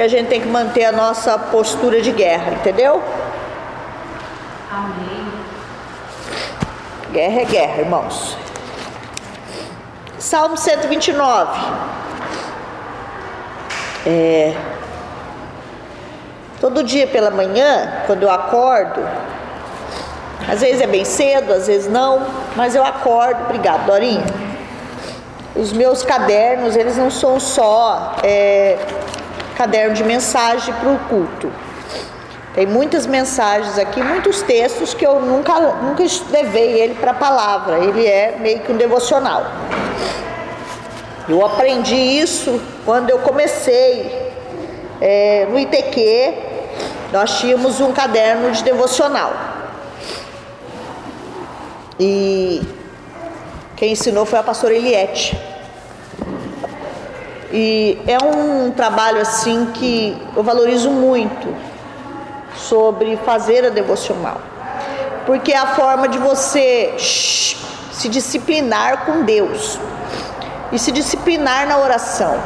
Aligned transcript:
que 0.00 0.04
a 0.04 0.08
gente 0.08 0.28
tem 0.28 0.40
que 0.40 0.48
manter 0.48 0.86
a 0.86 0.92
nossa 0.92 1.38
postura 1.38 2.00
de 2.00 2.10
guerra, 2.10 2.52
entendeu? 2.52 3.02
Amém. 4.72 5.26
Guerra 7.12 7.40
é 7.42 7.44
guerra, 7.44 7.80
irmãos. 7.80 8.34
Salmo 10.18 10.56
129. 10.56 11.60
É, 14.06 14.54
todo 16.62 16.82
dia 16.82 17.06
pela 17.06 17.30
manhã, 17.30 18.04
quando 18.06 18.22
eu 18.22 18.30
acordo, 18.30 19.06
às 20.50 20.62
vezes 20.62 20.80
é 20.80 20.86
bem 20.86 21.04
cedo, 21.04 21.52
às 21.52 21.66
vezes 21.66 21.92
não, 21.92 22.26
mas 22.56 22.74
eu 22.74 22.82
acordo. 22.82 23.42
Obrigado, 23.44 23.84
Dorinha. 23.84 24.24
Os 25.54 25.74
meus 25.74 26.02
cadernos, 26.02 26.74
eles 26.74 26.96
não 26.96 27.10
são 27.10 27.38
só 27.38 28.16
é, 28.22 28.78
caderno 29.60 29.94
de 29.94 30.02
mensagem 30.02 30.72
para 30.72 30.88
o 30.88 30.98
culto. 31.00 31.52
Tem 32.54 32.64
muitas 32.64 33.06
mensagens 33.06 33.76
aqui, 33.76 34.02
muitos 34.02 34.40
textos 34.40 34.94
que 34.94 35.06
eu 35.06 35.20
nunca, 35.20 35.52
nunca 35.82 36.02
levei 36.30 36.80
ele 36.80 36.94
para 36.94 37.10
a 37.10 37.14
palavra. 37.14 37.78
Ele 37.78 38.06
é 38.06 38.38
meio 38.40 38.60
que 38.60 38.72
um 38.72 38.76
devocional. 38.78 39.44
Eu 41.28 41.44
aprendi 41.44 41.94
isso 41.94 42.58
quando 42.86 43.10
eu 43.10 43.18
comecei 43.18 44.32
é, 44.98 45.46
no 45.50 45.58
ITQ. 45.58 46.34
Nós 47.12 47.38
tínhamos 47.38 47.82
um 47.82 47.92
caderno 47.92 48.50
de 48.52 48.64
devocional. 48.64 49.34
E 51.98 52.62
quem 53.76 53.92
ensinou 53.92 54.24
foi 54.24 54.38
a 54.38 54.42
pastora 54.42 54.72
Eliette. 54.74 55.49
E 57.52 57.98
é 58.06 58.18
um 58.24 58.70
trabalho 58.70 59.20
assim 59.20 59.72
que 59.74 60.16
eu 60.36 60.42
valorizo 60.42 60.90
muito 60.90 61.52
sobre 62.54 63.16
fazer 63.24 63.64
a 63.66 63.70
devocional. 63.70 64.40
Porque 65.26 65.52
é 65.52 65.58
a 65.58 65.66
forma 65.68 66.08
de 66.08 66.18
você 66.18 66.94
se 66.98 68.08
disciplinar 68.08 69.04
com 69.04 69.22
Deus 69.22 69.78
e 70.72 70.78
se 70.78 70.92
disciplinar 70.92 71.66
na 71.66 71.78
oração. 71.78 72.38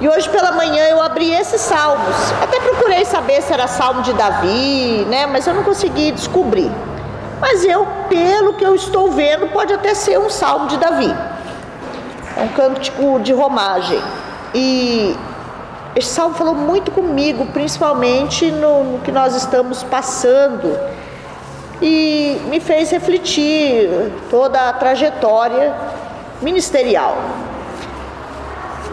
E 0.00 0.08
hoje 0.08 0.28
pela 0.28 0.52
manhã 0.52 0.84
eu 0.84 1.00
abri 1.00 1.32
esses 1.32 1.60
salmos. 1.60 2.16
Até 2.42 2.60
procurei 2.60 3.04
saber 3.04 3.42
se 3.42 3.52
era 3.52 3.66
salmo 3.66 4.02
de 4.02 4.12
Davi, 4.12 5.06
né? 5.08 5.26
Mas 5.26 5.46
eu 5.46 5.54
não 5.54 5.62
consegui 5.62 6.12
descobrir. 6.12 6.70
Mas 7.40 7.64
eu, 7.64 7.86
pelo 8.08 8.54
que 8.54 8.64
eu 8.64 8.74
estou 8.74 9.10
vendo, 9.10 9.48
pode 9.48 9.72
até 9.72 9.94
ser 9.94 10.18
um 10.18 10.30
salmo 10.30 10.66
de 10.68 10.78
Davi. 10.78 11.14
É 12.36 12.42
um 12.42 12.48
cântico 12.48 13.18
de 13.20 13.32
romagem. 13.32 14.00
E 14.54 15.16
esse 15.94 16.08
salmo 16.08 16.34
falou 16.34 16.54
muito 16.54 16.90
comigo, 16.90 17.46
principalmente 17.46 18.50
no, 18.50 18.84
no 18.84 18.98
que 18.98 19.10
nós 19.10 19.34
estamos 19.34 19.82
passando. 19.82 20.78
E 21.80 22.40
me 22.48 22.60
fez 22.60 22.90
refletir 22.90 23.88
toda 24.30 24.68
a 24.68 24.72
trajetória 24.74 25.74
ministerial. 26.42 27.16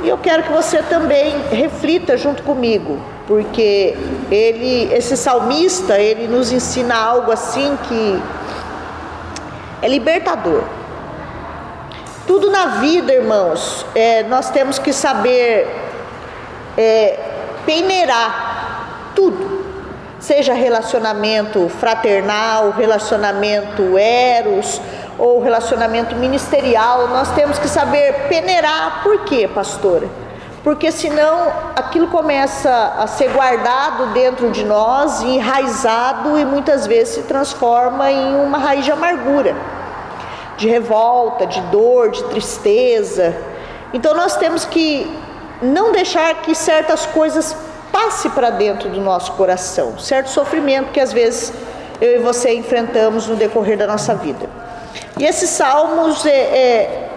E 0.03 0.09
eu 0.09 0.17
quero 0.17 0.43
que 0.43 0.51
você 0.51 0.81
também 0.83 1.33
reflita 1.49 2.17
junto 2.17 2.43
comigo, 2.43 2.99
porque 3.25 3.97
ele, 4.29 4.93
esse 4.93 5.15
salmista, 5.15 5.97
ele 5.97 6.27
nos 6.27 6.51
ensina 6.51 6.95
algo 6.95 7.31
assim 7.31 7.77
que 7.87 8.21
é 9.81 9.87
libertador. 9.87 10.63
Tudo 12.25 12.49
na 12.49 12.77
vida, 12.77 13.13
irmãos, 13.13 13.85
é, 13.93 14.23
nós 14.23 14.49
temos 14.49 14.79
que 14.79 14.93
saber 14.93 15.67
é, 16.77 17.19
peneirar 17.65 19.11
tudo, 19.13 19.65
seja 20.19 20.53
relacionamento 20.53 21.67
fraternal, 21.67 22.71
relacionamento 22.71 23.97
eros 23.97 24.79
ou 25.19 25.41
relacionamento 25.41 26.15
ministerial, 26.15 27.09
nós 27.09 27.29
temos 27.31 27.59
que 27.59 27.67
saber 27.67 28.27
peneirar. 28.29 29.01
Por 29.03 29.25
quê, 29.25 29.47
pastora? 29.53 30.07
Porque 30.63 30.93
senão 30.93 31.51
aquilo 31.75 32.07
começa 32.07 32.93
a 32.97 33.05
ser 33.05 33.31
guardado 33.31 34.13
dentro 34.13 34.49
de 34.49 34.63
nós, 34.63 35.21
enraizado 35.21 36.39
e 36.39 36.45
muitas 36.45 36.87
vezes 36.87 37.15
se 37.15 37.23
transforma 37.23 38.09
em 38.09 38.35
uma 38.35 38.57
raiz 38.57 38.85
de 38.85 38.91
amargura, 38.93 39.53
de 40.57 40.67
revolta, 40.67 41.45
de 41.45 41.61
dor, 41.61 42.09
de 42.11 42.23
tristeza. 42.25 43.35
Então 43.93 44.13
nós 44.13 44.35
temos 44.37 44.65
que 44.65 45.09
não 45.61 45.91
deixar 45.91 46.41
que 46.41 46.53
certas 46.53 47.05
coisas 47.05 47.55
passe 47.91 48.29
para 48.29 48.49
dentro 48.49 48.89
do 48.89 48.99
nosso 48.99 49.33
coração, 49.33 49.99
certo 49.99 50.29
sofrimento 50.29 50.91
que 50.91 50.99
às 50.99 51.13
vezes 51.13 51.53
eu 52.01 52.15
e 52.15 52.19
você 52.19 52.53
enfrentamos 52.53 53.27
no 53.27 53.35
decorrer 53.35 53.77
da 53.77 53.85
nossa 53.85 54.15
vida. 54.15 54.49
E 55.17 55.23
esses 55.23 55.49
salmos, 55.49 56.25
é, 56.25 56.31
é, 56.31 57.09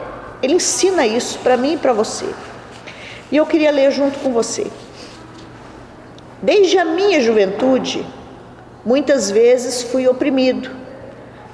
ele 0.42 0.54
ensina 0.54 1.06
isso 1.06 1.38
para 1.38 1.56
mim 1.56 1.74
e 1.74 1.76
para 1.76 1.92
você. 1.92 2.26
E 3.32 3.36
eu 3.36 3.46
queria 3.46 3.70
ler 3.70 3.90
junto 3.90 4.18
com 4.18 4.32
você. 4.32 4.66
Desde 6.42 6.78
a 6.78 6.84
minha 6.84 7.20
juventude, 7.20 8.06
muitas 8.84 9.30
vezes 9.30 9.82
fui 9.82 10.06
oprimido. 10.06 10.70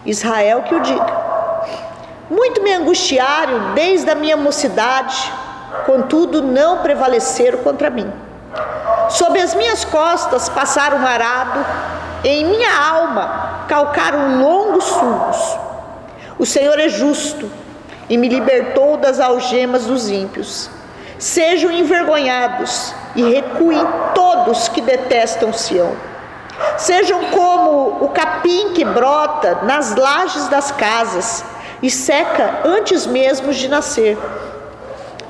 Israel 0.05 0.63
que 0.63 0.75
o 0.75 0.81
diga. 0.81 1.32
Muito 2.33 2.63
me 2.63 2.73
angustiaram 2.73 3.75
desde 3.75 4.11
a 4.11 4.15
minha 4.15 4.39
mocidade, 4.39 5.31
contudo 5.85 6.41
não 6.41 6.79
prevaleceram 6.79 7.59
contra 7.59 7.91
mim. 7.91 8.11
Sob 9.11 9.39
as 9.39 9.55
minhas 9.55 9.85
costas 9.85 10.49
passaram 10.49 10.97
um 10.97 11.07
arado, 11.07 11.63
em 12.25 12.47
minha 12.47 12.75
alma 12.75 13.67
calcaram 13.69 14.41
longos 14.41 14.83
sulcos. 14.83 15.59
O 16.39 16.47
Senhor 16.47 16.81
é 16.81 16.89
justo 16.89 17.51
e 18.09 18.17
me 18.17 18.31
libertou 18.31 18.97
das 18.97 19.21
algemas 19.21 19.85
dos 19.85 20.09
ímpios. 20.09 20.71
Sejam 21.19 21.71
envergonhados 21.71 22.95
e 23.15 23.25
recuem 23.25 23.87
todos 24.15 24.69
que 24.69 24.81
detestam 24.81 25.53
Sião. 25.53 25.95
Sejam 26.79 27.27
como 27.27 28.03
o 28.03 28.09
capim 28.09 28.73
que 28.73 28.87
brota 28.87 29.59
nas 29.65 29.95
lajes 29.95 30.49
das 30.49 30.71
casas 30.71 31.45
e 31.83 31.91
seca 31.91 32.61
antes 32.65 33.07
mesmo 33.07 33.53
de 33.53 33.69
nascer, 33.69 34.17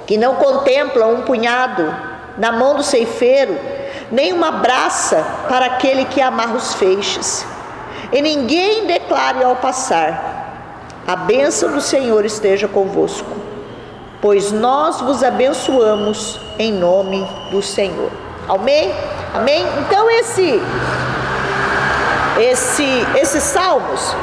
que 0.07 0.19
não 0.19 0.35
contemplam 0.35 1.15
um 1.15 1.23
punhado 1.23 1.95
na 2.37 2.53
mão 2.53 2.77
do 2.77 2.83
ceifeiro, 2.83 3.59
nem 4.11 4.33
uma 4.33 4.53
braça 4.53 5.25
para 5.49 5.67
aquele 5.67 6.05
que 6.05 6.21
amarra 6.21 6.55
os 6.55 6.75
feixes. 6.75 7.47
E 8.12 8.21
ninguém 8.21 8.87
declare 8.87 9.43
ao 9.43 9.57
passar: 9.57 10.33
a 11.07 11.17
bênção 11.17 11.73
do 11.73 11.81
Senhor 11.81 12.25
esteja 12.25 12.69
convosco, 12.69 13.31
pois 14.21 14.53
nós 14.53 15.01
vos 15.01 15.23
abençoamos 15.23 16.39
em 16.59 16.71
nome 16.73 17.27
do 17.51 17.62
Senhor. 17.62 18.11
Amém? 18.49 18.93
Amém? 19.35 19.65
Então 19.81 20.11
esse 20.11 20.61
esse 22.39 22.85
esses 23.17 23.43
salmos 23.43 24.15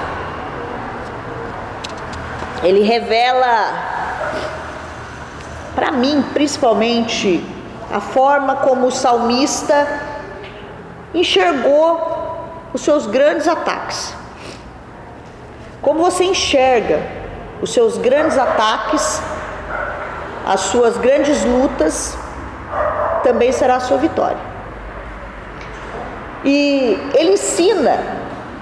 ele 2.64 2.84
revela 2.84 3.74
para 5.76 5.92
mim, 5.92 6.24
principalmente, 6.34 7.44
a 7.92 8.02
forma 8.02 8.58
como 8.58 8.88
o 8.88 8.92
salmista 8.92 9.88
enxergou 11.14 12.10
os 12.74 12.82
seus 12.82 13.08
grandes 13.08 13.48
ataques. 13.48 14.14
Como 15.82 16.04
você 16.04 16.26
enxerga 16.26 17.02
os 17.62 17.72
seus 17.72 17.98
grandes 17.98 18.38
ataques, 18.38 19.22
as 20.46 20.62
suas 20.62 20.98
grandes 20.98 21.44
lutas, 21.46 22.18
também 23.24 23.52
será 23.52 23.78
a 23.78 23.80
sua 23.80 23.98
vitória. 23.98 24.50
E 26.44 26.98
ele 27.16 27.34
ensina 27.34 27.98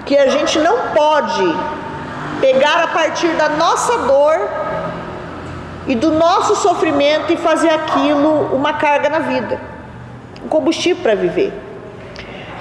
que 0.04 0.16
a 0.16 0.28
gente 0.28 0.58
não 0.58 0.88
pode 0.94 1.77
pegar 2.40 2.82
a 2.84 2.88
partir 2.88 3.28
da 3.28 3.48
nossa 3.50 3.98
dor 3.98 4.48
e 5.86 5.94
do 5.94 6.10
nosso 6.10 6.56
sofrimento 6.56 7.32
e 7.32 7.36
fazer 7.36 7.70
aquilo 7.70 8.54
uma 8.54 8.74
carga 8.74 9.08
na 9.08 9.20
vida, 9.20 9.60
um 10.44 10.48
combustível 10.48 11.02
para 11.02 11.14
viver. 11.14 11.52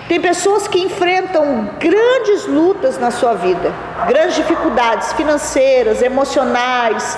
Tem 0.08 0.22
pessoas 0.22 0.68
que 0.68 0.80
enfrentam 0.80 1.70
grandes 1.78 2.48
lutas 2.48 2.98
na 2.98 3.12
sua 3.12 3.34
vida, 3.34 3.74
grandes 4.08 4.36
dificuldades 4.36 5.12
financeiras, 5.14 6.02
emocionais, 6.02 7.18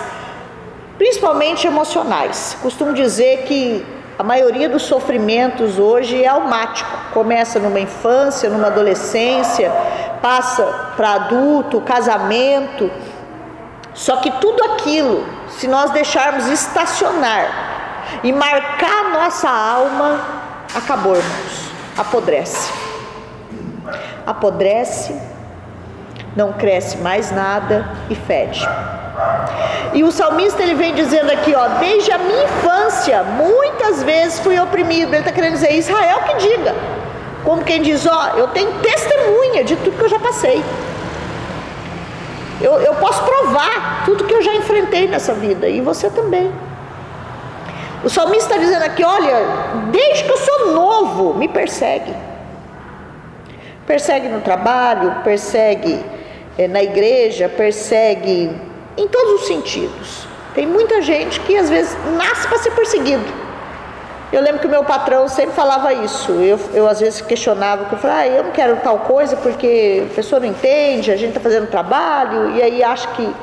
principalmente 0.98 1.68
emocionais. 1.68 2.58
Costumo 2.62 2.92
dizer 2.94 3.44
que 3.44 3.86
a 4.18 4.24
maioria 4.24 4.68
dos 4.68 4.82
sofrimentos 4.82 5.80
hoje 5.80 6.24
é 6.24 6.28
almático. 6.28 6.90
Começa 7.14 7.58
numa 7.58 7.80
infância, 7.80 8.50
numa 8.50 8.68
adolescência, 8.68 9.72
passa 10.21 10.63
para 10.95 11.13
adulto, 11.13 11.81
casamento. 11.81 12.89
Só 13.94 14.18
que 14.18 14.31
tudo 14.31 14.63
aquilo, 14.63 15.25
se 15.50 15.68
nós 15.68 15.92
deixarmos 15.92 16.48
estacionar 16.48 17.48
e 18.24 18.31
marcar 18.31 19.10
nossa 19.12 19.50
alma, 19.50 20.21
acabou, 20.75 21.16
irmãos. 21.16 21.69
Apodrece. 21.98 22.71
Apodrece, 24.25 25.19
não 26.36 26.54
cresce 26.54 26.98
mais 26.98 27.31
nada 27.31 27.89
e 28.10 28.15
fede. 28.15 28.68
E 29.94 30.04
o 30.04 30.12
salmista 30.12 30.62
ele 30.62 30.75
vem 30.75 30.94
dizendo 30.94 31.31
aqui, 31.31 31.54
ó, 31.56 31.68
desde 31.80 32.12
a 32.12 32.18
minha 32.19 32.44
infância, 32.44 33.24
muitas 33.24 34.04
vezes 34.04 34.39
fui 34.39 34.60
oprimido. 34.60 35.13
Ele 35.13 35.19
está 35.19 35.31
querendo 35.31 35.54
dizer, 35.54 35.74
Israel 35.74 36.19
que 36.24 36.36
diga. 36.38 36.75
Como 37.44 37.63
quem 37.63 37.81
diz, 37.81 38.06
ó, 38.06 38.31
eu 38.38 38.47
tenho 38.50 38.71
testemunha 38.81 39.63
de 39.63 39.75
tudo 39.77 39.97
que 39.97 40.03
eu 40.03 40.09
já 40.09 40.19
passei. 40.19 40.63
Eu, 42.62 42.74
eu 42.81 42.95
posso 42.95 43.24
provar 43.24 44.03
tudo 44.06 44.25
que 44.25 44.33
eu 44.33 44.41
já 44.41 44.53
enfrentei 44.53 45.07
nessa 45.07 45.33
vida, 45.33 45.68
e 45.68 45.80
você 45.80 46.09
também. 46.09 46.51
O 48.03 48.09
salmista 48.09 48.53
está 48.53 48.57
dizendo 48.57 48.83
aqui: 48.83 49.03
olha, 49.03 49.36
desde 49.91 50.24
que 50.24 50.31
eu 50.31 50.38
sou 50.38 50.71
novo, 50.74 51.33
me 51.33 51.47
persegue. 51.47 52.13
Persegue 53.88 54.27
no 54.27 54.41
trabalho, 54.41 55.24
persegue 55.24 56.03
é, 56.57 56.68
na 56.68 56.83
igreja, 56.83 57.50
persegue 57.50 58.51
em 58.97 59.07
todos 59.07 59.41
os 59.41 59.47
sentidos. 59.47 60.27
Tem 60.53 60.68
muita 60.68 61.01
gente 61.01 61.39
que 61.41 61.57
às 61.57 61.69
vezes 61.69 61.97
nasce 62.18 62.47
para 62.47 62.57
ser 62.57 62.71
perseguido. 62.71 63.49
Eu 64.31 64.42
lembro 64.42 64.60
que 64.60 64.68
o 64.68 64.70
meu 64.70 64.84
patrão 64.84 65.28
sempre 65.28 65.56
falava 65.56 65.92
isso. 65.92 66.31
Eu, 66.34 66.60
eu 66.74 66.88
às 66.88 67.00
vezes 67.00 67.20
questionava, 67.22 67.88
eu 67.92 67.98
falava, 67.98 68.20
ah, 68.20 68.28
eu 68.28 68.44
não 68.44 68.52
quero 68.52 68.78
tal 68.78 69.00
coisa 69.00 69.36
porque 69.36 70.04
a 70.12 70.14
pessoa 70.14 70.40
não 70.40 70.48
entende, 70.48 71.12
a 71.12 71.18
gente 71.18 71.30
está 71.30 71.40
fazendo 71.40 71.68
trabalho, 71.68 72.56
e 72.56 72.62
aí 72.62 72.84
acha 72.84 73.08
que 73.10 73.34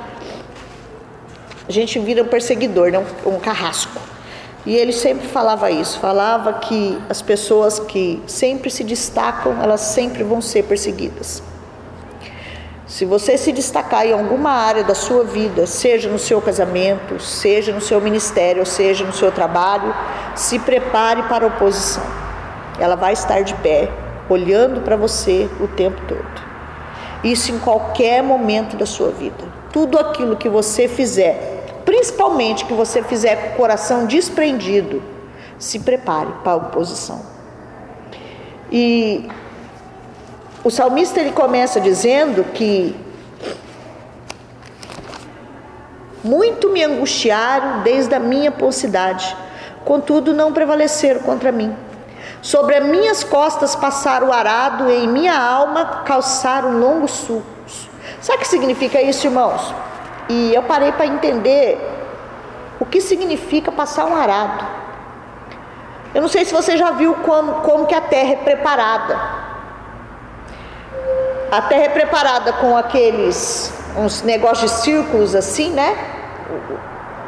a 1.69 1.73
gente 1.73 1.99
vira 1.99 2.23
um 2.23 2.27
perseguidor, 2.27 2.93
né? 2.93 3.05
um, 3.25 3.31
um 3.35 3.41
carrasco. 3.41 4.00
E 4.65 4.75
ele 4.75 4.93
sempre 4.93 5.27
falava 5.27 5.71
isso, 5.71 5.99
falava 5.99 6.55
que 6.55 6.99
as 7.09 7.21
pessoas 7.21 7.79
que 7.81 8.23
sempre 8.27 8.71
se 8.71 8.85
destacam, 8.85 9.61
elas 9.62 9.81
sempre 9.81 10.23
vão 10.23 10.41
ser 10.41 10.65
perseguidas. 10.65 11.43
Se 12.87 13.05
você 13.05 13.37
se 13.37 13.50
destacar 13.50 14.06
em 14.06 14.12
alguma 14.12 14.50
área 14.50 14.85
da 14.85 14.94
sua 14.94 15.25
vida, 15.25 15.67
seja 15.67 16.09
no 16.09 16.21
seu 16.21 16.41
casamento, 16.41 17.19
seja 17.19 17.73
no 17.73 17.81
seu 17.81 18.00
ministério, 18.00 18.65
seja 18.65 19.05
no 19.05 19.12
seu 19.12 19.33
trabalho, 19.33 19.93
se 20.37 20.56
prepare 20.61 21.25
para 21.25 21.44
a 21.44 21.49
oposição. 21.49 22.05
Ela 22.79 22.94
vai 22.94 23.12
estar 23.12 23.43
de 23.43 23.55
pé, 23.55 23.91
olhando 24.29 24.83
para 24.83 24.94
você 24.94 25.50
o 25.61 25.67
tempo 25.67 26.00
todo. 26.06 26.47
Isso 27.25 27.50
em 27.50 27.59
qualquer 27.59 28.23
momento 28.23 28.77
da 28.77 28.87
sua 28.87 29.11
vida. 29.11 29.44
Tudo 29.73 29.99
aquilo 29.99 30.37
que 30.37 30.49
você 30.49 30.87
fizer, 30.87 31.65
principalmente 31.85 32.65
que 32.65 32.73
você 32.73 33.03
fizer 33.03 33.35
com 33.35 33.49
o 33.55 33.56
coração 33.56 34.06
desprendido, 34.06 35.03
se 35.59 35.81
prepare 35.81 36.31
para 36.44 36.53
a 36.53 36.56
oposição. 36.56 37.21
E 38.71 39.29
o 40.67 40.71
salmista 40.71 41.21
ele 41.21 41.31
começa 41.31 41.81
dizendo 41.81 42.43
que 42.43 42.93
muito 46.25 46.71
me 46.71 46.83
angustiaram 46.83 47.83
desde 47.85 48.13
a 48.17 48.19
minha 48.19 48.51
pocidade, 48.51 49.37
contudo 49.85 50.35
não 50.35 50.53
prevaleceram 50.53 51.21
contra 51.21 51.53
mim. 51.53 51.73
Sobre 52.43 52.75
as 52.75 52.85
minhas 52.85 53.23
costas 53.23 53.77
passaram 53.77 54.31
o 54.31 54.33
arado 54.33 54.91
e 54.91 55.05
em 55.05 55.07
minha 55.07 55.41
alma 55.41 56.03
calçaram 56.05 56.81
longos 56.81 57.13
sulcos. 57.13 57.89
Sabe 58.21 58.39
o 58.39 58.41
que 58.41 58.49
significa 58.49 59.01
isso, 59.01 59.25
irmãos? 59.25 59.73
E 60.29 60.53
eu 60.53 60.65
parei 60.65 60.91
para 60.91 61.07
entender 61.07 61.79
o 62.81 62.85
que 62.85 63.01
significa 63.01 63.71
passar 63.71 64.05
um 64.07 64.17
arado. 64.17 64.67
Eu 66.13 66.23
não 66.23 66.29
sei 66.29 66.45
se 66.45 66.53
você 66.53 66.77
já 66.77 66.91
viu 66.91 67.15
como, 67.25 67.61
como 67.61 67.87
que 67.87 67.95
a 67.95 68.01
terra 68.01 68.33
é 68.33 68.37
preparada. 68.37 69.36
A 71.50 71.62
terra 71.62 71.84
é 71.84 71.88
preparada 71.88 72.52
com 72.54 72.76
aqueles 72.76 73.72
uns 73.96 74.22
negócios 74.22 74.70
de 74.70 74.78
círculos 74.78 75.34
assim, 75.34 75.70
né? 75.70 75.96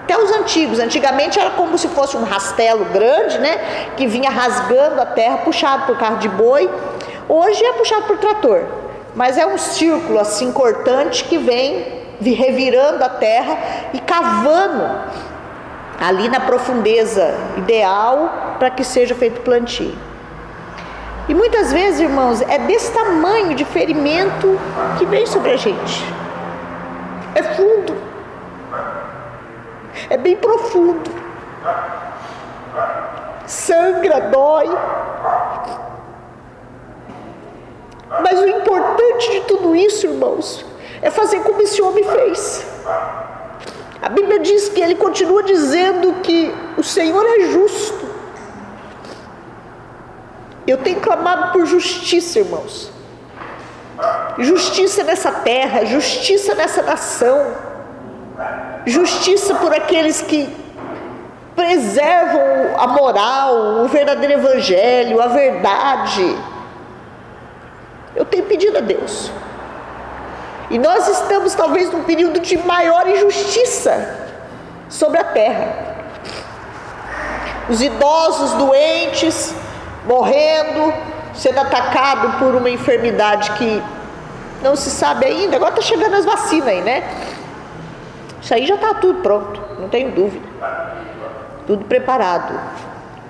Até 0.03 0.19
os 0.19 0.31
antigos, 0.33 0.79
antigamente 0.79 1.39
era 1.39 1.51
como 1.51 1.77
se 1.79 1.89
fosse 1.89 2.17
um 2.17 2.25
rastelo 2.25 2.87
grande, 2.87 3.39
né? 3.39 3.91
Que 3.97 4.07
vinha 4.07 4.31
rasgando 4.31 5.01
a 5.01 5.07
terra, 5.07 5.39
puxado 5.39 5.87
por 5.87 5.97
carro 5.99 6.17
de 6.17 6.29
boi. 6.29 6.69
Hoje 7.29 7.65
é 7.65 7.73
puxado 7.75 8.07
por 8.07 8.19
trator, 8.19 8.65
mas 9.15 9.37
é 9.39 9.47
um 9.47 9.59
círculo 9.59 10.19
assim 10.19 10.51
cortante 10.51 11.25
que 11.25 11.39
vem 11.39 11.99
revirando 12.21 13.05
a 13.05 13.09
terra 13.09 13.57
e 13.93 14.01
cavando 14.01 15.01
ali 16.01 16.29
na 16.29 16.41
profundeza 16.41 17.35
ideal 17.57 18.57
para 18.59 18.71
que 18.71 18.83
seja 18.83 19.15
feito 19.15 19.41
plantio. 19.43 19.97
E 21.29 21.35
muitas 21.35 21.71
vezes, 21.71 22.01
irmãos, 22.01 22.41
é 22.41 22.59
desse 22.59 22.91
tamanho 22.91 23.55
de 23.55 23.65
ferimento 23.65 24.59
que 24.99 25.05
vem 25.05 25.27
sobre 25.27 25.51
a 25.51 25.57
gente. 25.57 26.03
É 27.35 27.43
fundo. 27.43 27.95
É 30.09 30.17
bem 30.17 30.37
profundo. 30.37 31.11
Sangra, 33.47 34.23
dói. 34.23 34.69
Mas 38.23 38.41
o 38.41 38.49
importante 38.49 39.31
de 39.31 39.41
tudo 39.43 39.77
isso, 39.77 40.07
irmãos, 40.07 40.65
é 41.03 41.11
fazer 41.11 41.41
como 41.41 41.61
esse 41.61 41.83
homem 41.83 42.05
fez. 42.05 42.67
A 44.01 44.09
Bíblia 44.09 44.39
diz 44.39 44.71
que 44.71 44.81
ele 44.81 44.95
continua 44.95 45.43
dizendo 45.43 46.15
que 46.23 46.55
o 46.79 46.83
Senhor 46.83 47.23
é 47.27 47.41
justo 47.53 48.08
eu 50.71 50.79
tenho 50.79 51.01
clamado 51.01 51.53
por 51.53 51.65
justiça, 51.67 52.41
irmãos. 52.41 52.91
Justiça 54.39 55.03
nessa 55.03 55.33
terra, 55.33 55.85
justiça 55.85 56.55
nessa 56.55 56.83
nação. 56.83 57.55
Justiça 58.87 59.55
por 59.57 59.75
aqueles 59.75 60.23
que 60.23 60.49
preservam 61.57 62.79
a 62.79 62.87
moral, 62.87 63.83
o 63.83 63.89
verdadeiro 63.89 64.35
evangelho, 64.35 65.21
a 65.21 65.27
verdade. 65.27 66.39
Eu 68.15 68.25
tenho 68.25 68.45
pedido 68.45 68.79
a 68.79 68.81
Deus. 68.81 69.33
E 70.71 70.79
nós 70.79 71.09
estamos 71.09 71.55
talvez 71.55 71.91
num 71.91 72.05
período 72.05 72.41
de 72.41 72.57
maior 72.59 73.09
injustiça 73.09 74.19
sobre 74.89 75.19
a 75.19 75.25
terra. 75.25 75.97
Os 77.69 77.83
idosos 77.83 78.53
doentes, 78.53 79.55
morrendo, 80.09 80.93
sendo 81.35 81.61
atacado 81.61 82.39
por 82.39 82.55
uma 82.55 82.71
enfermidade 82.71 83.53
que 83.53 83.83
não 84.63 84.75
se 84.75 84.91
sabe 84.91 85.27
ainda. 85.27 85.57
Agora 85.57 85.71
está 85.73 85.83
chegando 85.83 86.15
as 86.15 86.25
vacinas 86.25 86.69
aí, 86.69 86.81
né? 86.81 87.05
Isso 88.41 88.55
aí 88.55 88.67
já 88.67 88.77
está 88.77 88.95
tudo 88.95 89.21
pronto, 89.21 89.61
não 89.79 89.89
tenho 89.89 90.11
dúvida. 90.11 90.49
Tudo 91.67 91.85
preparado. 91.85 92.59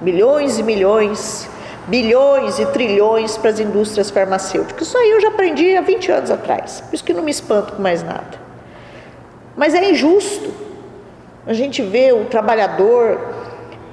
Milhões 0.01 0.61
e 0.61 0.63
milhões, 0.63 1.51
bilhões 1.89 2.61
e 2.61 2.67
trilhões 2.67 3.37
para 3.37 3.51
as 3.51 3.59
indústrias 3.59 4.11
farmacêuticas. 4.11 4.87
Isso 4.87 4.97
aí 4.97 5.11
eu 5.11 5.21
já 5.21 5.29
aprendi 5.29 5.77
há 5.77 5.81
20 5.81 6.13
anos 6.13 6.31
atrás. 6.31 6.81
Por 6.83 6.95
isso 6.95 7.03
que 7.03 7.13
não 7.13 7.25
me 7.25 7.33
espanto 7.33 7.73
com 7.73 7.83
mais 7.83 8.03
nada. 8.05 8.39
Mas 9.57 9.75
é 9.75 9.91
injusto. 9.91 10.53
A 11.45 11.53
gente 11.53 11.83
vê 11.83 12.13
o 12.13 12.27
trabalhador 12.27 13.19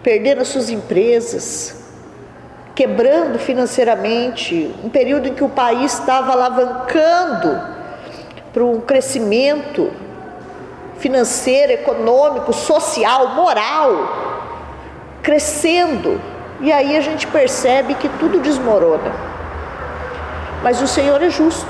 perdendo 0.04 0.42
as 0.42 0.50
suas 0.50 0.70
empresas, 0.70 1.85
quebrando 2.76 3.40
financeiramente, 3.40 4.76
um 4.84 4.90
período 4.90 5.30
em 5.30 5.34
que 5.34 5.44
o 5.44 5.50
país 5.50 5.94
estava 5.94 6.34
alavancando 6.34 7.60
para 8.54 8.64
um 8.64 8.82
crescimento 8.82 9.92
financeiro, 10.98 11.72
econômico, 11.72 12.52
social, 12.52 13.30
moral, 13.30 13.90
crescendo. 15.24 16.20
E 16.60 16.72
aí 16.72 16.98
a 16.98 17.02
gente 17.02 17.26
percebe 17.28 17.96
que 17.96 18.10
tudo 18.10 18.40
desmorona. 18.40 19.12
Mas 20.62 20.82
o 20.82 20.88
Senhor 20.88 21.22
é 21.22 21.30
justo. 21.30 21.68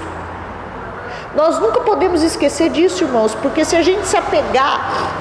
Nós 1.36 1.60
nunca 1.60 1.82
podemos 1.82 2.24
esquecer 2.24 2.70
disso, 2.70 3.04
irmãos, 3.04 3.36
porque 3.36 3.66
se 3.66 3.76
a 3.76 3.82
gente 3.82 4.08
se 4.08 4.16
apegar 4.16 5.14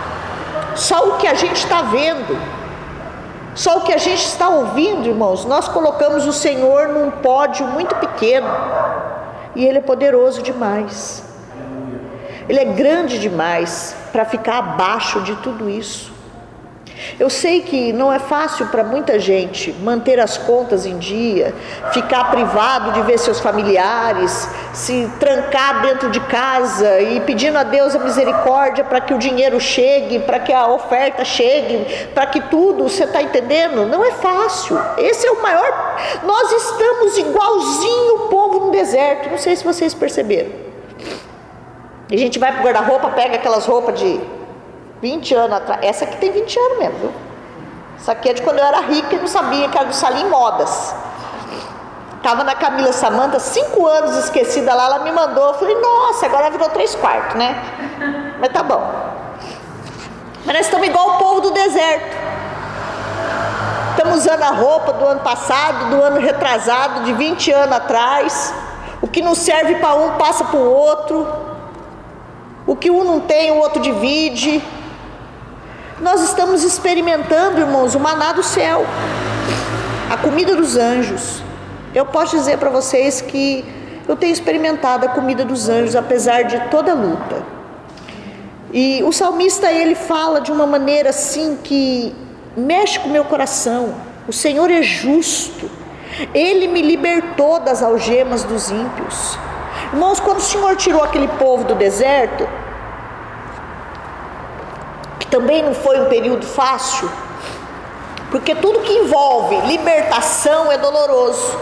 só 0.77 1.09
o 1.09 1.17
que 1.17 1.27
a 1.27 1.35
gente 1.35 1.57
está 1.57 1.83
vendo, 1.83 2.39
só 3.55 3.79
o 3.79 3.81
que 3.83 3.93
a 3.93 3.99
gente 3.99 4.25
está 4.25 4.49
ouvindo, 4.49 5.09
irmãos, 5.09 5.45
nós 5.45 5.69
colocamos 5.69 6.27
o 6.27 6.33
Senhor 6.33 6.89
num 6.89 7.11
pódio 7.11 7.67
muito 7.67 7.95
pequeno. 7.97 8.49
E 9.55 9.65
Ele 9.65 9.79
é 9.79 9.83
poderoso 9.83 10.43
demais. 10.43 11.25
Ele 12.49 12.59
é 12.59 12.65
grande 12.65 13.19
demais 13.19 13.97
para 14.13 14.25
ficar 14.25 14.59
abaixo 14.59 15.21
de 15.21 15.35
tudo 15.37 15.71
isso. 15.71 16.14
Eu 17.19 17.31
sei 17.31 17.61
que 17.61 17.93
não 17.93 18.13
é 18.13 18.19
fácil 18.19 18.67
para 18.67 18.83
muita 18.83 19.19
gente 19.19 19.73
manter 19.73 20.19
as 20.19 20.37
contas 20.37 20.85
em 20.87 20.99
dia, 20.99 21.55
ficar 21.93 22.31
privado 22.31 22.93
de 22.93 23.03
ver 23.03 23.19
seus 23.19 23.41
familiares, 23.41 24.49
se 24.73 25.11
trancar 25.21 25.83
dentro 25.83 26.11
de 26.11 26.21
casa 26.21 27.01
e 27.01 27.21
pedindo 27.21 27.57
a 27.57 27.63
Deus 27.63 27.95
a 27.95 27.99
misericórdia 27.99 28.85
para 28.85 29.01
que 29.01 29.15
o 29.15 29.19
dinheiro 29.19 29.61
chegue, 29.61 30.19
para 30.21 30.39
que 30.41 30.53
a 30.53 30.67
oferta 30.67 31.25
chegue, 31.25 32.09
para 32.15 32.27
que 32.27 32.41
tudo, 32.43 32.85
você 32.85 33.05
está 33.05 33.23
entendendo? 33.23 33.87
Não 33.87 34.05
é 34.05 34.13
fácil. 34.13 34.79
Esse 34.99 35.27
é 35.27 35.31
o 35.31 35.43
maior. 35.43 35.97
Nós 36.25 36.53
estamos 36.53 37.19
igualzinho 37.19 38.15
o 38.17 38.29
povo 38.29 38.67
no 38.67 38.71
deserto. 38.71 39.31
Não 39.31 39.39
sei 39.39 39.57
se 39.57 39.65
vocês 39.65 39.95
perceberam. 39.95 40.51
A 42.11 42.17
gente 42.17 42.39
vai 42.39 42.53
para 42.53 42.61
o 42.61 42.65
guarda-roupa, 42.65 43.09
pega 43.11 43.37
aquelas 43.37 43.67
roupas 43.67 43.99
de 43.99 44.21
20 45.05 45.35
anos 45.35 45.57
atrás. 45.59 45.81
Essa 45.85 46.05
aqui 46.07 46.17
tem 46.17 46.33
20 46.33 46.59
anos 46.59 46.79
mesmo, 46.79 46.99
viu? 46.99 47.13
Essa 47.99 48.13
aqui 48.13 48.31
é 48.31 48.33
de 48.33 48.41
quando 48.41 48.59
eu 48.59 48.65
era 48.65 48.81
rica 48.81 49.15
e 49.15 49.19
não 49.19 49.27
sabia 49.27 49.69
que 49.69 49.77
era 49.77 49.87
do 49.87 49.95
Salim 49.95 50.31
Modas. 50.31 50.95
Estava 52.17 52.43
na 52.43 52.55
Camila 52.55 52.91
Samanta, 52.91 53.39
cinco 53.39 53.87
anos 53.87 54.17
esquecida 54.17 54.75
lá, 54.75 54.87
ela 54.87 55.01
me 55.01 55.13
mandou. 55.13 55.49
Eu 55.49 55.55
falei, 55.55 55.79
nossa, 55.79 56.25
agora 56.25 56.51
virou 56.51 56.71
três 56.71 56.95
quartos, 56.95 57.37
né? 57.37 57.55
Mas 58.41 58.49
tá 58.51 58.63
bom. 58.63 58.83
Mas 60.47 60.57
nós 60.57 60.67
estamos 60.67 60.87
igual 60.87 61.11
o 61.11 61.19
povo 61.19 61.41
do 61.43 61.51
deserto. 61.51 62.17
Estamos 63.91 64.21
usando 64.21 64.43
a 64.43 64.53
roupa 64.53 64.95
do 64.95 65.05
ano 65.05 65.21
passado, 65.21 65.91
do 65.91 66.03
ano 66.03 66.19
retrasado, 66.19 67.05
de 67.05 67.13
20 67.13 67.53
anos 67.53 67.77
atrás. 67.77 68.55
O 69.03 69.07
que 69.07 69.21
não 69.21 69.35
serve 69.35 69.75
para 69.75 69.97
um 69.97 70.13
passa 70.13 70.45
para 70.45 70.59
o 70.59 70.67
outro. 70.67 71.27
O 72.67 72.75
que 72.75 72.91
um 72.91 73.05
não 73.05 73.21
tem, 73.21 73.51
o 73.51 73.59
outro 73.59 73.83
divide. 73.83 74.63
Nós 76.05 76.21
estamos 76.21 76.63
experimentando, 76.63 77.59
irmãos, 77.59 77.95
o 77.95 77.99
maná 77.99 78.33
do 78.33 78.43
céu, 78.43 78.85
a 80.11 80.19
comida 80.19 80.55
dos 80.55 80.77
anjos. 80.77 81.43
Eu 81.95 82.05
posso 82.05 82.37
dizer 82.37 82.59
para 82.59 82.69
vocês 82.69 83.23
que 83.23 83.65
eu 84.07 84.15
tenho 84.15 84.35
experimentado 84.35 85.07
a 85.07 85.09
comida 85.09 85.47
dos 85.47 85.71
anjos, 85.71 85.97
apesar 85.97 86.43
de 86.43 86.61
toda 86.69 86.93
a 86.93 86.95
luta. 86.95 87.43
E 88.71 89.03
o 89.03 89.13
salmista 89.13 89.73
ele 89.73 89.95
fala 89.95 90.43
de 90.43 90.53
uma 90.53 90.67
maneira 90.67 91.09
assim 91.09 91.59
que 91.65 92.15
mexe 92.55 93.01
com 93.01 93.09
o 93.09 93.11
meu 93.11 93.25
coração. 93.25 93.95
O 94.29 94.33
Senhor 94.33 94.71
é 94.71 94.83
justo. 94.83 95.71
Ele 96.35 96.69
me 96.69 96.83
libertou 96.83 97.61
das 97.61 97.83
algemas 97.83 98.45
dos 98.45 98.71
ímpios. 98.71 99.39
Irmãos, 99.91 100.21
quando 100.21 100.37
o 100.37 100.43
Senhor 100.43 100.77
tirou 100.77 101.03
aquele 101.03 101.29
povo 101.29 101.65
do 101.65 101.75
deserto, 101.75 102.47
também 105.35 105.65
não 105.65 105.75
foi 105.75 106.01
um 106.01 106.05
período 106.05 106.47
fácil, 106.47 107.11
porque 108.31 108.55
tudo 108.55 108.83
que 108.83 108.93
envolve 108.93 109.57
libertação 109.67 110.71
é 110.71 110.79
doloroso. 110.79 111.59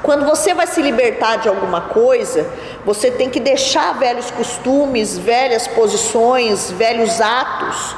Quando 0.00 0.24
você 0.24 0.54
vai 0.54 0.68
se 0.68 0.80
libertar 0.80 1.38
de 1.38 1.48
alguma 1.48 1.80
coisa, 1.80 2.48
você 2.84 3.10
tem 3.10 3.28
que 3.28 3.40
deixar 3.40 3.98
velhos 3.98 4.30
costumes, 4.30 5.18
velhas 5.18 5.66
posições, 5.66 6.70
velhos 6.70 7.20
atos, 7.20 7.96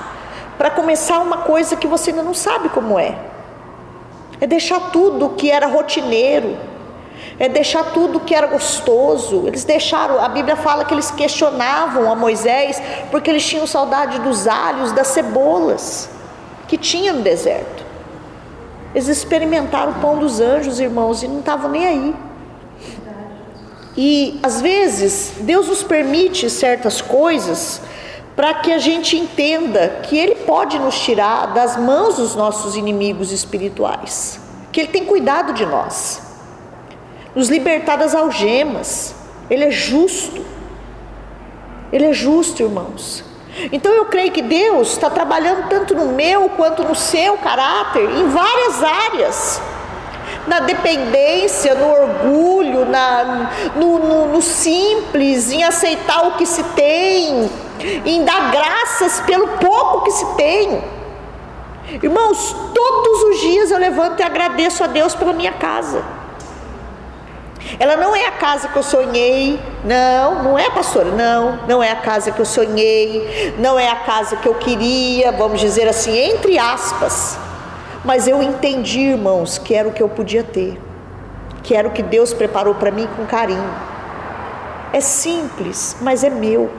para 0.57 0.71
começar 0.71 1.19
uma 1.19 1.43
coisa 1.43 1.77
que 1.77 1.87
você 1.87 2.09
ainda 2.09 2.23
não 2.23 2.33
sabe 2.33 2.71
como 2.71 2.99
é. 2.99 3.19
É 4.41 4.47
deixar 4.47 4.81
tudo 4.93 5.35
que 5.37 5.51
era 5.51 5.67
rotineiro, 5.67 6.57
é 7.39 7.49
deixar 7.49 7.93
tudo 7.93 8.21
que 8.21 8.35
era 8.35 8.47
gostoso. 8.47 9.45
Eles 9.47 9.65
deixaram, 9.65 10.21
a 10.21 10.29
Bíblia 10.29 10.57
fala 10.57 10.85
que 10.85 10.93
eles 10.93 11.11
questionavam 11.11 12.11
a 12.11 12.17
Moisés 12.17 12.83
porque 13.11 13.31
eles 13.31 13.47
tinham 13.47 13.67
saudade 13.67 14.19
dos 14.21 14.49
alhos, 14.49 14.93
das 14.93 15.09
cebolas 15.09 16.11
que 16.67 16.77
tinha 16.77 17.13
no 17.13 17.23
deserto. 17.23 17.87
Eles 18.95 19.09
experimentaram 19.09 19.93
o 19.93 19.95
pão 19.97 20.19
dos 20.19 20.41
anjos, 20.41 20.81
irmãos, 20.81 21.23
e 21.23 21.29
não 21.29 21.39
estavam 21.39 21.71
nem 21.71 21.87
aí. 21.87 22.15
E 23.97 24.39
às 24.43 24.61
vezes 24.61 25.35
Deus 25.41 25.69
nos 25.69 25.83
permite 25.83 26.49
certas 26.51 27.01
coisas 27.01 27.81
para 28.35 28.55
que 28.55 28.73
a 28.73 28.79
gente 28.79 29.17
entenda 29.17 30.01
que 30.05 30.17
Ele 30.17 30.37
pode 30.37 30.79
nos 30.79 30.99
tirar 31.01 31.53
das 31.53 31.77
mãos 31.77 32.17
dos 32.17 32.35
nossos 32.35 32.77
inimigos 32.77 33.33
espirituais, 33.33 34.41
que 34.71 34.81
Ele 34.81 34.89
tem 34.89 35.05
cuidado 35.05 35.53
de 35.53 35.67
nós 35.67 36.28
nos 37.39 37.49
libertar 37.49 37.95
das 37.95 38.17
algemas. 38.17 39.15
Ele 39.49 39.65
é 39.65 39.71
justo. 39.71 40.45
Ele 41.93 42.07
é 42.07 42.13
justo, 42.13 42.61
irmãos. 42.61 43.25
Então 43.71 43.93
eu 43.93 44.07
creio 44.07 44.33
que 44.33 44.43
Deus 44.43 44.91
está 44.91 45.09
trabalhando 45.09 45.69
tanto 45.69 45.95
no 45.95 46.07
meu 46.07 46.49
quanto 46.51 46.83
no 46.83 46.97
seu 46.97 47.37
caráter, 47.39 48.11
em 48.11 48.29
várias 48.29 48.83
áreas. 48.83 49.63
Na 50.49 50.59
dependência, 50.61 51.77
no 51.77 51.89
orgulho, 51.89 52.85
na, 52.87 53.53
no, 53.77 54.01
no, 54.01 54.27
no 54.33 54.43
simples, 54.43 55.53
em 55.53 55.63
aceitar 55.63 56.27
o 56.27 56.33
que 56.33 56.45
se 56.45 56.65
tem, 56.65 57.49
em 58.05 58.25
dar 58.25 58.51
graças 58.51 59.21
pelo 59.21 59.47
pouco 59.59 60.03
que 60.03 60.11
se 60.11 60.27
tem. 60.35 60.83
Irmãos, 62.03 62.57
todos 62.75 63.23
os 63.23 63.41
dias 63.41 63.71
eu 63.71 63.79
levanto 63.79 64.19
e 64.19 64.25
agradeço 64.25 64.83
a 64.83 64.89
Deus 64.89 65.15
pela 65.15 65.33
minha 65.33 65.53
casa. 65.53 66.18
Ela 67.79 67.97
não 67.97 68.15
é 68.15 68.27
a 68.27 68.33
casa 68.33 68.69
que 68.69 68.77
eu 68.77 68.83
sonhei, 68.83 69.61
não, 69.85 70.43
não 70.45 70.59
é, 70.59 70.71
pastora, 70.71 71.11
não, 71.11 71.59
não 71.67 71.83
é 71.83 71.91
a 71.91 71.97
casa 71.97 72.31
que 72.31 72.41
eu 72.41 72.45
sonhei, 72.45 73.55
não 73.59 73.79
é 73.79 73.89
a 73.89 73.97
casa 73.97 74.37
que 74.37 74.47
eu 74.47 74.55
queria, 74.55 75.33
vamos 75.33 75.61
dizer 75.61 75.89
assim, 75.89 76.17
entre 76.17 76.59
aspas. 76.59 77.39
Mas 78.05 78.29
eu 78.29 78.43
entendi, 78.43 79.01
irmãos, 79.01 79.59
que 79.59 79.75
era 79.75 79.89
o 79.89 79.93
que 79.93 80.03
eu 80.03 80.09
podia 80.09 80.45
ter, 80.45 80.81
que 81.63 81.75
era 81.75 81.89
o 81.89 81.91
que 81.91 82.03
Deus 82.03 82.33
preparou 82.33 82.75
para 82.75 82.91
mim 82.91 83.09
com 83.17 83.27
carinho. 83.27 83.75
É 84.93 85.01
simples, 85.01 85.97
mas 86.01 86.25
é 86.25 86.31
meu. 86.31 86.71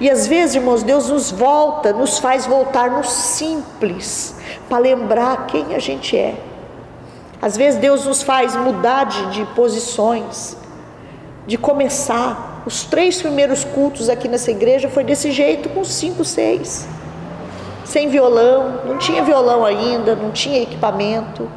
E 0.00 0.10
às 0.10 0.26
vezes, 0.26 0.56
irmãos, 0.56 0.82
Deus 0.82 1.08
nos 1.08 1.30
volta, 1.30 1.92
nos 1.92 2.18
faz 2.18 2.46
voltar 2.46 2.90
no 2.90 3.04
simples, 3.04 4.34
para 4.68 4.78
lembrar 4.78 5.46
quem 5.46 5.74
a 5.74 5.78
gente 5.78 6.16
é. 6.16 6.34
Às 7.40 7.56
vezes 7.56 7.78
Deus 7.80 8.04
nos 8.04 8.22
faz 8.22 8.56
mudar 8.56 9.04
de, 9.04 9.30
de 9.30 9.44
posições, 9.54 10.56
de 11.46 11.56
começar. 11.56 12.62
Os 12.66 12.84
três 12.84 13.22
primeiros 13.22 13.64
cultos 13.64 14.08
aqui 14.08 14.28
nessa 14.28 14.50
igreja 14.50 14.88
foi 14.88 15.04
desse 15.04 15.30
jeito, 15.30 15.68
com 15.68 15.84
cinco, 15.84 16.24
seis. 16.24 16.86
Sem 17.84 18.08
violão, 18.08 18.82
não 18.84 18.98
tinha 18.98 19.22
violão 19.22 19.64
ainda, 19.64 20.14
não 20.14 20.30
tinha 20.30 20.60
equipamento. 20.62 21.48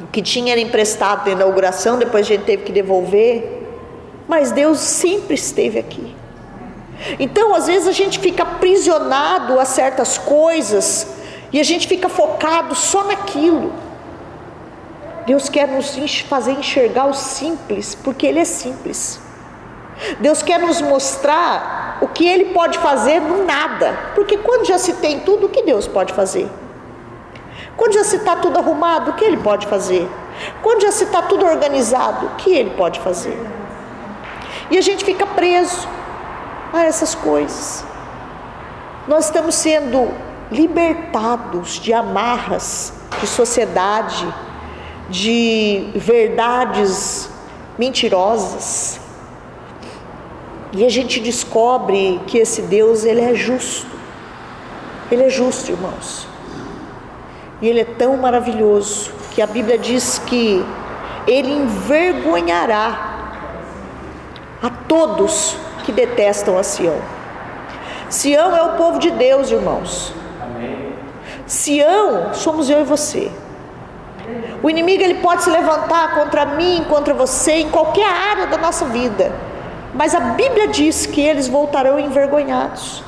O 0.00 0.06
que 0.06 0.22
tinha 0.22 0.52
era 0.52 0.60
emprestado 0.60 1.26
na 1.26 1.32
inauguração, 1.32 1.98
depois 1.98 2.24
a 2.24 2.28
gente 2.28 2.44
teve 2.44 2.62
que 2.62 2.72
devolver. 2.72 3.66
Mas 4.28 4.52
Deus 4.52 4.78
sempre 4.78 5.34
esteve 5.34 5.78
aqui. 5.78 6.14
Então, 7.18 7.54
às 7.54 7.66
vezes 7.66 7.88
a 7.88 7.92
gente 7.92 8.20
fica 8.20 8.44
aprisionado 8.44 9.58
a 9.58 9.64
certas 9.64 10.16
coisas 10.18 11.08
e 11.52 11.58
a 11.58 11.64
gente 11.64 11.88
fica 11.88 12.08
focado 12.08 12.74
só 12.74 13.04
naquilo. 13.04 13.72
Deus 15.26 15.48
quer 15.48 15.68
nos 15.68 16.20
fazer 16.20 16.52
enxergar 16.52 17.06
o 17.06 17.14
simples, 17.14 17.94
porque 17.94 18.26
Ele 18.26 18.40
é 18.40 18.44
simples. 18.44 19.20
Deus 20.18 20.42
quer 20.42 20.58
nos 20.58 20.80
mostrar 20.80 21.98
o 22.00 22.08
que 22.08 22.26
Ele 22.26 22.46
pode 22.46 22.78
fazer 22.78 23.20
no 23.20 23.44
nada, 23.44 23.96
porque 24.14 24.36
quando 24.38 24.66
já 24.66 24.78
se 24.78 24.94
tem 24.94 25.20
tudo, 25.20 25.46
o 25.46 25.48
que 25.48 25.62
Deus 25.62 25.86
pode 25.86 26.12
fazer? 26.12 26.50
Quando 27.76 27.94
já 27.94 28.04
se 28.04 28.16
está 28.16 28.36
tudo 28.36 28.58
arrumado, 28.58 29.12
o 29.12 29.14
que 29.14 29.24
Ele 29.24 29.36
pode 29.36 29.66
fazer? 29.66 30.08
Quando 30.62 30.82
já 30.82 30.90
se 30.90 31.04
está 31.04 31.22
tudo 31.22 31.46
organizado, 31.46 32.26
o 32.26 32.30
que 32.36 32.52
Ele 32.52 32.70
pode 32.70 33.00
fazer? 33.00 33.38
E 34.70 34.78
a 34.78 34.80
gente 34.80 35.04
fica 35.04 35.26
preso 35.26 35.88
a 36.72 36.84
essas 36.84 37.14
coisas. 37.14 37.84
Nós 39.06 39.26
estamos 39.26 39.54
sendo 39.54 40.10
libertados 40.50 41.80
de 41.80 41.92
amarras 41.92 42.92
de 43.20 43.26
sociedade, 43.26 44.26
de 45.08 45.90
verdades 45.94 47.28
mentirosas. 47.78 49.00
E 50.72 50.84
a 50.84 50.88
gente 50.88 51.20
descobre 51.20 52.20
que 52.26 52.38
esse 52.38 52.62
Deus, 52.62 53.04
ele 53.04 53.20
é 53.20 53.34
justo. 53.34 53.86
Ele 55.10 55.24
é 55.24 55.28
justo, 55.28 55.70
irmãos. 55.70 56.26
E 57.60 57.68
ele 57.68 57.80
é 57.80 57.84
tão 57.84 58.16
maravilhoso 58.16 59.12
que 59.32 59.42
a 59.42 59.46
Bíblia 59.46 59.78
diz 59.78 60.18
que 60.18 60.64
ele 61.26 61.52
envergonhará 61.52 63.10
a 64.62 64.70
todos 64.70 65.56
que 65.84 65.92
detestam 65.92 66.58
a 66.58 66.62
Sião. 66.62 67.00
Sião 68.08 68.56
é 68.56 68.62
o 68.62 68.76
povo 68.76 68.98
de 68.98 69.10
Deus, 69.10 69.50
irmãos. 69.50 70.12
Amém. 70.40 70.92
Sião 71.46 72.34
somos 72.34 72.68
eu 72.70 72.80
e 72.80 72.84
você. 72.84 73.30
O 74.62 74.70
inimigo 74.70 75.02
ele 75.02 75.14
pode 75.14 75.42
se 75.42 75.50
levantar 75.50 76.14
contra 76.14 76.46
mim, 76.46 76.86
contra 76.88 77.12
você, 77.12 77.54
em 77.54 77.70
qualquer 77.70 78.08
área 78.08 78.46
da 78.46 78.56
nossa 78.56 78.84
vida. 78.86 79.32
Mas 79.94 80.14
a 80.14 80.20
Bíblia 80.20 80.68
diz 80.68 81.04
que 81.04 81.20
eles 81.20 81.48
voltarão 81.48 81.98
envergonhados. 81.98 83.02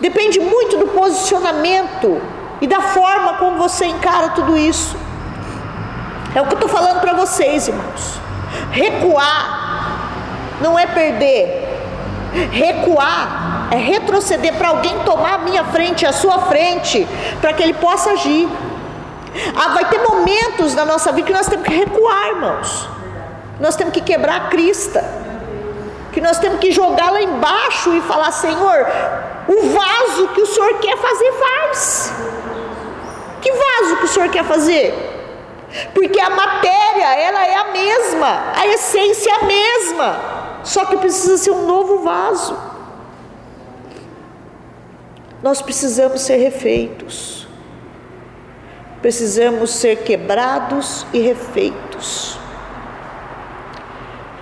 Depende 0.00 0.40
muito 0.40 0.78
do 0.78 0.86
posicionamento 0.88 2.20
e 2.60 2.66
da 2.66 2.80
forma 2.80 3.34
como 3.34 3.58
você 3.58 3.86
encara 3.86 4.30
tudo 4.30 4.56
isso. 4.56 4.96
É 6.34 6.40
o 6.40 6.46
que 6.46 6.54
eu 6.54 6.58
estou 6.58 6.68
falando 6.68 7.00
para 7.00 7.12
vocês, 7.12 7.68
irmãos. 7.68 8.20
Recuar 8.70 9.68
não 10.60 10.78
é 10.78 10.86
perder. 10.86 11.66
Recuar 12.50 13.68
é 13.70 13.76
retroceder 13.76 14.54
para 14.54 14.68
alguém 14.68 14.98
tomar 15.00 15.34
a 15.34 15.38
minha 15.38 15.64
frente, 15.64 16.06
a 16.06 16.12
sua 16.12 16.38
frente, 16.40 17.06
para 17.40 17.52
que 17.52 17.62
ele 17.62 17.74
possa 17.74 18.12
agir. 18.12 18.48
Ah, 19.54 19.68
vai 19.74 19.88
ter 19.88 19.98
momentos 19.98 20.74
na 20.74 20.84
nossa 20.84 21.12
vida 21.12 21.26
que 21.26 21.32
nós 21.32 21.46
temos 21.46 21.66
que 21.66 21.74
recuar, 21.74 22.28
irmãos. 22.28 22.88
Nós 23.60 23.76
temos 23.76 23.92
que 23.92 24.00
quebrar 24.00 24.36
a 24.36 24.48
crista. 24.48 25.04
Que 26.12 26.20
nós 26.20 26.38
temos 26.38 26.58
que 26.58 26.72
jogar 26.72 27.12
lá 27.12 27.20
embaixo 27.20 27.94
e 27.94 28.00
falar: 28.02 28.30
Senhor, 28.32 28.86
o 29.48 29.68
vaso 29.68 30.28
que 30.28 30.42
o 30.42 30.46
Senhor 30.46 30.78
quer 30.78 30.96
fazer, 30.96 31.32
faz. 31.32 32.12
Que 33.40 33.52
vaso 33.52 33.96
que 33.98 34.04
o 34.04 34.08
Senhor 34.08 34.28
quer 34.30 34.44
fazer? 34.44 34.94
Porque 35.94 36.20
a 36.20 36.30
matéria, 36.30 37.14
ela 37.14 37.46
é 37.46 37.54
a 37.56 37.64
mesma, 37.72 38.52
a 38.56 38.66
essência 38.66 39.30
é 39.30 39.34
a 39.34 39.44
mesma, 39.44 40.20
só 40.64 40.86
que 40.86 40.96
precisa 40.96 41.36
ser 41.36 41.50
um 41.50 41.66
novo 41.66 42.02
vaso. 42.02 42.56
Nós 45.42 45.62
precisamos 45.62 46.22
ser 46.22 46.36
refeitos, 46.36 47.37
precisamos 49.00 49.70
ser 49.70 49.98
quebrados 49.98 51.06
e 51.12 51.20
refeitos. 51.20 52.38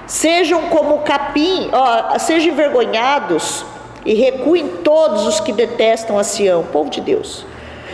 Sejam 0.07 0.69
como 0.69 1.01
capim, 1.01 1.69
ó, 1.73 2.19
sejam 2.19 2.53
envergonhados 2.53 3.65
e 4.05 4.15
recuem 4.15 4.69
todos 4.85 5.27
os 5.27 5.41
que 5.41 5.53
detestam 5.53 6.19
a 6.19 6.23
Sião, 6.23 6.63
povo 6.63 6.89
de 6.89 7.01
Deus. 7.01 7.45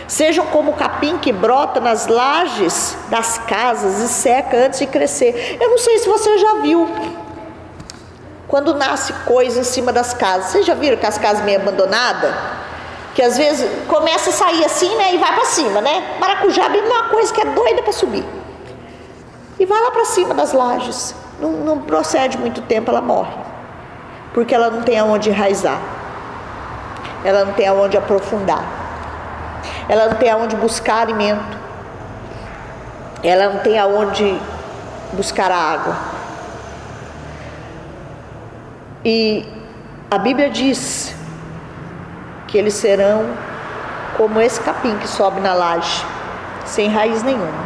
Sejam 0.07 0.45
como 0.47 0.71
o 0.71 0.75
capim 0.75 1.17
que 1.17 1.31
brota 1.31 1.79
nas 1.79 2.07
lajes 2.07 2.95
das 3.09 3.39
casas 3.39 3.99
e 3.99 4.07
seca 4.07 4.57
antes 4.57 4.79
de 4.79 4.85
crescer. 4.85 5.57
Eu 5.59 5.69
não 5.69 5.77
sei 5.77 5.97
se 5.97 6.07
você 6.07 6.37
já 6.37 6.55
viu. 6.55 6.87
Quando 8.47 8.75
nasce 8.75 9.11
coisa 9.25 9.61
em 9.61 9.63
cima 9.63 9.91
das 9.91 10.13
casas. 10.13 10.51
Vocês 10.51 10.65
já 10.65 10.75
viram 10.75 10.97
que 10.97 11.05
as 11.05 11.17
casas 11.17 11.43
meio 11.43 11.59
abandonadas? 11.59 12.31
Que 13.13 13.21
às 13.21 13.37
vezes 13.37 13.69
começa 13.87 14.29
a 14.29 14.33
sair 14.33 14.65
assim, 14.65 14.95
né? 14.95 15.13
E 15.13 15.17
vai 15.17 15.33
para 15.33 15.45
cima, 15.45 15.81
né? 15.81 16.17
Maracujá 16.19 16.65
é 16.65 16.81
uma 16.81 17.09
coisa 17.09 17.33
que 17.33 17.41
é 17.41 17.45
doida 17.45 17.83
para 17.83 17.93
subir. 17.93 18.25
E 19.59 19.65
vai 19.65 19.79
lá 19.81 19.91
para 19.91 20.05
cima 20.05 20.33
das 20.33 20.51
lajes. 20.51 21.15
Não, 21.39 21.51
não 21.51 21.79
procede 21.79 22.37
muito 22.37 22.61
tempo, 22.61 22.89
ela 22.89 23.01
morre. 23.01 23.33
Porque 24.33 24.53
ela 24.53 24.69
não 24.69 24.81
tem 24.81 24.97
aonde 24.97 25.29
enraizar. 25.29 25.79
Ela 27.23 27.45
não 27.45 27.53
tem 27.53 27.67
aonde 27.67 27.97
aprofundar 27.97 28.83
ela 29.87 30.07
não 30.07 30.15
tem 30.15 30.29
aonde 30.29 30.55
buscar 30.55 31.01
alimento, 31.01 31.57
ela 33.23 33.53
não 33.53 33.59
tem 33.59 33.77
aonde 33.79 34.37
buscar 35.13 35.51
a 35.51 35.57
água. 35.57 35.95
E 39.05 39.45
a 40.09 40.17
Bíblia 40.17 40.49
diz 40.49 41.13
que 42.53 42.57
eles 42.59 42.75
serão 42.75 43.35
como 44.15 44.39
esse 44.39 44.61
capim 44.61 44.95
que 44.99 45.07
sobe 45.07 45.41
na 45.41 45.55
laje, 45.55 46.05
sem 46.65 46.87
raiz 46.87 47.23
nenhuma. 47.23 47.65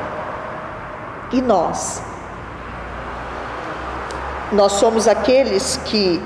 E 1.29 1.41
nós? 1.41 2.01
Nós 4.53 4.71
somos 4.71 5.05
aqueles 5.05 5.75
que 5.83 6.23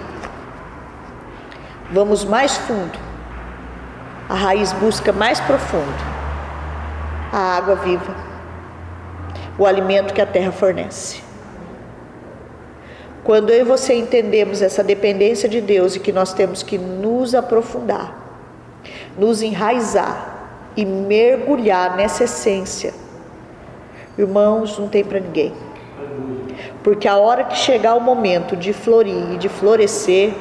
vamos 1.89 2.23
mais 2.23 2.55
fundo 2.55 2.99
a 4.29 4.35
raiz 4.35 4.71
busca 4.73 5.11
mais 5.11 5.39
profundo 5.39 6.11
a 7.33 7.57
água 7.57 7.77
viva, 7.77 8.15
o 9.57 9.65
alimento 9.65 10.13
que 10.13 10.21
a 10.21 10.25
terra 10.27 10.51
fornece. 10.51 11.19
Quando 13.23 13.49
eu 13.49 13.61
e 13.61 13.63
você 13.63 13.95
entendemos 13.95 14.61
essa 14.61 14.83
dependência 14.83 15.49
de 15.49 15.59
Deus 15.61 15.95
e 15.95 15.99
que 15.99 16.11
nós 16.11 16.31
temos 16.31 16.61
que 16.61 16.77
nos 16.77 17.33
aprofundar, 17.33 18.20
nos 19.17 19.41
enraizar 19.41 20.47
e 20.75 20.85
mergulhar 20.85 21.95
nessa 21.95 22.23
essência, 22.23 22.93
irmãos, 24.17 24.77
não 24.77 24.87
tem 24.87 25.03
para 25.03 25.19
ninguém. 25.19 25.53
Porque 26.83 27.07
a 27.07 27.17
hora 27.17 27.43
que 27.43 27.57
chegar 27.57 27.95
o 27.95 28.01
momento 28.01 28.55
de 28.55 28.73
florir 28.73 29.33
e 29.33 29.37
de 29.37 29.49
florescer, 29.49 30.33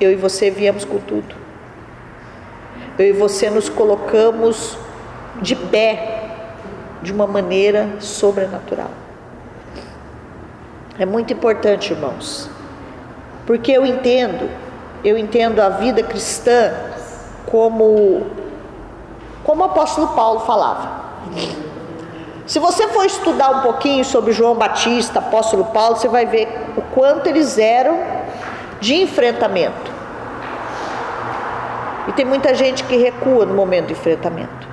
eu 0.00 0.10
e 0.10 0.16
você 0.16 0.50
viemos 0.50 0.84
com 0.84 0.98
tudo 0.98 1.48
eu 2.98 3.06
e 3.06 3.12
você 3.12 3.48
nos 3.48 3.68
colocamos 3.68 4.76
de 5.40 5.54
pé 5.54 6.24
de 7.00 7.12
uma 7.12 7.28
maneira 7.28 7.88
sobrenatural. 8.00 8.90
É 10.98 11.06
muito 11.06 11.32
importante, 11.32 11.92
irmãos, 11.92 12.50
porque 13.46 13.70
eu 13.70 13.86
entendo, 13.86 14.50
eu 15.04 15.16
entendo 15.16 15.60
a 15.60 15.68
vida 15.68 16.02
cristã 16.02 16.72
como 17.50 18.26
como 19.44 19.62
o 19.62 19.64
apóstolo 19.64 20.08
Paulo 20.08 20.40
falava. 20.40 21.08
Se 22.46 22.58
você 22.58 22.88
for 22.88 23.04
estudar 23.04 23.50
um 23.50 23.60
pouquinho 23.60 24.04
sobre 24.04 24.32
João 24.32 24.54
Batista, 24.54 25.18
apóstolo 25.18 25.66
Paulo, 25.66 25.96
você 25.96 26.08
vai 26.08 26.26
ver 26.26 26.48
o 26.76 26.82
quanto 26.94 27.26
eles 27.26 27.58
eram 27.58 27.98
de 28.80 28.94
enfrentamento. 28.94 29.90
E 32.08 32.12
tem 32.12 32.24
muita 32.24 32.54
gente 32.54 32.84
que 32.84 32.96
recua 32.96 33.44
no 33.44 33.54
momento 33.54 33.86
do 33.86 33.92
enfrentamento. 33.92 34.68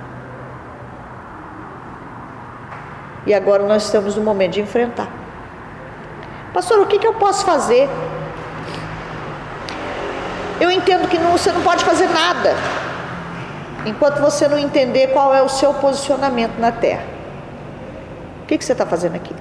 E 3.26 3.34
agora 3.34 3.64
nós 3.64 3.84
estamos 3.84 4.14
no 4.16 4.22
momento 4.22 4.52
de 4.52 4.60
enfrentar. 4.60 5.08
Pastor, 6.54 6.80
o 6.80 6.86
que, 6.86 6.98
que 6.98 7.06
eu 7.06 7.14
posso 7.14 7.44
fazer? 7.44 7.88
Eu 10.60 10.70
entendo 10.70 11.08
que 11.08 11.18
não, 11.18 11.32
você 11.32 11.52
não 11.52 11.62
pode 11.62 11.84
fazer 11.84 12.08
nada 12.08 12.54
enquanto 13.84 14.20
você 14.20 14.48
não 14.48 14.58
entender 14.58 15.08
qual 15.08 15.34
é 15.34 15.42
o 15.42 15.48
seu 15.48 15.74
posicionamento 15.74 16.58
na 16.58 16.72
terra. 16.72 17.04
O 18.42 18.46
que, 18.46 18.56
que 18.58 18.64
você 18.64 18.72
está 18.72 18.86
fazendo 18.86 19.16
aqui? 19.16 19.34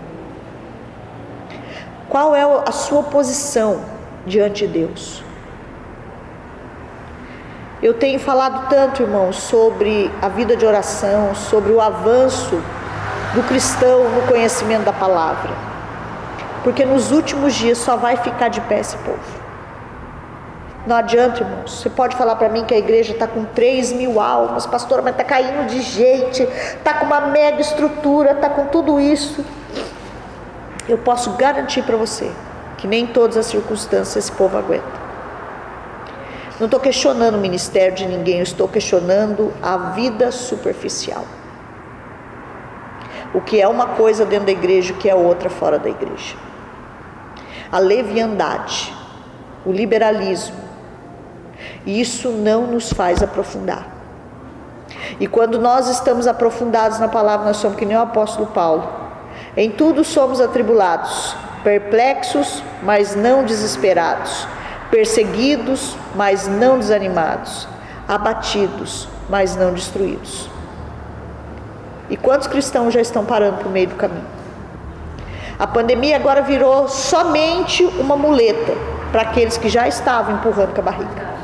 Qual 2.10 2.36
é 2.36 2.44
a 2.44 2.72
sua 2.72 3.04
posição 3.04 3.82
diante 4.26 4.68
de 4.68 4.80
Deus? 4.80 5.24
Eu 7.82 7.94
tenho 7.94 8.20
falado 8.20 8.68
tanto, 8.70 9.04
irmãos, 9.04 9.36
sobre 9.36 10.12
a 10.22 10.28
vida 10.28 10.56
de 10.56 10.66
oração, 10.66 11.36
sobre 11.36 11.72
o 11.72 11.82
avanço 11.82 12.62
do 13.34 13.44
cristão 13.44 14.10
no 14.10 14.22
conhecimento 14.24 14.86
da 14.86 14.94
palavra. 14.94 15.52
Porque 16.64 16.86
nos 16.86 17.12
últimos 17.12 17.54
dias 17.54 17.78
só 17.78 17.96
vai 17.96 18.18
ficar 18.18 18.48
de 18.48 18.60
pé 18.62 18.80
esse 18.80 18.98
povo. 18.98 19.45
Não 20.86 20.96
adianta, 20.96 21.42
irmãos. 21.42 21.80
Você 21.80 21.90
pode 21.90 22.16
falar 22.16 22.36
para 22.36 22.48
mim 22.48 22.64
que 22.64 22.74
a 22.74 22.78
igreja 22.78 23.14
está 23.14 23.26
com 23.26 23.44
3 23.44 23.94
mil 23.94 24.20
almas, 24.20 24.68
pastora, 24.68 25.02
mas 25.02 25.14
está 25.14 25.24
caindo 25.24 25.68
de 25.68 25.82
gente, 25.82 26.44
está 26.44 26.94
com 26.94 27.08
uma 27.08 27.22
mega 27.22 27.60
estrutura, 27.60 28.34
está 28.34 28.50
com 28.50 28.66
tudo 28.66 29.00
isso. 29.00 29.44
Eu 30.88 31.00
posso 31.00 31.32
garantir 31.32 31.82
para 31.82 31.98
você 31.98 32.32
que 32.78 32.88
nem 32.88 33.08
todas 33.08 33.36
as 33.36 33.48
circunstâncias 33.48 34.26
esse 34.26 34.32
povo 34.32 34.58
aguenta. 34.58 35.06
Não 36.60 36.66
estou 36.66 36.80
questionando 36.80 37.36
o 37.36 37.40
ministério 37.40 37.96
de 37.96 38.06
ninguém, 38.06 38.38
eu 38.38 38.44
estou 38.44 38.68
questionando 38.68 39.52
a 39.62 39.78
vida 39.92 40.32
superficial. 40.32 41.26
O 43.34 43.42
que 43.42 43.60
é 43.60 43.68
uma 43.68 43.88
coisa 43.88 44.24
dentro 44.24 44.46
da 44.46 44.52
igreja, 44.52 44.94
o 44.94 44.98
que 44.98 45.10
é 45.10 45.16
outra 45.16 45.50
fora 45.50 45.80
da 45.80 45.90
igreja. 45.90 46.36
A 47.72 47.80
leviandade, 47.80 48.94
o 49.66 49.72
liberalismo, 49.72 50.65
isso 51.86 52.30
não 52.30 52.68
nos 52.68 52.92
faz 52.92 53.22
aprofundar. 53.22 53.88
E 55.20 55.28
quando 55.28 55.60
nós 55.60 55.88
estamos 55.88 56.28
aprofundados 56.28 57.00
na 57.00 57.08
palavra, 57.08 57.46
nós 57.46 57.58
somos 57.58 57.78
que 57.78 57.86
nem 57.86 57.98
o 57.98 58.02
apóstolo 58.02 58.48
Paulo. 58.48 58.88
Em 59.56 59.70
tudo 59.70 60.04
somos 60.04 60.42
atribulados, 60.42 61.36
perplexos, 61.64 62.64
mas 62.84 63.16
não 63.16 63.44
desesperados 63.44 64.48
perseguidos, 64.90 65.96
mas 66.16 66.48
não 66.48 66.80
desanimados, 66.80 67.68
abatidos, 68.08 69.08
mas 69.30 69.56
não 69.56 69.74
destruídos. 69.74 70.50
E 72.10 72.16
quantos 72.16 72.48
cristãos 72.48 72.94
já 72.94 73.02
estão 73.02 73.26
parando 73.26 73.58
por 73.58 73.70
meio 73.70 73.88
do 73.88 73.96
caminho? 73.96 74.26
A 75.58 75.66
pandemia 75.66 76.16
agora 76.16 76.42
virou 76.42 76.88
somente 76.88 77.84
uma 77.84 78.16
muleta 78.16 78.74
para 79.12 79.24
aqueles 79.24 79.58
que 79.58 79.70
já 79.70 79.88
estavam 79.88 80.36
empurrando 80.36 80.74
com 80.74 80.82
a 80.82 80.84
barriga. 80.84 81.36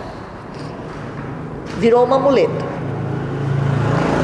Virou 1.81 2.05
uma 2.05 2.19
muleta. 2.19 2.63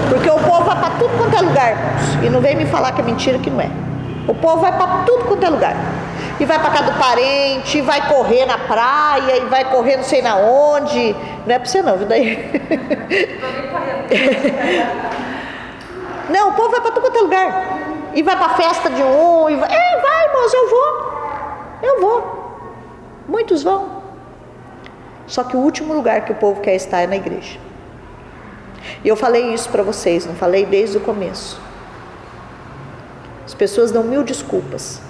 Porque 0.10 0.30
o 0.30 0.38
povo 0.38 0.64
vai 0.64 0.76
para 0.80 0.92
tudo 0.92 1.10
quanto 1.18 1.36
é 1.36 1.42
lugar, 1.42 1.72
irmãos. 1.72 2.24
E 2.24 2.30
não 2.30 2.40
vem 2.40 2.56
me 2.56 2.68
falar 2.68 2.92
que 2.92 3.02
é 3.02 3.04
mentira 3.04 3.40
que 3.40 3.50
não 3.50 3.60
é. 3.60 3.68
O 4.28 4.36
povo 4.36 4.62
vai 4.62 4.72
para 4.78 5.04
tudo 5.08 5.26
quanto 5.26 5.44
é 5.44 5.50
lugar. 5.50 5.76
e 6.40 6.46
vai 6.46 6.60
para 6.60 6.70
casa 6.70 6.92
do 6.92 7.00
parente, 7.00 7.80
e 7.80 7.82
vai 7.82 8.08
correr 8.08 8.46
na 8.46 8.60
praia, 8.60 9.38
e 9.38 9.46
vai 9.48 9.66
correr 9.72 9.98
não 9.98 10.04
sei 10.04 10.22
na 10.22 10.36
onde. 10.36 11.16
Não 11.48 11.56
é 11.56 11.58
para 11.58 11.68
você 11.68 11.82
não, 11.82 11.98
viu 11.98 12.06
daí? 12.06 12.48
não, 16.30 16.50
o 16.50 16.54
povo 16.54 16.70
vai 16.70 16.82
para 16.82 16.92
todo 16.92 17.02
quanto 17.02 17.18
é 17.18 17.22
lugar. 17.22 17.66
E 18.14 18.22
vai 18.22 18.36
para 18.36 18.50
festa 18.50 18.88
de 18.88 19.02
um, 19.02 19.50
e 19.50 19.56
vai. 19.56 19.68
É, 19.68 20.00
vai, 20.00 20.26
irmãos, 20.28 20.54
eu 20.54 20.70
vou. 20.70 21.12
Eu 21.82 22.02
vou. 22.02 22.38
Muitos 23.28 23.64
vão. 23.64 23.97
Só 25.28 25.44
que 25.44 25.56
o 25.56 25.60
último 25.60 25.94
lugar 25.94 26.26
que 26.26 26.32
o 26.32 26.36
povo 26.36 26.62
quer 26.62 26.76
estar 26.76 27.02
é 27.02 27.08
na 27.08 27.18
igreja. 27.18 27.60
E 29.04 29.08
eu 29.08 29.16
falei 29.16 29.54
isso 29.54 29.70
para 29.70 29.84
vocês, 29.84 30.26
não 30.26 30.36
falei 30.36 30.66
desde 30.66 30.98
o 30.98 31.02
começo. 31.02 31.60
As 33.46 33.54
pessoas 33.54 33.92
dão 33.92 34.04
mil 34.04 34.24
desculpas. 34.24 35.02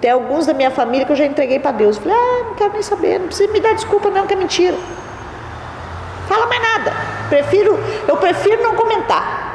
Tem 0.00 0.10
alguns 0.10 0.46
da 0.46 0.54
minha 0.54 0.70
família 0.70 1.04
que 1.04 1.12
eu 1.12 1.16
já 1.16 1.26
entreguei 1.26 1.58
para 1.58 1.72
Deus. 1.72 1.98
Falei, 1.98 2.16
ah, 2.16 2.44
não 2.48 2.54
quero 2.54 2.72
nem 2.72 2.82
saber, 2.82 3.18
não 3.18 3.26
precisa 3.26 3.52
me 3.52 3.60
dar 3.60 3.74
desculpa 3.74 4.08
não, 4.10 4.26
que 4.26 4.32
é 4.32 4.36
mentira. 4.36 4.76
Fala 6.26 6.46
mais 6.46 6.62
nada. 6.62 6.92
Prefiro, 7.28 7.78
eu 8.06 8.16
prefiro 8.16 8.62
não 8.62 8.76
comentar. 8.76 9.48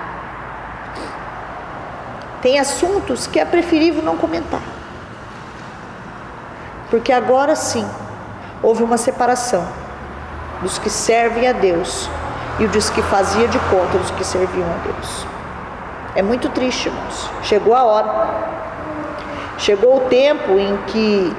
Tem 2.41 2.59
assuntos 2.59 3.25
que 3.25 3.39
é 3.39 3.45
preferível 3.45 4.03
não 4.03 4.17
comentar. 4.17 4.61
Porque 6.91 7.11
agora 7.11 7.55
sim, 7.55 7.85
houve 8.65 8.81
uma 8.81 8.97
separação 8.97 9.63
dos 10.59 10.79
que 10.79 10.89
servem 10.89 11.47
a 11.47 11.51
Deus 11.51 12.09
e 12.59 12.65
dos 12.65 12.89
que 12.89 13.01
fazia 13.03 13.47
de 13.47 13.59
conta 13.59 13.99
dos 13.99 14.09
que 14.09 14.23
serviam 14.23 14.67
a 14.67 14.77
Deus. 14.87 15.27
É 16.15 16.23
muito 16.23 16.49
triste, 16.49 16.87
irmãos. 16.87 17.29
Chegou 17.43 17.75
a 17.75 17.83
hora. 17.83 18.27
Chegou 19.59 19.97
o 19.97 19.99
tempo 20.09 20.57
em 20.57 20.77
que 20.87 21.35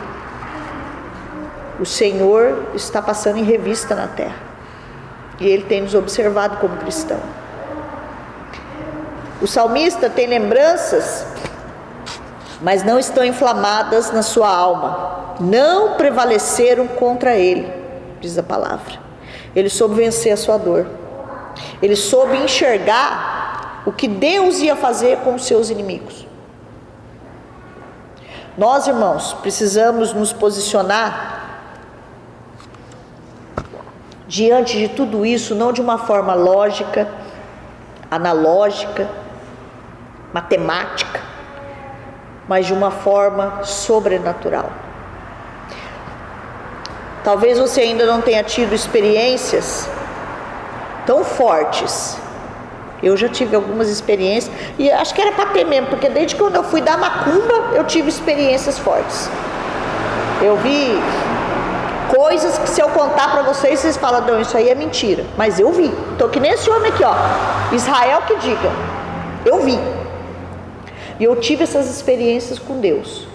o 1.81 1.85
Senhor 1.85 2.67
está 2.75 3.03
passando 3.03 3.39
em 3.39 3.43
revista 3.43 3.95
na 3.97 4.07
terra. 4.07 4.37
E 5.41 5.49
ele 5.49 5.65
tem 5.65 5.83
nos 5.83 5.95
observado 5.95 6.59
como 6.59 6.77
cristão. 6.77 7.19
O 9.43 9.49
salmista 9.49 10.09
tem 10.09 10.29
lembranças, 10.29 11.27
mas 12.61 12.83
não 12.83 12.99
estão 12.99 13.25
inflamadas 13.25 14.11
na 14.11 14.23
sua 14.23 14.49
alma. 14.49 15.37
Não 15.41 15.95
prevaleceram 15.95 16.87
contra 16.87 17.37
ele, 17.37 17.71
diz 18.21 18.39
a 18.39 18.43
palavra. 18.43 18.99
Ele 19.55 19.69
soube 19.69 19.95
vencer 19.95 20.33
a 20.33 20.37
sua 20.37 20.57
dor. 20.57 20.87
Ele 21.81 21.97
soube 21.97 22.37
enxergar 22.37 23.83
o 23.87 23.93
que 23.93 24.09
Deus 24.09 24.59
ia 24.59 24.75
fazer 24.77 25.19
com 25.19 25.35
os 25.35 25.45
seus 25.45 25.71
inimigos. 25.71 26.27
Nós, 28.57 28.87
irmãos, 28.87 29.35
precisamos 29.35 30.13
nos 30.15 30.33
posicionar 30.33 31.37
diante 34.27 34.79
de 34.79 34.89
tudo 34.89 35.25
isso, 35.25 35.55
não 35.55 35.73
de 35.73 35.81
uma 35.81 35.99
forma 35.99 36.35
lógica, 36.35 37.07
analógica, 38.11 39.09
matemática, 40.33 41.21
mas 42.49 42.67
de 42.67 42.73
uma 42.73 42.91
forma 42.91 43.63
sobrenatural. 43.65 44.71
Talvez 47.25 47.59
você 47.59 47.81
ainda 47.81 48.07
não 48.07 48.21
tenha 48.21 48.43
tido 48.45 48.75
experiências 48.75 49.89
tão 51.05 51.25
fortes. 51.25 52.17
Eu 53.03 53.17
já 53.17 53.29
tive 53.29 53.57
algumas 53.57 53.89
experiências 53.89 54.55
e 54.79 54.91
acho 54.91 55.13
que 55.15 55.21
era 55.21 55.33
para 55.33 55.47
ter 55.47 55.65
mesmo, 55.65 55.89
porque 55.89 56.09
desde 56.09 56.37
quando 56.37 56.57
eu 56.57 56.65
fui 56.65 56.81
dar 56.81 56.97
macumba 56.97 57.73
eu 57.75 57.85
tive 57.85 58.09
experiências 58.09 58.79
fortes. 58.79 59.29
Eu 60.41 60.57
vi 60.57 61.01
coisas 62.15 62.59
que 62.59 62.69
se 62.69 62.81
eu 62.81 62.89
contar 62.91 63.33
para 63.33 63.43
vocês, 63.43 63.81
vocês 63.81 63.97
falam, 63.97 64.21
não, 64.21 64.41
isso 64.41 64.57
aí 64.57 64.69
é 64.69 64.75
mentira. 64.75 65.25
Mas 65.37 65.59
eu 65.59 65.73
vi. 65.73 65.93
Tô 66.19 66.29
que 66.29 66.39
nem 66.39 66.53
esse 66.53 66.71
homem 66.71 66.93
aqui, 66.93 67.03
ó. 67.05 67.15
Israel 67.75 68.23
que 68.27 68.37
diga. 68.37 68.71
Eu 69.45 69.61
vi. 69.61 69.79
E 71.19 71.25
eu 71.25 71.37
tive 71.37 71.65
essas 71.65 71.89
experiências 71.89 72.59
com 72.59 72.81
Deus. 72.81 73.27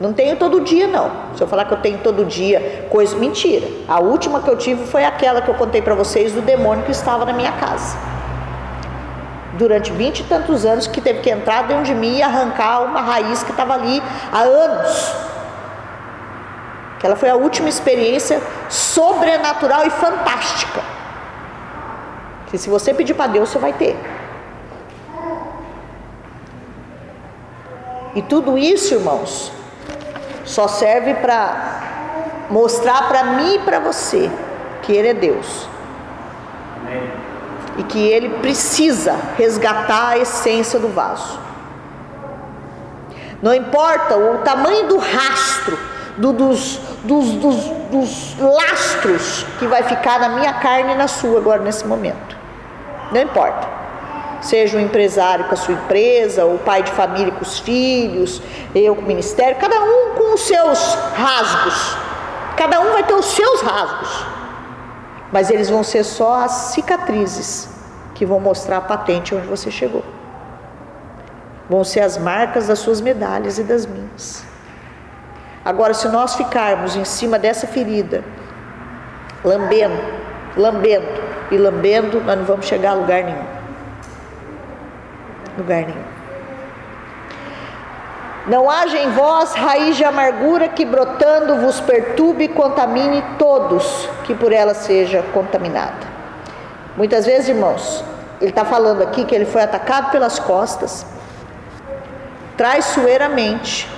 Não 0.00 0.12
tenho 0.12 0.36
todo 0.36 0.60
dia, 0.60 0.86
não. 0.86 1.10
Se 1.36 1.42
eu 1.42 1.46
falar 1.46 1.64
que 1.64 1.74
eu 1.74 1.78
tenho 1.78 1.98
todo 1.98 2.24
dia, 2.24 2.86
coisa 2.90 3.16
mentira. 3.16 3.66
A 3.86 4.00
última 4.00 4.40
que 4.40 4.48
eu 4.48 4.56
tive 4.56 4.84
foi 4.86 5.04
aquela 5.04 5.40
que 5.40 5.48
eu 5.48 5.54
contei 5.54 5.80
para 5.80 5.94
vocês 5.94 6.32
do 6.32 6.42
demônio 6.42 6.84
que 6.84 6.90
estava 6.90 7.24
na 7.24 7.32
minha 7.32 7.52
casa. 7.52 7.96
Durante 9.54 9.92
vinte 9.92 10.20
e 10.20 10.24
tantos 10.24 10.64
anos 10.64 10.86
que 10.86 11.00
teve 11.00 11.20
que 11.20 11.30
entrar 11.30 11.62
dentro 11.68 11.84
de 11.84 11.94
mim 11.94 12.16
e 12.16 12.22
arrancar 12.22 12.82
uma 12.82 13.00
raiz 13.00 13.42
que 13.42 13.50
estava 13.50 13.74
ali 13.74 14.02
há 14.32 14.40
anos. 14.40 15.14
Aquela 16.96 17.16
foi 17.16 17.28
a 17.28 17.36
última 17.36 17.68
experiência 17.68 18.40
sobrenatural 18.68 19.86
e 19.86 19.90
fantástica. 19.90 20.80
Que 22.46 22.58
se 22.58 22.70
você 22.70 22.94
pedir 22.94 23.14
para 23.14 23.26
Deus, 23.26 23.50
você 23.50 23.58
vai 23.58 23.72
ter. 23.72 23.96
E 28.14 28.20
tudo 28.20 28.58
isso, 28.58 28.94
irmãos, 28.94 29.50
só 30.44 30.68
serve 30.68 31.14
para 31.14 32.46
mostrar 32.50 33.08
para 33.08 33.24
mim 33.24 33.54
e 33.54 33.58
para 33.60 33.78
você 33.78 34.30
que 34.82 34.92
Ele 34.92 35.08
é 35.08 35.14
Deus. 35.14 35.66
E 37.78 37.82
que 37.84 37.98
Ele 37.98 38.28
precisa 38.40 39.16
resgatar 39.38 40.08
a 40.08 40.18
essência 40.18 40.78
do 40.78 40.88
vaso. 40.88 41.40
Não 43.40 43.54
importa 43.54 44.16
o 44.16 44.38
tamanho 44.38 44.88
do 44.88 44.98
rastro, 44.98 45.78
do, 46.18 46.32
dos, 46.32 46.76
dos, 47.02 47.32
dos, 47.32 47.56
dos 47.90 48.38
lastros 48.38 49.46
que 49.58 49.66
vai 49.66 49.82
ficar 49.84 50.20
na 50.20 50.28
minha 50.28 50.52
carne 50.52 50.92
e 50.92 50.96
na 50.96 51.08
sua 51.08 51.38
agora 51.38 51.62
nesse 51.62 51.86
momento. 51.86 52.36
Não 53.10 53.22
importa 53.22 53.81
seja 54.42 54.76
um 54.76 54.80
empresário 54.80 55.46
com 55.46 55.54
a 55.54 55.56
sua 55.56 55.74
empresa, 55.74 56.44
ou 56.44 56.58
pai 56.58 56.82
de 56.82 56.90
família 56.90 57.32
com 57.32 57.42
os 57.42 57.60
filhos, 57.60 58.42
eu 58.74 58.94
com 58.94 59.02
o 59.02 59.06
ministério, 59.06 59.56
cada 59.58 59.80
um 59.80 60.14
com 60.16 60.34
os 60.34 60.42
seus 60.42 60.94
rasgos. 61.14 61.96
Cada 62.56 62.80
um 62.80 62.92
vai 62.92 63.04
ter 63.04 63.14
os 63.14 63.26
seus 63.26 63.62
rasgos. 63.62 64.26
Mas 65.32 65.48
eles 65.48 65.70
vão 65.70 65.82
ser 65.82 66.04
só 66.04 66.44
as 66.44 66.52
cicatrizes 66.74 67.70
que 68.14 68.26
vão 68.26 68.38
mostrar 68.38 68.78
a 68.78 68.80
patente 68.80 69.34
onde 69.34 69.46
você 69.46 69.70
chegou. 69.70 70.04
Vão 71.70 71.84
ser 71.84 72.00
as 72.00 72.18
marcas 72.18 72.66
das 72.66 72.80
suas 72.80 73.00
medalhas 73.00 73.58
e 73.58 73.62
das 73.62 73.86
minhas. 73.86 74.44
Agora, 75.64 75.94
se 75.94 76.08
nós 76.08 76.34
ficarmos 76.34 76.96
em 76.96 77.04
cima 77.04 77.38
dessa 77.38 77.66
ferida, 77.66 78.24
lambendo, 79.44 80.02
lambendo 80.56 81.06
e 81.50 81.56
lambendo, 81.56 82.20
nós 82.20 82.36
não 82.36 82.44
vamos 82.44 82.66
chegar 82.66 82.90
a 82.90 82.94
lugar 82.94 83.22
nenhum 83.22 83.51
lugar 85.56 85.82
nenhum. 85.82 86.22
Não 88.46 88.68
haja 88.68 88.98
em 88.98 89.10
vós 89.10 89.54
raiz 89.54 89.96
de 89.96 90.04
amargura 90.04 90.68
que 90.68 90.84
brotando 90.84 91.56
vos 91.58 91.80
perturbe 91.80 92.44
e 92.44 92.48
contamine 92.48 93.22
todos 93.38 94.08
que 94.24 94.34
por 94.34 94.52
ela 94.52 94.74
seja 94.74 95.22
contaminada. 95.32 96.10
Muitas 96.96 97.24
vezes, 97.24 97.48
irmãos, 97.48 98.04
ele 98.40 98.50
está 98.50 98.64
falando 98.64 99.02
aqui 99.02 99.24
que 99.24 99.34
ele 99.34 99.44
foi 99.44 99.62
atacado 99.62 100.10
pelas 100.10 100.40
costas, 100.40 101.06
traiçoeiramente, 102.56 103.88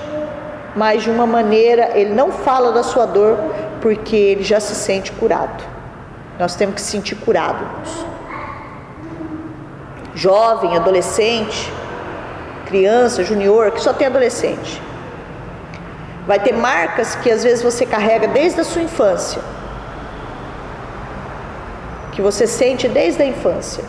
mas 0.76 1.02
de 1.02 1.10
uma 1.10 1.26
maneira, 1.26 1.92
ele 1.94 2.12
não 2.12 2.30
fala 2.30 2.70
da 2.70 2.82
sua 2.82 3.06
dor, 3.06 3.38
porque 3.80 4.14
ele 4.14 4.42
já 4.42 4.60
se 4.60 4.74
sente 4.74 5.10
curado. 5.12 5.64
Nós 6.38 6.54
temos 6.54 6.74
que 6.74 6.80
se 6.82 6.90
sentir 6.90 7.14
curados 7.14 8.04
jovem, 10.14 10.77
adolescente, 10.77 11.72
criança, 12.66 13.24
junior, 13.24 13.70
que 13.70 13.81
só 13.81 13.92
tem 13.92 14.07
adolescente. 14.07 14.81
Vai 16.27 16.38
ter 16.38 16.55
marcas 16.55 17.14
que 17.16 17.31
às 17.31 17.42
vezes 17.42 17.62
você 17.62 17.85
carrega 17.85 18.29
desde 18.29 18.61
a 18.61 18.64
sua 18.64 18.83
infância, 18.83 19.42
que 22.12 22.22
você 22.22 22.46
sente 22.46 22.88
desde 22.88 23.22
a 23.22 23.27
infância, 23.27 23.85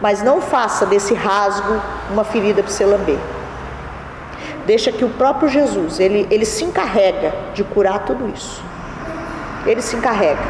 mas 0.00 0.22
não 0.22 0.40
faça 0.40 0.86
desse 0.86 1.14
rasgo 1.14 1.80
uma 2.10 2.24
ferida 2.24 2.62
para 2.62 2.72
você 2.72 2.84
lamber. 2.84 3.18
Deixa 4.64 4.90
que 4.90 5.04
o 5.04 5.08
próprio 5.10 5.48
Jesus, 5.48 6.00
ele, 6.00 6.26
ele 6.30 6.44
se 6.44 6.64
encarrega 6.64 7.32
de 7.54 7.62
curar 7.62 8.00
tudo 8.00 8.28
isso. 8.34 8.62
Ele 9.64 9.82
se 9.82 9.96
encarrega 9.96 10.42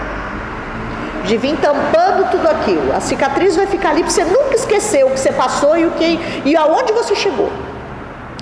de 1.26 1.37
vir 1.37 1.57
tampando 1.57 2.31
tudo 2.31 2.48
aquilo. 2.48 2.94
A 2.94 3.00
cicatriz 3.00 3.57
vai 3.57 3.66
ficar 3.66 3.90
ali 3.90 4.02
para 4.02 4.11
você 4.11 4.24
nunca 4.24 4.45
esquecer 4.56 5.04
o 5.04 5.10
que 5.10 5.20
você 5.20 5.32
passou 5.32 5.76
e 5.76 5.86
o 5.86 5.92
que 5.92 6.18
e 6.44 6.56
aonde 6.56 6.92
você 6.92 7.14
chegou. 7.14 7.50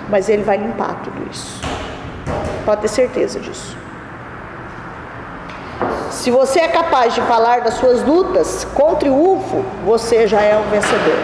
Mas 0.08 0.28
ele 0.28 0.42
vai 0.42 0.56
limpar 0.56 1.00
tudo 1.02 1.30
isso. 1.30 1.60
Pode 2.64 2.80
ter 2.82 2.88
certeza 2.88 3.38
disso. 3.40 3.76
Se 6.10 6.30
você 6.30 6.60
é 6.60 6.68
capaz 6.68 7.14
de 7.14 7.20
falar 7.22 7.60
das 7.60 7.74
suas 7.74 8.02
lutas 8.02 8.66
com 8.74 8.94
triunfo, 8.94 9.64
você 9.84 10.26
já 10.26 10.40
é 10.40 10.56
um 10.56 10.70
vencedor. 10.70 11.18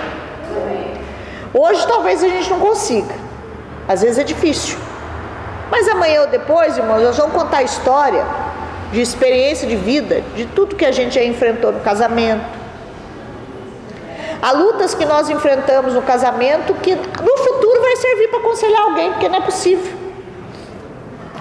Hoje 1.55 1.87
talvez 1.87 2.23
a 2.23 2.29
gente 2.29 2.51
não 2.51 2.61
consiga. 2.61 3.15
Às 3.89 4.03
vezes 4.03 4.19
é 4.19 4.25
difícil. 4.25 4.79
Mas 5.71 5.89
amanhã 5.89 6.23
ou 6.23 6.27
depois, 6.27 6.77
irmãos, 6.77 7.03
nós 7.03 7.17
vamos 7.17 7.33
contar 7.33 7.59
a 7.59 7.63
história 7.63 8.25
de 8.93 9.01
experiência 9.01 9.67
de 9.67 9.77
vida, 9.77 10.23
de 10.35 10.45
tudo 10.47 10.75
que 10.77 10.85
a 10.85 10.93
gente 10.93 11.15
já 11.15 11.25
enfrentou 11.25 11.73
no 11.73 11.81
casamento. 11.81 12.60
Há 14.43 14.53
lutas 14.53 14.95
que 14.95 15.05
nós 15.05 15.29
enfrentamos 15.29 15.93
no 15.95 16.01
casamento 16.01 16.73
que 16.75 16.95
no 16.95 17.37
futuro 17.37 17.81
vai 17.83 17.97
servir 17.97 18.29
para 18.29 18.39
aconselhar 18.39 18.83
alguém, 18.83 19.11
porque 19.13 19.29
não 19.29 19.39
é 19.39 19.41
possível. 19.43 19.93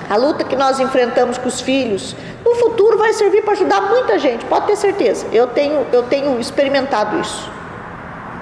A 0.09 0.17
luta 0.17 0.43
que 0.43 0.55
nós 0.55 0.79
enfrentamos 0.79 1.38
com 1.38 1.47
os 1.47 1.62
filhos, 1.62 2.15
no 2.43 2.55
futuro 2.55 2.97
vai 2.97 3.13
servir 3.13 3.43
para 3.43 3.53
ajudar 3.53 3.81
muita 3.81 4.19
gente, 4.19 4.43
pode 4.45 4.65
ter 4.65 4.75
certeza. 4.75 5.27
Eu 5.31 5.47
tenho, 5.47 5.85
eu 5.93 6.03
tenho 6.03 6.39
experimentado 6.39 7.19
isso. 7.19 7.49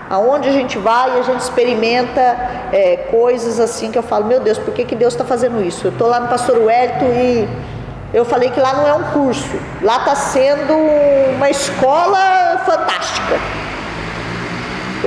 Aonde 0.10 0.48
a 0.48 0.52
gente 0.54 0.78
vai, 0.80 1.20
a 1.20 1.22
gente 1.22 1.42
experimenta 1.42 2.22
é, 2.72 3.08
coisas 3.12 3.60
assim 3.60 3.92
que 3.92 3.98
eu 3.98 4.04
falo, 4.04 4.26
meu 4.26 4.40
Deus, 4.40 4.58
por 4.58 4.74
que, 4.74 4.86
que 4.86 4.96
Deus 4.96 5.14
está 5.14 5.26
fazendo 5.26 5.62
isso? 5.62 5.86
Eu 5.86 5.92
estou 5.92 6.08
lá 6.08 6.22
no 6.22 6.30
Pastor 6.30 6.58
Wellington 6.58 7.12
e 7.14 7.48
eu 8.14 8.24
falei 8.24 8.50
que 8.50 8.60
lá 8.60 8.74
não 8.74 8.88
é 8.88 8.94
um 8.94 9.04
curso, 9.12 9.60
lá 9.82 9.98
está 9.98 10.16
sendo 10.16 10.74
uma 11.36 11.50
escola 11.50 12.64
fantástica. 12.66 13.67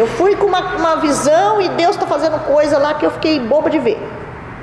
Eu 0.01 0.07
fui 0.07 0.35
com 0.35 0.47
uma, 0.47 0.77
uma 0.77 0.97
visão 0.97 1.61
e 1.61 1.69
Deus 1.69 1.95
está 1.95 2.07
fazendo 2.07 2.39
coisa 2.47 2.79
lá 2.79 2.95
que 2.95 3.05
eu 3.05 3.11
fiquei 3.11 3.39
boba 3.39 3.69
de 3.69 3.79
ver. 3.79 4.01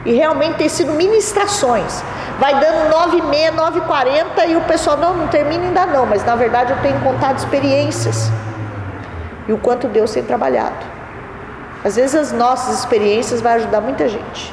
E 0.04 0.12
realmente 0.12 0.56
tem 0.56 0.68
sido 0.68 0.94
ministrações. 0.94 2.04
Vai 2.40 2.60
dando 2.60 2.90
9 2.90 3.18
e 3.18 3.22
meia, 3.22 3.52
9 3.52 3.78
e 3.78 3.82
40 3.84 4.48
o 4.58 4.62
pessoal, 4.62 4.98
não, 4.98 5.14
não 5.14 5.28
termina 5.28 5.64
ainda 5.64 5.86
não, 5.86 6.08
mas 6.08 6.26
na 6.26 6.36
verdade 6.36 6.72
eu 6.72 6.82
tenho 6.82 7.00
contado 7.02 7.38
experiências. 7.38 8.32
E 9.48 9.54
o 9.54 9.60
quanto 9.60 9.88
Deus 9.88 10.12
tem 10.12 10.24
trabalhado. 10.24 10.84
Às 11.86 11.98
vezes 11.98 12.16
as 12.16 12.32
nossas 12.32 12.80
experiências 12.80 13.40
vão 13.40 13.52
ajudar 13.52 13.80
muita 13.80 14.10
gente. 14.10 14.52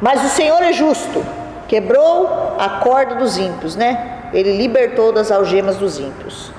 Mas 0.00 0.24
o 0.24 0.28
Senhor 0.30 0.62
é 0.62 0.72
justo. 0.72 1.22
Quebrou 1.68 2.56
a 2.58 2.80
corda 2.82 3.16
dos 3.16 3.36
ímpios, 3.36 3.76
né? 3.76 4.30
Ele 4.32 4.56
libertou 4.56 5.12
das 5.12 5.30
algemas 5.30 5.76
dos 5.76 5.98
ímpios. 5.98 6.50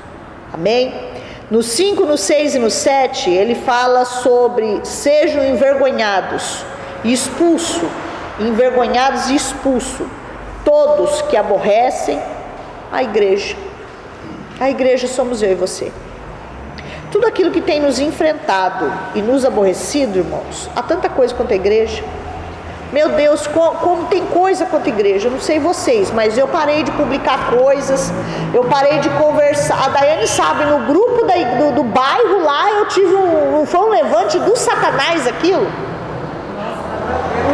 Amém? 0.54 1.17
No 1.50 1.64
5, 1.64 2.06
no 2.06 2.18
6 2.18 2.56
e 2.56 2.60
no 2.60 2.70
7, 2.70 3.30
ele 3.30 3.56
fala 3.56 4.04
sobre 4.04 4.82
sejam 4.84 5.42
envergonhados 5.46 6.66
e 7.06 7.14
expulso, 7.14 7.90
envergonhados 8.38 9.30
e 9.30 9.36
expulso 9.36 10.06
todos 10.66 11.22
que 11.22 11.38
aborrecem 11.38 12.22
a 12.92 13.02
igreja. 13.02 13.56
A 14.60 14.70
igreja 14.70 15.08
somos 15.08 15.42
eu 15.42 15.52
e 15.54 15.56
você. 15.56 15.90
Tudo 17.14 17.26
aquilo 17.26 17.52
que 17.52 17.62
tem 17.62 17.80
nos 17.80 17.98
enfrentado 17.98 18.92
e 19.16 19.22
nos 19.22 19.46
aborrecido, 19.46 20.18
irmãos, 20.18 20.70
há 20.76 20.84
tanta 20.84 21.08
coisa 21.08 21.34
quanto 21.34 21.54
a 21.54 21.56
igreja. 21.56 22.04
Meu 22.92 23.10
Deus, 23.10 23.46
como, 23.48 23.72
como, 23.80 24.06
tem 24.06 24.26
coisa 24.28 24.66
contra 24.66 24.90
a 24.90 24.94
igreja, 24.94 25.28
eu 25.28 25.32
não 25.32 25.42
sei 25.42 25.60
vocês, 25.60 26.10
mas 26.12 26.38
eu 26.38 26.48
parei 26.48 26.84
de 26.84 26.92
publicar 26.92 27.52
coisas, 27.52 28.14
eu 28.54 28.64
parei 28.64 29.00
de 29.00 29.10
conversar. 29.10 29.78
A 29.86 29.90
Daiane 29.90 30.26
sabe, 30.26 30.64
no 30.64 30.80
grupo 30.86 31.26
da, 31.26 31.34
do, 31.34 31.72
do, 31.74 31.84
bairro 31.84 32.44
lá, 32.46 32.72
eu 32.72 32.88
tive 32.88 33.14
um, 33.14 33.62
um, 33.62 33.66
foi 33.66 33.82
um 33.82 33.90
levante 33.90 34.40
do 34.40 34.56
satanás 34.56 35.28
aquilo. 35.28 35.68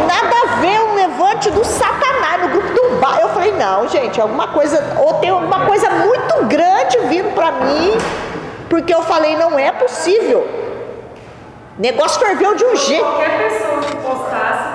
Nada 0.08 0.36
a 0.44 0.56
ver 0.62 0.80
um 0.82 0.96
levante 0.96 1.50
do 1.50 1.66
satanás 1.66 2.44
no 2.44 2.50
grupo 2.50 2.72
do 2.72 3.00
bairro. 3.00 3.22
Eu 3.22 3.30
falei, 3.30 3.54
não, 3.54 3.88
gente, 3.90 4.22
alguma 4.22 4.50
coisa, 4.50 4.98
ou 5.00 5.16
tem 5.16 5.32
alguma 5.32 5.66
coisa 5.66 5.90
muito 5.90 6.46
grande 6.46 7.00
vindo 7.08 7.34
para 7.34 7.52
mim, 7.54 7.98
porque 8.70 8.94
eu 8.94 9.02
falei, 9.02 9.36
não 9.36 9.58
é 9.58 9.72
possível. 9.72 10.48
O 11.76 11.82
negócio 11.82 12.20
ferveu 12.20 12.54
de 12.54 12.64
um 12.64 12.76
jeito. 12.76 13.04
Qualquer 13.04 13.50
pessoa 13.50 13.80
que 13.82 13.96
postasse. 13.96 14.73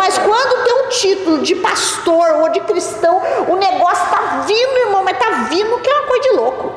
Mas 0.00 0.16
quando 0.16 0.64
tem 0.64 0.72
um 0.72 0.88
título 0.88 1.42
de 1.42 1.54
pastor 1.56 2.36
ou 2.40 2.48
de 2.48 2.60
cristão, 2.60 3.20
o 3.46 3.56
negócio 3.56 4.08
tá 4.08 4.44
vindo, 4.46 4.78
irmão, 4.86 5.04
mas 5.04 5.18
tá 5.18 5.46
vindo 5.50 5.78
que 5.78 5.90
é 5.90 5.94
uma 5.94 6.06
coisa 6.06 6.22
de 6.22 6.30
louco. 6.36 6.72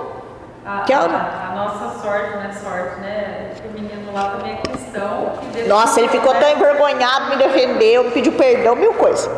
A, 0.66 0.82
que 0.82 0.92
é 0.92 1.00
uma... 1.00 1.18
a, 1.18 1.48
a 1.48 1.56
nossa 1.56 2.02
sorte, 2.02 2.36
né? 2.36 2.54
Sorte, 2.62 3.00
né? 3.00 3.52
O 3.64 3.72
menino 3.72 4.14
lá 4.14 4.32
também 4.32 4.56
é 4.56 4.58
cristão. 4.58 5.32
Nossa, 5.70 6.02
ele 6.02 6.10
ficou 6.10 6.36
tão 6.36 6.50
envergonhado, 6.50 7.30
me 7.30 7.38
defendeu, 7.38 8.04
me 8.04 8.12
pediu 8.12 8.34
perdão, 8.34 8.76
mil 8.76 8.94
coisas. 8.96 9.30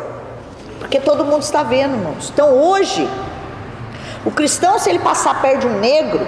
Porque 0.80 0.98
todo 0.98 1.24
mundo 1.24 1.42
está 1.42 1.62
vendo, 1.62 1.94
irmãos. 1.94 2.28
Então 2.34 2.58
hoje, 2.58 3.08
o 4.24 4.32
cristão, 4.32 4.80
se 4.80 4.90
ele 4.90 4.98
passar 4.98 5.40
perto 5.40 5.60
de 5.60 5.66
um 5.68 5.78
negro, 5.78 6.26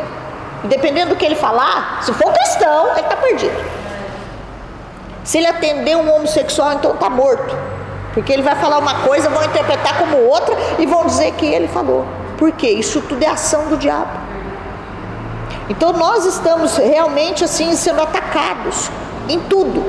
Dependendo 0.64 1.10
do 1.10 1.16
que 1.16 1.24
ele 1.24 1.36
falar, 1.36 2.02
se 2.02 2.12
for 2.14 2.32
cristão, 2.32 2.90
ele 2.92 3.00
está 3.00 3.16
perdido. 3.16 3.54
Se 5.28 5.36
ele 5.36 5.46
atender 5.46 5.94
um 5.94 6.10
homossexual, 6.10 6.72
então 6.72 6.94
está 6.94 7.10
morto. 7.10 7.54
Porque 8.14 8.32
ele 8.32 8.40
vai 8.40 8.56
falar 8.56 8.78
uma 8.78 9.02
coisa, 9.02 9.28
vão 9.28 9.44
interpretar 9.44 9.98
como 9.98 10.16
outra 10.24 10.56
e 10.78 10.86
vão 10.86 11.04
dizer 11.04 11.32
que 11.32 11.44
ele 11.44 11.68
falou. 11.68 12.06
Por 12.38 12.50
quê? 12.52 12.70
Isso 12.70 13.02
tudo 13.02 13.22
é 13.22 13.26
ação 13.26 13.66
do 13.66 13.76
diabo. 13.76 14.10
Então 15.68 15.92
nós 15.92 16.24
estamos 16.24 16.78
realmente 16.78 17.44
assim 17.44 17.76
sendo 17.76 18.00
atacados 18.00 18.90
em 19.28 19.38
tudo. 19.38 19.84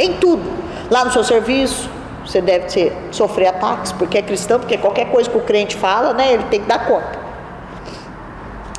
Em 0.00 0.14
tudo. 0.14 0.50
Lá 0.90 1.04
no 1.04 1.12
seu 1.12 1.24
serviço, 1.24 1.90
você 2.24 2.40
deve 2.40 2.68
ter, 2.68 2.96
sofrer 3.10 3.48
ataques, 3.48 3.92
porque 3.92 4.16
é 4.16 4.22
cristão, 4.22 4.58
porque 4.58 4.78
qualquer 4.78 5.10
coisa 5.10 5.28
que 5.28 5.36
o 5.36 5.42
crente 5.42 5.76
fala, 5.76 6.14
né, 6.14 6.32
ele 6.32 6.44
tem 6.44 6.62
que 6.62 6.66
dar 6.66 6.86
conta 6.86 7.18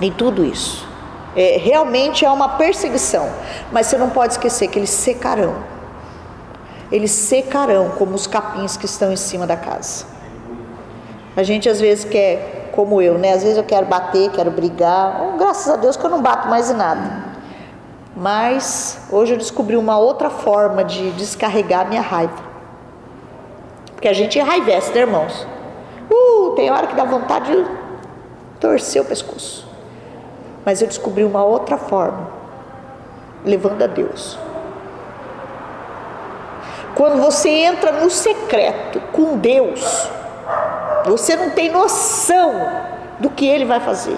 em 0.02 0.12
tudo 0.12 0.44
isso. 0.44 0.93
É, 1.36 1.58
realmente 1.58 2.24
é 2.26 2.30
uma 2.30 2.50
perseguição, 2.50 3.28
mas 3.72 3.88
você 3.88 3.98
não 3.98 4.10
pode 4.10 4.34
esquecer 4.34 4.68
que 4.68 4.78
eles 4.78 4.92
secarão. 4.92 5.56
Eles 6.92 7.12
secarão 7.12 7.90
como 7.98 8.14
os 8.14 8.28
capins 8.28 8.78
que 8.78 8.86
estão 8.86 9.12
em 9.12 9.16
cima 9.16 9.48
da 9.48 9.58
casa. 9.58 10.06
A 11.36 11.42
gente 11.42 11.68
às 11.68 11.82
vezes 11.82 12.06
quer, 12.06 12.70
como 12.72 13.02
eu, 13.02 13.18
né? 13.18 13.34
Às 13.34 13.42
vezes 13.42 13.58
eu 13.58 13.64
quero 13.64 13.88
bater, 13.88 14.30
quero 14.30 14.52
brigar. 14.52 15.24
Oh, 15.24 15.38
graças 15.38 15.74
a 15.74 15.76
Deus 15.76 15.98
que 15.98 16.06
eu 16.06 16.10
não 16.12 16.22
bato 16.22 16.48
mais 16.48 16.70
em 16.70 16.76
nada. 16.76 17.24
Mas 18.16 19.00
hoje 19.12 19.34
eu 19.34 19.38
descobri 19.38 19.76
uma 19.76 19.98
outra 19.98 20.30
forma 20.30 20.84
de 20.84 21.10
descarregar 21.12 21.90
minha 21.90 22.02
raiva. 22.02 22.44
Porque 23.94 24.08
a 24.08 24.14
gente 24.14 24.38
enraivece, 24.38 24.92
né, 24.92 25.00
irmãos? 25.00 25.48
Uh, 26.12 26.52
tem 26.56 26.70
hora 26.70 26.86
que 26.86 26.96
dá 26.96 27.06
vontade 27.06 27.52
de 27.52 27.66
torcer 28.60 29.02
o 29.02 29.06
pescoço. 29.06 29.63
Mas 30.66 30.82
eu 30.82 30.88
descobri 30.88 31.24
uma 31.24 31.44
outra 31.44 31.78
forma, 31.78 32.28
levando 33.44 33.82
a 33.82 33.88
Deus. 33.88 34.38
Quando 36.96 37.22
você 37.22 37.50
entra 37.50 37.92
no 37.92 38.10
secreto 38.10 39.02
com 39.12 39.38
Deus, 39.38 40.10
você 41.06 41.36
não 41.36 41.50
tem 41.50 41.72
noção 41.72 42.54
do 43.20 43.30
que 43.30 43.46
Ele 43.48 43.66
vai 43.66 43.80
fazer. 43.80 44.18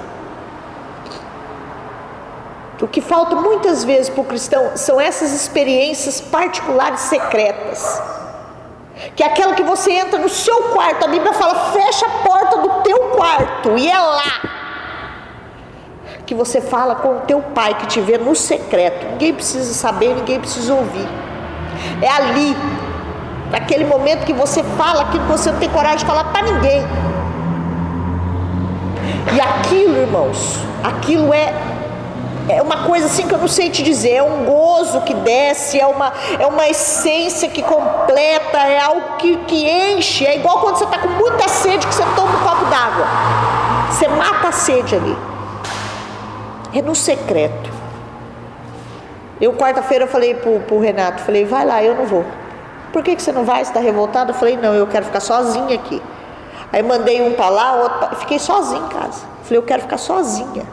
O 2.81 2.87
que 2.87 3.01
falta 3.01 3.35
muitas 3.35 3.83
vezes 3.83 4.09
para 4.09 4.21
o 4.21 4.25
cristão 4.25 4.71
são 4.75 5.01
essas 5.01 5.31
experiências 5.31 6.21
particulares 6.21 6.99
secretas. 6.99 8.01
Que 9.15 9.23
é 9.23 9.25
aquela 9.25 9.55
que 9.55 9.63
você 9.63 9.91
entra 9.91 10.19
no 10.19 10.29
seu 10.29 10.55
quarto, 10.69 11.05
a 11.05 11.07
Bíblia 11.07 11.33
fala, 11.33 11.71
fecha 11.71 12.05
a 12.05 12.09
porta 12.27 12.57
do 12.57 12.83
teu 12.83 12.99
quarto 13.15 13.77
e 13.77 13.89
é 13.89 13.99
lá 13.99 14.64
que 16.25 16.33
você 16.33 16.59
fala 16.59 16.95
com 16.95 17.17
o 17.17 17.19
teu 17.21 17.41
pai 17.41 17.75
que 17.75 17.87
te 17.87 18.01
vê 18.01 18.17
no 18.17 18.35
secreto. 18.35 19.05
Ninguém 19.11 19.33
precisa 19.33 19.73
saber, 19.73 20.15
ninguém 20.15 20.39
precisa 20.39 20.73
ouvir. 20.73 21.07
É 22.01 22.09
ali, 22.09 22.55
naquele 23.51 23.85
momento 23.85 24.25
que 24.25 24.33
você 24.33 24.63
fala 24.63 25.03
aquilo 25.03 25.25
que 25.25 25.31
você 25.31 25.51
não 25.51 25.59
tem 25.59 25.69
coragem 25.69 25.97
de 25.97 26.05
falar 26.05 26.25
para 26.25 26.41
ninguém. 26.41 26.83
E 29.35 29.41
aquilo, 29.41 29.97
irmãos, 29.97 30.59
aquilo 30.83 31.33
é 31.33 31.53
é 32.47 32.61
uma 32.61 32.83
coisa 32.83 33.07
assim 33.07 33.27
que 33.27 33.33
eu 33.33 33.39
não 33.39 33.47
sei 33.47 33.71
te 33.71 33.81
dizer, 33.81 34.17
é 34.17 34.23
um 34.23 34.45
gozo 34.45 35.01
que 35.01 35.15
desce, 35.15 35.79
é 35.79 35.87
uma, 35.87 36.13
é 36.39 36.45
uma 36.45 36.67
essência 36.67 37.49
que 37.49 37.63
completa, 37.63 38.57
é 38.59 38.79
algo 38.79 39.17
que, 39.17 39.35
que 39.47 39.67
enche, 39.67 40.27
é 40.27 40.35
igual 40.35 40.59
quando 40.59 40.77
você 40.77 40.83
está 40.83 40.99
com 40.99 41.07
muita 41.07 41.47
sede 41.47 41.87
que 41.87 41.95
você 41.95 42.03
toma 42.15 42.31
um 42.31 42.43
copo 42.43 42.65
d'água. 42.65 43.07
Você 43.89 44.07
mata 44.07 44.49
a 44.49 44.51
sede 44.51 44.95
ali. 44.95 45.17
É 46.75 46.81
no 46.81 46.93
secreto. 46.93 47.71
Eu, 49.39 49.53
quarta-feira, 49.53 50.05
falei 50.07 50.35
pro, 50.35 50.59
pro 50.59 50.79
Renato, 50.79 51.23
falei, 51.23 51.45
vai 51.45 51.65
lá, 51.65 51.81
eu 51.81 51.95
não 51.95 52.05
vou. 52.05 52.25
Por 52.91 53.01
que, 53.01 53.15
que 53.15 53.21
você 53.21 53.31
não 53.31 53.45
vai? 53.45 53.63
Você 53.63 53.71
está 53.71 53.79
revoltado? 53.79 54.31
Eu 54.31 54.35
falei, 54.35 54.57
não, 54.57 54.73
eu 54.73 54.85
quero 54.85 55.05
ficar 55.05 55.21
sozinha 55.21 55.73
aqui. 55.73 56.01
Aí 56.73 56.83
mandei 56.83 57.21
um 57.21 57.33
para 57.33 57.47
lá, 57.47 57.75
outro 57.75 57.99
pra... 57.99 58.09
Fiquei 58.17 58.37
sozinha 58.39 58.81
em 58.81 58.89
casa. 58.89 59.25
Falei, 59.43 59.57
eu 59.57 59.63
quero 59.63 59.83
ficar 59.83 59.97
sozinha. 59.97 60.65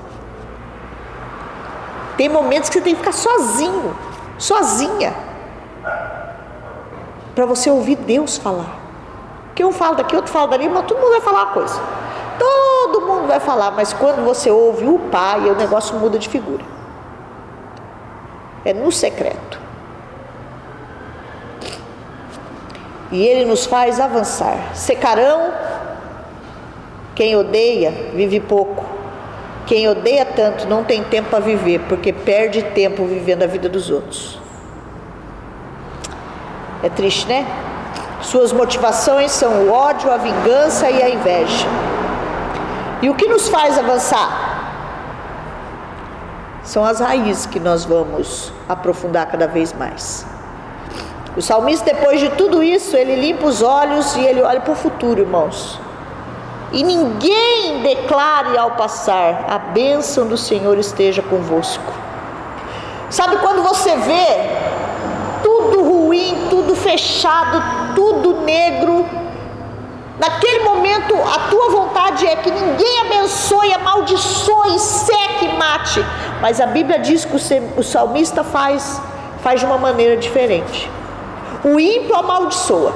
Tem 2.17 2.29
momentos 2.29 2.69
que 2.69 2.79
você 2.79 2.85
tem 2.85 2.95
que 2.95 3.01
ficar 3.01 3.13
sozinho, 3.13 3.97
sozinha. 4.39 5.15
Para 7.35 7.47
você 7.47 7.71
ouvir 7.71 7.97
Deus 7.97 8.39
falar. 8.39 8.77
Que 9.55 9.65
um 9.65 9.73
fala 9.73 9.97
daqui, 9.97 10.17
outro 10.17 10.33
fala 10.33 10.49
dali, 10.49 10.69
mas 10.69 10.85
todo 10.87 10.99
mundo 10.99 11.11
vai 11.11 11.21
falar 11.21 11.45
uma 11.45 11.53
coisa. 11.53 11.81
Todo 12.43 13.01
mundo 13.07 13.29
vai 13.29 13.41
falar, 13.41 13.71
mas 13.71 13.93
quando 13.93 14.25
você 14.25 14.51
ouve 14.51 14.87
o 14.87 14.99
pai, 14.99 15.49
o 15.49 15.55
negócio 15.55 15.97
muda 15.97 16.19
de 16.19 16.29
figura. 16.29 16.65
É 18.65 18.73
no 18.73 18.91
secreto. 18.91 19.63
e 23.13 23.27
Ele 23.27 23.45
nos 23.45 23.67
faz 23.67 24.01
avançar. 24.01 24.75
Secarão, 24.75 25.53
quem 27.15 27.37
odeia, 27.37 27.93
vive 28.15 28.41
pouco. 28.41 28.85
Quem 29.67 29.87
odeia 29.87 30.25
tanto 30.25 30.67
não 30.67 30.83
tem 30.83 31.05
tempo 31.05 31.29
para 31.29 31.39
viver, 31.39 31.81
porque 31.89 32.13
perde 32.13 32.63
tempo 32.63 33.05
vivendo 33.05 33.43
a 33.43 33.47
vida 33.47 33.69
dos 33.69 33.91
outros. 33.91 34.41
É 36.83 36.89
triste, 36.89 37.29
né? 37.29 37.47
Suas 38.23 38.51
motivações 38.53 39.31
são 39.31 39.67
o 39.67 39.71
ódio, 39.71 40.11
a 40.11 40.17
vingança 40.17 40.91
e 40.91 41.03
a 41.03 41.11
inveja. 41.11 41.67
E 43.03 43.11
o 43.11 43.15
que 43.15 43.27
nos 43.27 43.49
faz 43.49 43.77
avançar? 43.77 44.63
São 46.63 46.85
as 46.85 47.01
raízes 47.01 47.47
que 47.47 47.59
nós 47.59 47.85
vamos 47.85 48.53
aprofundar 48.69 49.27
cada 49.27 49.49
vez 49.49 49.73
mais. 49.73 50.25
O 51.37 51.43
salmista, 51.43 51.93
depois 51.93 52.21
de 52.21 52.29
tudo 52.31 52.63
isso, 52.63 52.97
ele 52.97 53.17
limpa 53.17 53.47
os 53.47 53.61
olhos 53.61 54.15
e 54.15 54.21
ele 54.21 54.41
olha 54.41 54.61
para 54.61 54.73
o 54.73 54.77
futuro, 54.77 55.21
irmãos. 55.21 55.81
E 56.71 56.85
ninguém 56.85 57.83
declare 57.83 58.57
ao 58.57 58.73
passar: 58.73 59.47
a 59.49 59.59
bênção 59.59 60.29
do 60.29 60.37
Senhor 60.37 60.79
esteja 60.79 61.23
convosco. 61.23 61.93
Sabe 63.11 63.37
quando 63.39 63.63
você 63.63 63.97
vê 63.97 64.27
tudo 65.43 65.83
ruim, 65.83 66.47
tudo 66.49 66.77
fechado, 66.77 67.95
tudo 67.95 68.43
negro, 68.43 69.05
Naquele 70.23 70.63
momento, 70.63 71.17
a 71.17 71.51
tua 71.51 71.71
vontade 71.71 72.25
é 72.25 72.37
que 72.37 72.49
ninguém 72.49 73.01
abençoe, 73.01 73.73
amaldiçoe, 73.73 74.79
seque, 74.79 75.49
mate. 75.59 75.99
Mas 76.41 76.61
a 76.61 76.67
Bíblia 76.67 77.01
diz 77.01 77.25
que 77.25 77.35
o 77.77 77.83
salmista 77.83 78.45
faz, 78.45 79.03
faz 79.43 79.59
de 79.59 79.67
uma 79.67 79.79
maneira 79.79 80.17
diferente. 80.17 80.89
O 81.65 81.81
ímpio 81.81 82.15
amaldiçoa. 82.15 82.95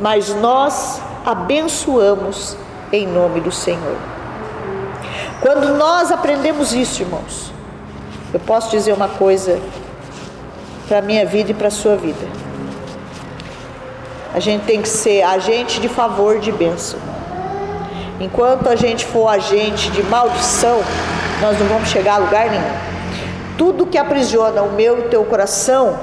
Mas 0.00 0.32
nós 0.36 1.02
abençoamos 1.24 2.56
em 2.92 3.08
nome 3.08 3.40
do 3.40 3.50
Senhor. 3.50 3.96
Quando 5.40 5.74
nós 5.74 6.12
aprendemos 6.12 6.72
isso, 6.72 7.02
irmãos, 7.02 7.52
eu 8.32 8.38
posso 8.38 8.70
dizer 8.70 8.92
uma 8.92 9.08
coisa 9.08 9.60
para 10.86 10.98
a 10.98 11.02
minha 11.02 11.26
vida 11.26 11.50
e 11.50 11.54
para 11.54 11.66
a 11.66 11.72
sua 11.72 11.96
vida. 11.96 12.45
A 14.36 14.38
gente 14.38 14.66
tem 14.66 14.82
que 14.82 14.88
ser 14.90 15.22
agente 15.22 15.80
de 15.80 15.88
favor 15.88 16.38
de 16.38 16.52
bênção. 16.52 17.00
Enquanto 18.20 18.68
a 18.68 18.76
gente 18.76 19.06
for 19.06 19.28
agente 19.28 19.90
de 19.90 20.02
maldição, 20.02 20.78
nós 21.40 21.58
não 21.58 21.66
vamos 21.66 21.88
chegar 21.88 22.16
a 22.16 22.18
lugar 22.18 22.50
nenhum. 22.50 22.76
Tudo 23.56 23.86
que 23.86 23.96
aprisiona 23.96 24.60
o 24.60 24.72
meu 24.72 24.98
e 24.98 25.00
o 25.00 25.08
teu 25.08 25.24
coração 25.24 25.98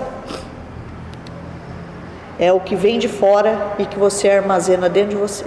é 2.40 2.52
o 2.52 2.60
que 2.60 2.76
vem 2.76 2.98
de 2.98 3.08
fora 3.08 3.76
e 3.78 3.86
que 3.86 4.00
você 4.00 4.32
armazena 4.32 4.90
dentro 4.90 5.12
de 5.12 5.16
você. 5.18 5.46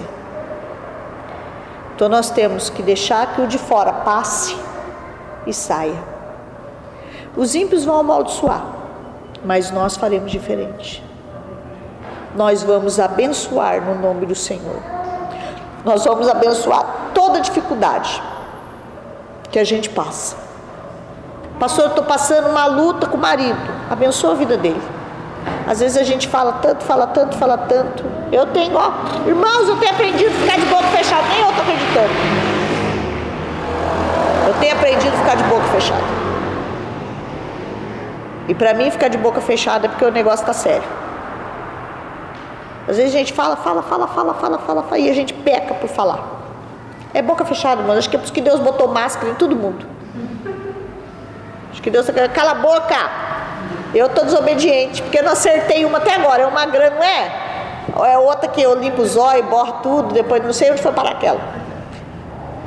Então 1.96 2.08
nós 2.08 2.30
temos 2.30 2.70
que 2.70 2.84
deixar 2.84 3.34
que 3.34 3.40
o 3.40 3.48
de 3.48 3.58
fora 3.58 3.92
passe 3.92 4.56
e 5.44 5.52
saia. 5.52 6.04
Os 7.36 7.56
ímpios 7.56 7.84
vão 7.84 7.98
amaldiçoar, 7.98 8.64
mas 9.44 9.72
nós 9.72 9.96
faremos 9.96 10.30
diferente. 10.30 11.05
Nós 12.36 12.62
vamos 12.62 13.00
abençoar 13.00 13.80
no 13.80 13.94
nome 13.94 14.26
do 14.26 14.34
Senhor. 14.34 14.82
Nós 15.84 16.04
vamos 16.04 16.28
abençoar 16.28 16.84
toda 17.14 17.40
dificuldade 17.40 18.22
que 19.50 19.58
a 19.58 19.64
gente 19.64 19.88
passa. 19.88 20.36
Pastor, 21.58 21.84
eu 21.84 21.88
estou 21.88 22.04
passando 22.04 22.50
uma 22.50 22.66
luta 22.66 23.06
com 23.06 23.16
o 23.16 23.20
marido. 23.20 23.58
Abençoa 23.90 24.32
a 24.32 24.34
vida 24.34 24.58
dele. 24.58 24.82
Às 25.66 25.80
vezes 25.80 25.96
a 25.96 26.02
gente 26.02 26.28
fala 26.28 26.52
tanto, 26.54 26.84
fala 26.84 27.06
tanto, 27.06 27.36
fala 27.38 27.56
tanto. 27.56 28.04
Eu 28.30 28.44
tenho, 28.46 28.76
ó, 28.76 28.92
irmãos, 29.26 29.68
eu 29.68 29.76
tenho 29.78 29.92
aprendido 29.92 30.30
a 30.30 30.40
ficar 30.40 30.60
de 30.60 30.66
boca 30.66 30.88
fechada. 30.88 31.22
Nem 31.28 31.40
eu 31.40 31.48
estou 31.48 31.62
acreditando. 31.62 32.14
Eu 34.48 34.54
tenho 34.60 34.72
aprendido 34.74 35.14
a 35.14 35.18
ficar 35.18 35.36
de 35.36 35.44
boca 35.44 35.64
fechada. 35.68 36.04
E 38.48 38.54
para 38.54 38.74
mim, 38.74 38.90
ficar 38.90 39.08
de 39.08 39.16
boca 39.16 39.40
fechada 39.40 39.86
é 39.86 39.88
porque 39.88 40.04
o 40.04 40.10
negócio 40.10 40.42
está 40.42 40.52
sério. 40.52 41.05
Às 42.88 42.96
vezes 42.96 43.14
a 43.14 43.18
gente 43.18 43.32
fala, 43.32 43.56
fala, 43.56 43.82
fala, 43.82 44.06
fala, 44.06 44.34
fala, 44.34 44.58
fala, 44.58 44.82
fala 44.82 44.98
e 44.98 45.10
a 45.10 45.14
gente 45.14 45.34
peca 45.34 45.74
por 45.74 45.88
falar. 45.88 46.36
É 47.12 47.20
boca 47.20 47.44
fechada, 47.44 47.82
mano. 47.82 47.98
Acho 47.98 48.08
que 48.08 48.16
é 48.16 48.18
por 48.18 48.24
isso 48.24 48.32
que 48.32 48.40
Deus 48.40 48.60
botou 48.60 48.88
máscara 48.88 49.32
em 49.32 49.34
todo 49.34 49.56
mundo. 49.56 49.86
Acho 51.72 51.82
que 51.82 51.90
Deus 51.90 52.08
está 52.08 52.28
cala 52.28 52.52
a 52.52 52.54
boca. 52.54 52.96
Eu 53.94 54.06
estou 54.06 54.24
desobediente, 54.24 55.02
porque 55.02 55.18
eu 55.18 55.22
não 55.22 55.32
acertei 55.32 55.84
uma 55.84 55.98
até 55.98 56.14
agora. 56.14 56.42
É 56.42 56.46
uma 56.46 56.66
grande, 56.66 56.96
não 56.96 57.02
é? 57.02 57.32
Ou 57.94 58.04
é 58.04 58.18
outra 58.18 58.48
que 58.48 58.60
eu 58.60 58.74
limpo 58.74 59.02
os 59.02 59.16
olhos, 59.16 59.46
borro 59.46 59.80
tudo, 59.82 60.12
depois 60.12 60.44
não 60.44 60.52
sei 60.52 60.70
onde 60.70 60.82
foi 60.82 60.92
parar 60.92 61.12
aquela. 61.12 61.40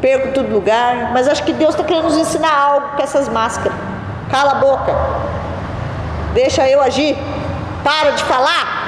Perco 0.02 0.34
tudo 0.34 0.52
lugar. 0.52 1.12
Mas 1.14 1.28
acho 1.28 1.44
que 1.44 1.54
Deus 1.54 1.72
está 1.72 1.84
querendo 1.84 2.06
nos 2.06 2.18
ensinar 2.18 2.52
algo 2.52 2.90
com 2.96 3.04
essas 3.04 3.30
máscaras. 3.30 3.78
Cala 4.32 4.52
a 4.52 4.56
boca. 4.56 4.94
Deixa 6.34 6.68
eu 6.68 6.82
agir. 6.82 7.16
Para 7.84 8.12
de 8.12 8.24
falar. 8.24 8.79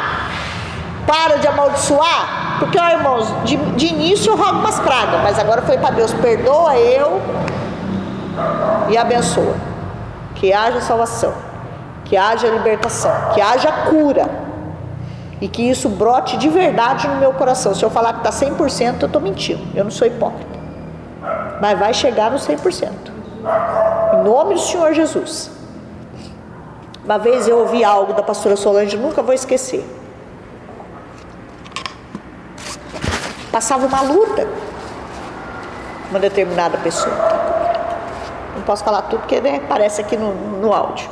Para 1.11 1.35
de 1.37 1.47
amaldiçoar. 1.47 2.57
Porque, 2.59 2.79
ó, 2.79 2.89
irmãos, 2.89 3.27
de, 3.43 3.57
de 3.57 3.87
início 3.87 4.31
eu 4.31 4.37
rogo 4.37 4.59
umas 4.59 4.79
pragas, 4.79 5.19
mas 5.23 5.37
agora 5.37 5.61
foi 5.63 5.77
para 5.77 5.91
Deus. 5.91 6.13
Perdoa 6.13 6.77
eu 6.77 7.21
e 8.89 8.97
abençoa 8.97 9.55
que 10.35 10.53
haja 10.53 10.79
salvação, 10.79 11.33
que 12.05 12.15
haja 12.15 12.47
libertação, 12.47 13.11
que 13.33 13.41
haja 13.41 13.71
cura 13.89 14.29
e 15.41 15.47
que 15.47 15.61
isso 15.61 15.89
brote 15.89 16.37
de 16.37 16.47
verdade 16.49 17.07
no 17.07 17.15
meu 17.15 17.33
coração. 17.33 17.75
Se 17.75 17.83
eu 17.83 17.89
falar 17.89 18.13
que 18.13 18.27
está 18.27 18.31
100%, 18.31 19.01
eu 19.01 19.07
estou 19.07 19.21
mentindo, 19.21 19.61
eu 19.75 19.83
não 19.83 19.91
sou 19.91 20.07
hipócrita, 20.07 20.59
mas 21.61 21.77
vai 21.77 21.93
chegar 21.93 22.31
no 22.31 22.37
100%, 22.37 22.89
em 24.13 24.23
nome 24.23 24.53
do 24.53 24.61
Senhor 24.61 24.93
Jesus. 24.93 25.51
Uma 27.03 27.17
vez 27.17 27.47
eu 27.47 27.57
ouvi 27.59 27.83
algo 27.83 28.13
da 28.13 28.23
pastora 28.23 28.55
Solange, 28.55 28.95
nunca 28.95 29.21
vou 29.21 29.33
esquecer. 29.33 29.83
Passava 33.51 33.85
uma 33.85 34.01
luta 34.01 34.47
uma 36.11 36.19
determinada 36.19 36.77
pessoa. 36.77 37.15
Não 38.55 38.61
posso 38.63 38.83
falar 38.83 39.03
tudo 39.03 39.21
porque 39.21 39.39
né, 39.39 39.61
aparece 39.63 40.01
aqui 40.01 40.17
no, 40.17 40.33
no 40.33 40.73
áudio. 40.73 41.09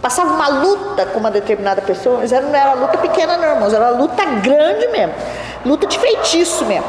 Passava 0.00 0.32
uma 0.32 0.48
luta 0.48 1.06
com 1.06 1.18
uma 1.18 1.30
determinada 1.30 1.82
pessoa, 1.82 2.18
mas 2.18 2.30
não 2.30 2.54
era 2.54 2.74
luta 2.74 2.98
pequena, 2.98 3.36
não, 3.36 3.48
irmãos, 3.48 3.72
era 3.72 3.90
luta 3.90 4.24
grande 4.24 4.86
mesmo. 4.88 5.14
Luta 5.64 5.86
de 5.86 5.98
feitiço 5.98 6.64
mesmo. 6.66 6.86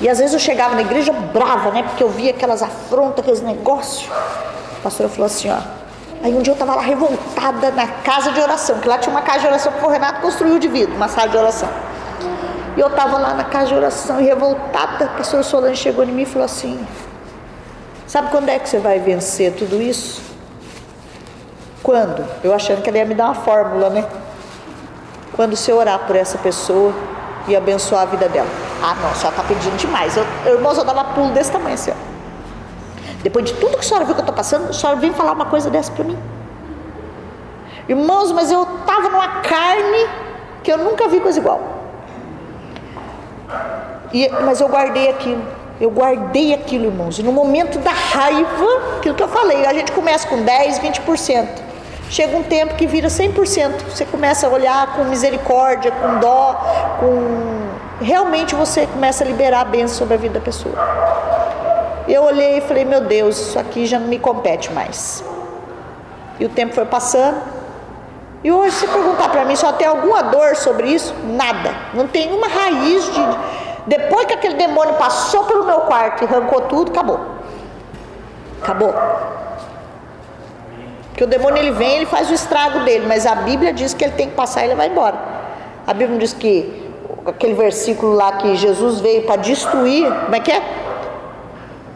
E 0.00 0.08
às 0.08 0.18
vezes 0.18 0.32
eu 0.32 0.40
chegava 0.40 0.74
na 0.74 0.80
igreja 0.80 1.12
brava, 1.12 1.70
né? 1.70 1.82
Porque 1.84 2.02
eu 2.02 2.08
via 2.08 2.30
aquelas 2.30 2.62
afrontas, 2.62 3.20
aqueles 3.20 3.40
negócios. 3.42 4.10
A 4.78 4.82
pastora 4.82 5.08
falou 5.08 5.26
assim, 5.26 5.50
ó. 5.50 5.58
Aí 6.22 6.34
um 6.34 6.40
dia 6.40 6.52
eu 6.52 6.54
estava 6.54 6.74
lá 6.74 6.82
revoltada 6.82 7.70
na 7.70 7.86
casa 7.86 8.32
de 8.32 8.40
oração, 8.40 8.78
que 8.80 8.88
lá 8.88 8.98
tinha 8.98 9.14
uma 9.14 9.22
casa 9.22 9.40
de 9.40 9.46
oração 9.46 9.72
que 9.72 9.84
o 9.84 9.88
Renato 9.88 10.22
construiu 10.22 10.58
de 10.58 10.68
vidro, 10.68 10.96
uma 10.96 11.06
sala 11.06 11.28
de 11.28 11.36
oração. 11.36 11.68
E 12.76 12.80
eu 12.80 12.88
estava 12.88 13.18
lá 13.18 13.34
na 13.34 13.44
casa 13.44 13.66
de 13.66 13.74
oração 13.74 14.18
revoltada, 14.18 15.04
a 15.04 15.08
pastora 15.08 15.42
Solange 15.42 15.80
chegou 15.80 16.04
em 16.04 16.12
mim 16.12 16.22
e 16.22 16.26
falou 16.26 16.44
assim: 16.44 16.84
Sabe 18.06 18.30
quando 18.30 18.48
é 18.48 18.58
que 18.58 18.68
você 18.68 18.78
vai 18.78 18.98
vencer 18.98 19.52
tudo 19.54 19.80
isso? 19.80 20.22
Quando? 21.82 22.24
Eu 22.42 22.52
achando 22.52 22.82
que 22.82 22.88
ela 22.88 22.98
ia 22.98 23.04
me 23.04 23.14
dar 23.14 23.26
uma 23.26 23.34
fórmula, 23.34 23.90
né? 23.90 24.04
Quando 25.34 25.54
você 25.54 25.72
orar 25.72 26.00
por 26.00 26.16
essa 26.16 26.38
pessoa 26.38 26.92
e 27.46 27.54
abençoar 27.54 28.02
a 28.02 28.06
vida 28.06 28.28
dela. 28.28 28.48
Ah, 28.82 28.94
não, 28.94 29.10
a 29.10 29.14
senhora 29.14 29.36
está 29.36 29.42
pedindo 29.42 29.76
demais. 29.76 30.16
Eu, 30.16 30.24
irmãos, 30.54 30.78
eu 30.78 30.84
dava 30.84 31.04
pulo 31.04 31.30
desse 31.32 31.52
tamanho 31.52 31.74
assim, 31.74 31.90
ó. 31.90 32.14
Depois 33.22 33.44
de 33.44 33.54
tudo 33.54 33.72
que 33.72 33.80
a 33.80 33.82
senhora 33.82 34.04
viu 34.04 34.14
que 34.14 34.20
eu 34.20 34.24
estou 34.24 34.34
passando, 34.34 34.68
a 34.68 34.72
senhora 34.72 34.98
vem 34.98 35.12
falar 35.12 35.32
uma 35.32 35.46
coisa 35.46 35.70
dessa 35.70 35.90
para 35.92 36.04
mim. 36.04 36.18
Irmãos, 37.88 38.32
mas 38.32 38.50
eu 38.50 38.62
estava 38.62 39.08
numa 39.08 39.28
carne 39.40 40.08
que 40.62 40.72
eu 40.72 40.78
nunca 40.78 41.08
vi 41.08 41.20
coisa 41.20 41.38
igual. 41.38 41.73
E, 44.12 44.28
mas 44.44 44.60
eu 44.60 44.68
guardei 44.68 45.10
aquilo. 45.10 45.42
Eu 45.80 45.90
guardei 45.90 46.54
aquilo, 46.54 46.86
irmãos. 46.86 47.18
E 47.18 47.22
no 47.22 47.32
momento 47.32 47.78
da 47.78 47.90
raiva, 47.90 48.96
aquilo 48.98 49.14
que 49.14 49.22
eu 49.22 49.28
falei, 49.28 49.66
a 49.66 49.72
gente 49.72 49.90
começa 49.92 50.26
com 50.28 50.40
10, 50.42 50.78
20%. 50.78 51.48
Chega 52.08 52.36
um 52.36 52.42
tempo 52.42 52.74
que 52.74 52.86
vira 52.86 53.08
100%. 53.08 53.72
Você 53.90 54.04
começa 54.04 54.46
a 54.46 54.50
olhar 54.50 54.94
com 54.94 55.04
misericórdia, 55.04 55.90
com 55.90 56.20
dó, 56.20 56.54
com. 57.00 58.04
Realmente 58.04 58.54
você 58.54 58.86
começa 58.86 59.24
a 59.24 59.26
liberar 59.26 59.62
a 59.62 59.64
bênção 59.64 59.96
sobre 59.98 60.14
a 60.14 60.16
vida 60.16 60.34
da 60.34 60.44
pessoa. 60.44 60.74
Eu 62.06 62.22
olhei 62.22 62.58
e 62.58 62.60
falei: 62.60 62.84
Meu 62.84 63.00
Deus, 63.00 63.40
isso 63.40 63.58
aqui 63.58 63.86
já 63.86 63.98
não 63.98 64.06
me 64.06 64.18
compete 64.18 64.72
mais. 64.72 65.24
E 66.38 66.44
o 66.44 66.48
tempo 66.48 66.74
foi 66.74 66.84
passando. 66.84 67.53
E 68.44 68.52
hoje, 68.52 68.76
se 68.76 68.86
perguntar 68.86 69.30
para 69.30 69.46
mim, 69.46 69.56
só 69.56 69.72
tem 69.72 69.86
alguma 69.86 70.22
dor 70.22 70.54
sobre 70.54 70.88
isso? 70.88 71.14
Nada. 71.24 71.74
Não 71.94 72.06
tem 72.06 72.30
uma 72.30 72.46
raiz 72.46 73.04
de 73.06 73.20
depois 73.86 74.26
que 74.26 74.34
aquele 74.34 74.54
demônio 74.54 74.94
passou 74.94 75.44
pelo 75.44 75.64
meu 75.64 75.80
quarto 75.80 76.22
e 76.22 76.26
arrancou 76.26 76.62
tudo, 76.62 76.90
acabou. 76.90 77.20
Acabou. 78.62 78.94
Porque 81.08 81.24
o 81.24 81.26
demônio 81.26 81.58
ele 81.58 81.70
vem, 81.70 81.96
ele 81.96 82.06
faz 82.06 82.30
o 82.30 82.34
estrago 82.34 82.80
dele, 82.80 83.06
mas 83.06 83.26
a 83.26 83.34
Bíblia 83.34 83.72
diz 83.72 83.94
que 83.94 84.04
ele 84.04 84.14
tem 84.14 84.28
que 84.28 84.34
passar 84.34 84.62
e 84.62 84.64
ele 84.66 84.74
vai 84.74 84.88
embora. 84.88 85.16
A 85.86 85.92
Bíblia 85.92 86.18
diz 86.18 86.32
que 86.32 86.82
aquele 87.26 87.54
versículo 87.54 88.14
lá 88.14 88.32
que 88.38 88.56
Jesus 88.56 89.00
veio 89.00 89.22
para 89.22 89.36
destruir, 89.36 90.10
como 90.24 90.34
é 90.34 90.40
que 90.40 90.50
é? 90.50 90.62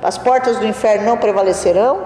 As 0.03 0.17
portas 0.17 0.59
do 0.59 0.67
inferno 0.67 1.07
não 1.07 1.17
prevalecerão. 1.17 2.01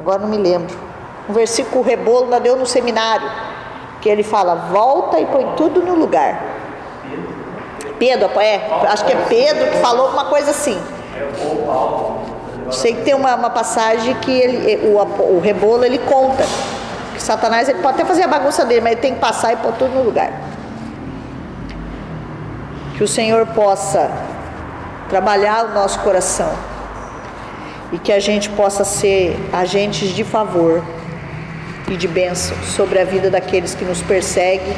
Agora 0.00 0.18
não 0.20 0.28
me 0.28 0.38
lembro. 0.38 0.85
Um 1.28 1.32
versículo 1.32 1.82
rebolo 1.82 2.24
ainda 2.24 2.40
deu 2.40 2.56
no 2.56 2.66
seminário, 2.66 3.30
que 4.00 4.08
ele 4.08 4.22
fala: 4.22 4.54
volta 4.70 5.18
e 5.18 5.26
põe 5.26 5.54
tudo 5.56 5.82
no 5.82 5.94
lugar. 5.94 6.42
Pedro, 7.98 8.28
é, 8.40 8.60
acho 8.88 9.04
que 9.04 9.12
é 9.12 9.16
Pedro 9.28 9.70
que 9.70 9.78
falou 9.78 10.10
uma 10.10 10.26
coisa 10.26 10.50
assim. 10.50 10.80
Sei 12.70 12.94
que 12.94 13.02
tem 13.02 13.14
uma, 13.14 13.34
uma 13.34 13.50
passagem 13.50 14.14
que 14.16 14.30
ele, 14.30 14.88
o, 14.88 15.36
o 15.36 15.40
rebolo 15.40 15.84
ele 15.84 15.98
conta 15.98 16.44
que 17.14 17.22
Satanás 17.22 17.68
ele 17.68 17.80
pode 17.80 17.94
até 17.94 18.04
fazer 18.04 18.24
a 18.24 18.28
bagunça 18.28 18.64
dele, 18.64 18.82
mas 18.82 18.92
ele 18.92 19.00
tem 19.00 19.14
que 19.14 19.20
passar 19.20 19.52
e 19.52 19.56
pôr 19.56 19.72
tudo 19.72 19.94
no 19.94 20.02
lugar. 20.02 20.32
Que 22.96 23.02
o 23.02 23.08
Senhor 23.08 23.46
possa 23.48 24.10
trabalhar 25.08 25.66
o 25.66 25.68
nosso 25.74 25.98
coração 26.00 26.50
e 27.92 27.98
que 27.98 28.12
a 28.12 28.18
gente 28.18 28.50
possa 28.50 28.84
ser 28.84 29.38
agentes 29.52 30.08
de 30.10 30.24
favor 30.24 30.82
e 31.88 31.96
de 31.96 32.08
bênção 32.08 32.56
sobre 32.64 32.98
a 32.98 33.04
vida 33.04 33.30
daqueles 33.30 33.74
que 33.74 33.84
nos 33.84 34.02
perseguem 34.02 34.76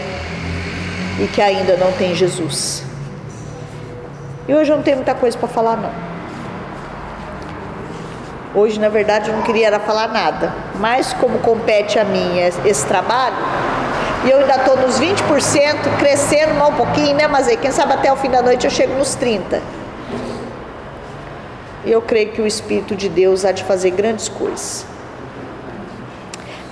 e 1.20 1.26
que 1.26 1.40
ainda 1.40 1.76
não 1.76 1.92
têm 1.92 2.14
Jesus. 2.14 2.82
E 4.46 4.54
hoje 4.54 4.70
eu 4.70 4.76
não 4.76 4.82
tenho 4.82 4.96
muita 4.96 5.14
coisa 5.14 5.36
para 5.36 5.48
falar 5.48 5.76
não. 5.76 6.08
Hoje, 8.54 8.80
na 8.80 8.88
verdade, 8.88 9.28
eu 9.28 9.36
não 9.36 9.42
queria 9.42 9.66
era 9.66 9.78
falar 9.78 10.08
nada, 10.08 10.52
mas 10.76 11.12
como 11.12 11.38
compete 11.40 11.98
a 11.98 12.04
mim 12.04 12.38
esse 12.64 12.86
trabalho, 12.86 13.36
e 14.24 14.30
eu 14.30 14.38
ainda 14.40 14.56
estou 14.56 14.76
nos 14.76 14.98
20%, 14.98 15.98
crescendo 15.98 16.54
mal 16.54 16.70
um 16.70 16.74
pouquinho, 16.74 17.14
né? 17.14 17.28
Mas 17.28 17.46
aí, 17.46 17.56
quem 17.56 17.70
sabe 17.70 17.92
até 17.92 18.12
o 18.12 18.16
fim 18.16 18.30
da 18.30 18.42
noite 18.42 18.64
eu 18.64 18.70
chego 18.70 18.94
nos 18.94 19.16
30%. 19.16 19.60
Eu 21.84 22.02
creio 22.02 22.32
que 22.32 22.42
o 22.42 22.46
Espírito 22.46 22.96
de 22.96 23.08
Deus 23.08 23.44
há 23.44 23.52
de 23.52 23.62
fazer 23.64 23.90
grandes 23.90 24.28
coisas. 24.28 24.84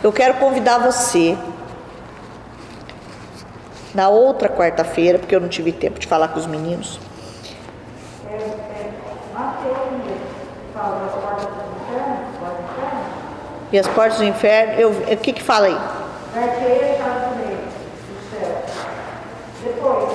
Eu 0.06 0.12
quero 0.12 0.34
convidar 0.34 0.78
você 0.78 1.36
na 3.92 4.08
outra 4.08 4.48
quarta-feira, 4.48 5.18
porque 5.18 5.34
eu 5.34 5.40
não 5.40 5.48
tive 5.48 5.72
tempo 5.72 5.98
de 5.98 6.06
falar 6.06 6.28
com 6.28 6.38
os 6.38 6.46
meninos. 6.46 7.00
Fala 10.72 11.00
das 11.00 11.10
portas 11.10 11.46
do 11.46 11.50
inferno, 11.82 12.18
E 13.72 13.78
as 13.80 13.88
portas 13.88 14.18
do 14.18 14.24
inferno, 14.24 14.74
eu, 14.74 14.90
o 14.90 15.16
que 15.16 15.32
que 15.32 15.42
fala 15.42 15.66
aí? 15.66 15.78
Depois, 19.64 20.12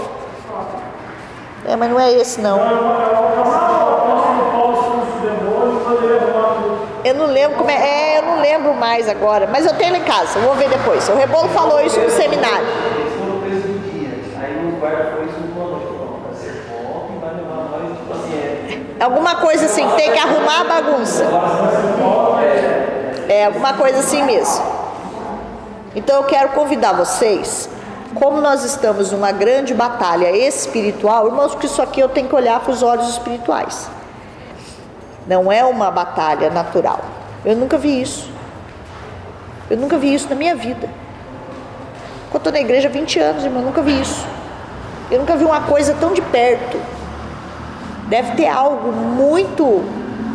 é, 1.67 1.75
mas 1.75 1.89
não 1.89 1.99
é 1.99 2.13
esse 2.13 2.39
não. 2.39 3.80
Eu 7.11 7.17
não 7.17 7.25
lembro 7.25 7.57
como 7.57 7.69
é. 7.69 7.75
É, 7.75 8.17
eu 8.19 8.21
não 8.21 8.39
lembro 8.39 8.73
mais 8.73 9.09
agora. 9.09 9.45
Mas 9.51 9.65
eu 9.65 9.73
tenho 9.75 9.97
em 9.97 10.03
casa, 10.03 10.39
vou 10.39 10.55
ver 10.55 10.69
depois. 10.69 11.09
O 11.09 11.13
Rebolo 11.13 11.49
falou 11.49 11.81
isso 11.81 11.99
no 11.99 12.09
seminário. 12.09 12.65
Alguma 18.97 19.35
coisa 19.35 19.65
assim, 19.65 19.89
tem 19.97 20.11
que 20.11 20.19
arrumar 20.19 20.61
a 20.61 20.63
bagunça. 20.63 21.25
É, 23.27 23.45
alguma 23.45 23.73
coisa 23.73 23.99
assim 23.99 24.23
mesmo. 24.23 24.63
Então 25.93 26.15
eu 26.15 26.23
quero 26.23 26.49
convidar 26.49 26.93
vocês 26.93 27.69
como 28.15 28.39
nós 28.39 28.63
estamos 28.63 29.11
numa 29.11 29.33
grande 29.33 29.73
batalha 29.73 30.31
espiritual, 30.31 31.27
irmãos, 31.27 31.55
que 31.55 31.65
isso 31.65 31.81
aqui 31.81 31.99
eu 31.99 32.07
tenho 32.07 32.29
que 32.29 32.35
olhar 32.35 32.61
com 32.61 32.71
os 32.71 32.81
olhos 32.81 33.09
espirituais. 33.09 33.89
Não 35.27 35.51
é 35.51 35.63
uma 35.63 35.91
batalha 35.91 36.49
natural. 36.49 36.99
Eu 37.45 37.55
nunca 37.55 37.77
vi 37.77 38.01
isso. 38.01 38.29
Eu 39.69 39.77
nunca 39.77 39.97
vi 39.97 40.13
isso 40.13 40.27
na 40.29 40.35
minha 40.35 40.55
vida. 40.55 40.89
Eu 42.31 42.37
estou 42.37 42.51
na 42.51 42.59
igreja 42.59 42.87
há 42.87 42.91
20 42.91 43.19
anos, 43.19 43.43
irmão, 43.43 43.61
eu 43.61 43.67
nunca 43.67 43.81
vi 43.81 43.99
isso. 43.99 44.25
Eu 45.09 45.19
nunca 45.19 45.35
vi 45.35 45.43
uma 45.43 45.61
coisa 45.61 45.93
tão 45.99 46.13
de 46.13 46.21
perto. 46.21 46.77
Deve 48.07 48.35
ter 48.35 48.47
algo 48.47 48.91
muito 48.91 49.83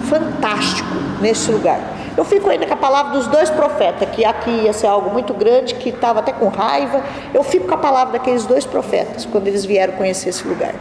fantástico 0.09 0.95
nesse 1.21 1.51
lugar. 1.51 1.81
Eu 2.17 2.25
fico 2.25 2.49
ainda 2.49 2.67
com 2.67 2.73
a 2.73 2.77
palavra 2.77 3.13
dos 3.13 3.27
dois 3.27 3.51
profetas, 3.51 4.09
que 4.11 4.25
aqui 4.25 4.51
ia 4.51 4.73
ser 4.73 4.87
algo 4.87 5.11
muito 5.11 5.35
grande, 5.35 5.75
que 5.75 5.91
estava 5.91 6.21
até 6.21 6.33
com 6.33 6.49
raiva. 6.49 7.03
Eu 7.35 7.43
fico 7.43 7.67
com 7.67 7.75
a 7.75 7.79
palavra 7.79 8.15
daqueles 8.15 8.47
dois 8.47 8.65
profetas, 8.65 9.27
quando 9.27 9.49
eles 9.49 9.65
vieram 9.65 9.95
conhecer 9.95 10.31
esse 10.31 10.47
lugar. 10.47 10.75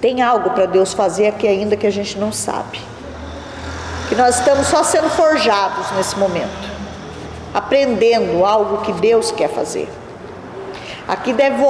Tem 0.00 0.22
algo 0.22 0.50
para 0.50 0.66
Deus 0.66 0.94
fazer 0.94 1.26
aqui 1.28 1.46
ainda 1.46 1.76
que 1.76 1.86
a 1.86 1.90
gente 1.90 2.18
não 2.18 2.32
sabe. 2.32 2.80
Que 4.08 4.14
nós 4.14 4.38
estamos 4.38 4.66
só 4.66 4.82
sendo 4.82 5.10
forjados 5.10 5.90
nesse 5.96 6.18
momento, 6.18 6.70
aprendendo 7.52 8.44
algo 8.44 8.78
que 8.78 8.92
Deus 8.94 9.30
quer 9.30 9.48
fazer. 9.48 9.88
Aqui 11.06 11.32
deve, 11.32 11.62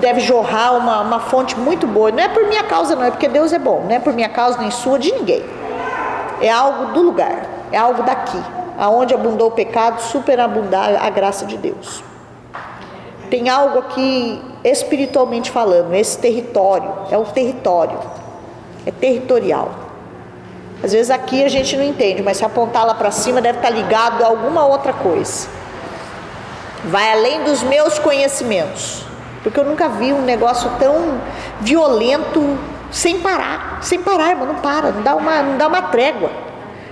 deve 0.00 0.20
jorrar 0.20 0.76
uma, 0.76 1.00
uma 1.02 1.20
fonte 1.20 1.56
muito 1.58 1.86
boa. 1.86 2.10
Não 2.10 2.22
é 2.22 2.28
por 2.28 2.46
minha 2.46 2.64
causa, 2.64 2.96
não, 2.96 3.04
é 3.04 3.10
porque 3.10 3.28
Deus 3.28 3.52
é 3.52 3.58
bom. 3.58 3.84
Não 3.84 3.94
é 3.94 4.00
por 4.00 4.12
minha 4.12 4.28
causa 4.28 4.58
nem 4.58 4.70
sua, 4.70 4.98
de 4.98 5.12
ninguém. 5.12 5.44
É 6.40 6.50
algo 6.50 6.92
do 6.92 7.02
lugar, 7.02 7.46
é 7.70 7.78
algo 7.78 8.02
daqui. 8.02 8.42
Aonde 8.78 9.14
abundou 9.14 9.48
o 9.48 9.52
pecado, 9.52 10.00
superabundar 10.02 11.02
a 11.02 11.08
graça 11.08 11.46
de 11.46 11.56
Deus. 11.56 12.02
Tem 13.30 13.48
algo 13.48 13.78
aqui 13.78 14.40
espiritualmente 14.64 15.50
falando, 15.50 15.94
esse 15.94 16.18
território, 16.18 16.92
é 17.10 17.16
o 17.16 17.24
território, 17.24 17.98
é 18.84 18.90
territorial. 18.90 19.70
Às 20.82 20.92
vezes 20.92 21.10
aqui 21.10 21.42
a 21.42 21.48
gente 21.48 21.76
não 21.76 21.84
entende, 21.84 22.22
mas 22.22 22.36
se 22.36 22.44
apontar 22.44 22.86
lá 22.86 22.94
para 22.94 23.10
cima 23.10 23.40
deve 23.40 23.58
estar 23.58 23.70
tá 23.70 23.74
ligado 23.74 24.22
a 24.22 24.26
alguma 24.26 24.66
outra 24.66 24.92
coisa. 24.92 25.48
Vai 26.84 27.12
além 27.12 27.42
dos 27.44 27.62
meus 27.62 27.98
conhecimentos, 27.98 29.02
porque 29.42 29.58
eu 29.58 29.64
nunca 29.64 29.88
vi 29.88 30.12
um 30.12 30.22
negócio 30.22 30.70
tão 30.78 31.20
violento 31.60 32.58
sem 32.90 33.20
parar, 33.20 33.78
sem 33.82 34.00
parar, 34.00 34.30
irmão, 34.30 34.46
não 34.46 34.56
para, 34.56 34.92
não 34.92 35.02
dá 35.02 35.14
uma, 35.14 35.42
não 35.42 35.58
dá 35.58 35.66
uma 35.66 35.82
trégua. 35.82 36.30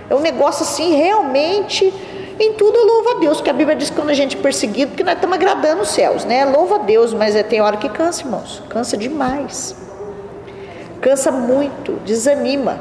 É 0.09 0.15
um 0.15 0.21
negócio 0.21 0.63
assim 0.63 0.97
realmente 0.97 1.93
em 2.39 2.53
tudo 2.55 2.79
louva 2.85 3.13
a 3.13 3.21
Deus, 3.21 3.39
porque 3.39 3.51
a 3.51 3.53
Bíblia 3.55 3.77
diz 3.77 3.91
que 3.91 3.97
quando 3.97 4.11
a 4.11 4.15
gente 4.15 4.37
é 4.37 4.41
perseguido, 4.41 4.91
porque 4.91 5.05
nós 5.05 5.15
estamos 5.15 5.37
agradando 5.37 5.83
os 5.83 5.89
céus, 5.89 6.25
né? 6.25 6.45
Louva 6.45 6.77
a 6.77 6.79
Deus, 6.79 7.13
mas 7.13 7.37
é, 7.37 7.43
tem 7.43 7.61
hora 7.61 7.77
que 7.77 7.89
cansa, 7.89 8.23
irmãos. 8.23 8.63
Cansa 8.69 8.97
demais. 8.97 9.77
Cansa 11.01 11.31
muito, 11.31 11.93
desanima. 12.05 12.81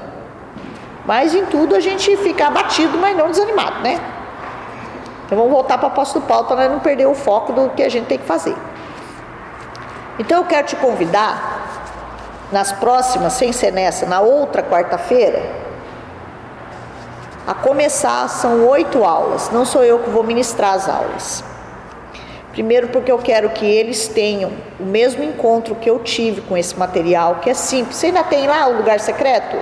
Mas 1.06 1.36
em 1.36 1.46
tudo 1.46 1.76
a 1.76 1.80
gente 1.80 2.16
fica 2.18 2.48
abatido, 2.48 2.98
mas 2.98 3.16
não 3.16 3.30
desanimado, 3.30 3.82
né? 3.82 4.00
Então 5.26 5.38
vamos 5.38 5.52
voltar 5.52 5.78
para 5.78 5.88
o 5.88 5.92
apóstolo 5.92 6.26
Paulo 6.26 6.46
para 6.46 6.70
não 6.70 6.80
perder 6.80 7.08
o 7.08 7.14
foco 7.14 7.54
do 7.54 7.70
que 7.70 7.84
a 7.84 7.90
gente 7.90 8.06
tem 8.06 8.18
que 8.18 8.26
fazer. 8.26 8.56
Então 10.18 10.40
eu 10.40 10.46
quero 10.46 10.68
te 10.68 10.76
convidar, 10.76 11.54
nas 12.54 12.72
próximas, 12.72 13.34
sem 13.34 13.52
ser 13.52 13.72
nessa, 13.72 14.06
na 14.06 14.22
outra 14.22 14.62
quarta-feira, 14.62 15.63
a 17.46 17.54
começar, 17.54 18.28
são 18.30 18.66
oito 18.68 19.04
aulas, 19.04 19.50
não 19.52 19.66
sou 19.66 19.84
eu 19.84 20.00
que 20.00 20.10
vou 20.10 20.24
ministrar 20.24 20.74
as 20.74 20.88
aulas. 20.88 21.44
Primeiro, 22.54 22.90
porque 22.90 23.12
eu 23.12 23.18
quero 23.18 23.50
que 23.50 23.66
eles 23.66 24.08
tenham 24.08 24.52
o 24.80 24.84
mesmo 24.84 25.24
encontro 25.24 25.74
que 25.74 25.90
eu 25.90 26.00
tive 26.00 26.42
com 26.42 26.56
esse 26.56 26.78
material, 26.78 27.40
que 27.42 27.50
é 27.50 27.54
simples. 27.54 27.98
Você 27.98 28.08
ainda 28.08 28.24
tem 28.24 28.48
lá 28.48 28.68
o 28.68 28.78
lugar 28.78 29.00
secreto? 29.00 29.58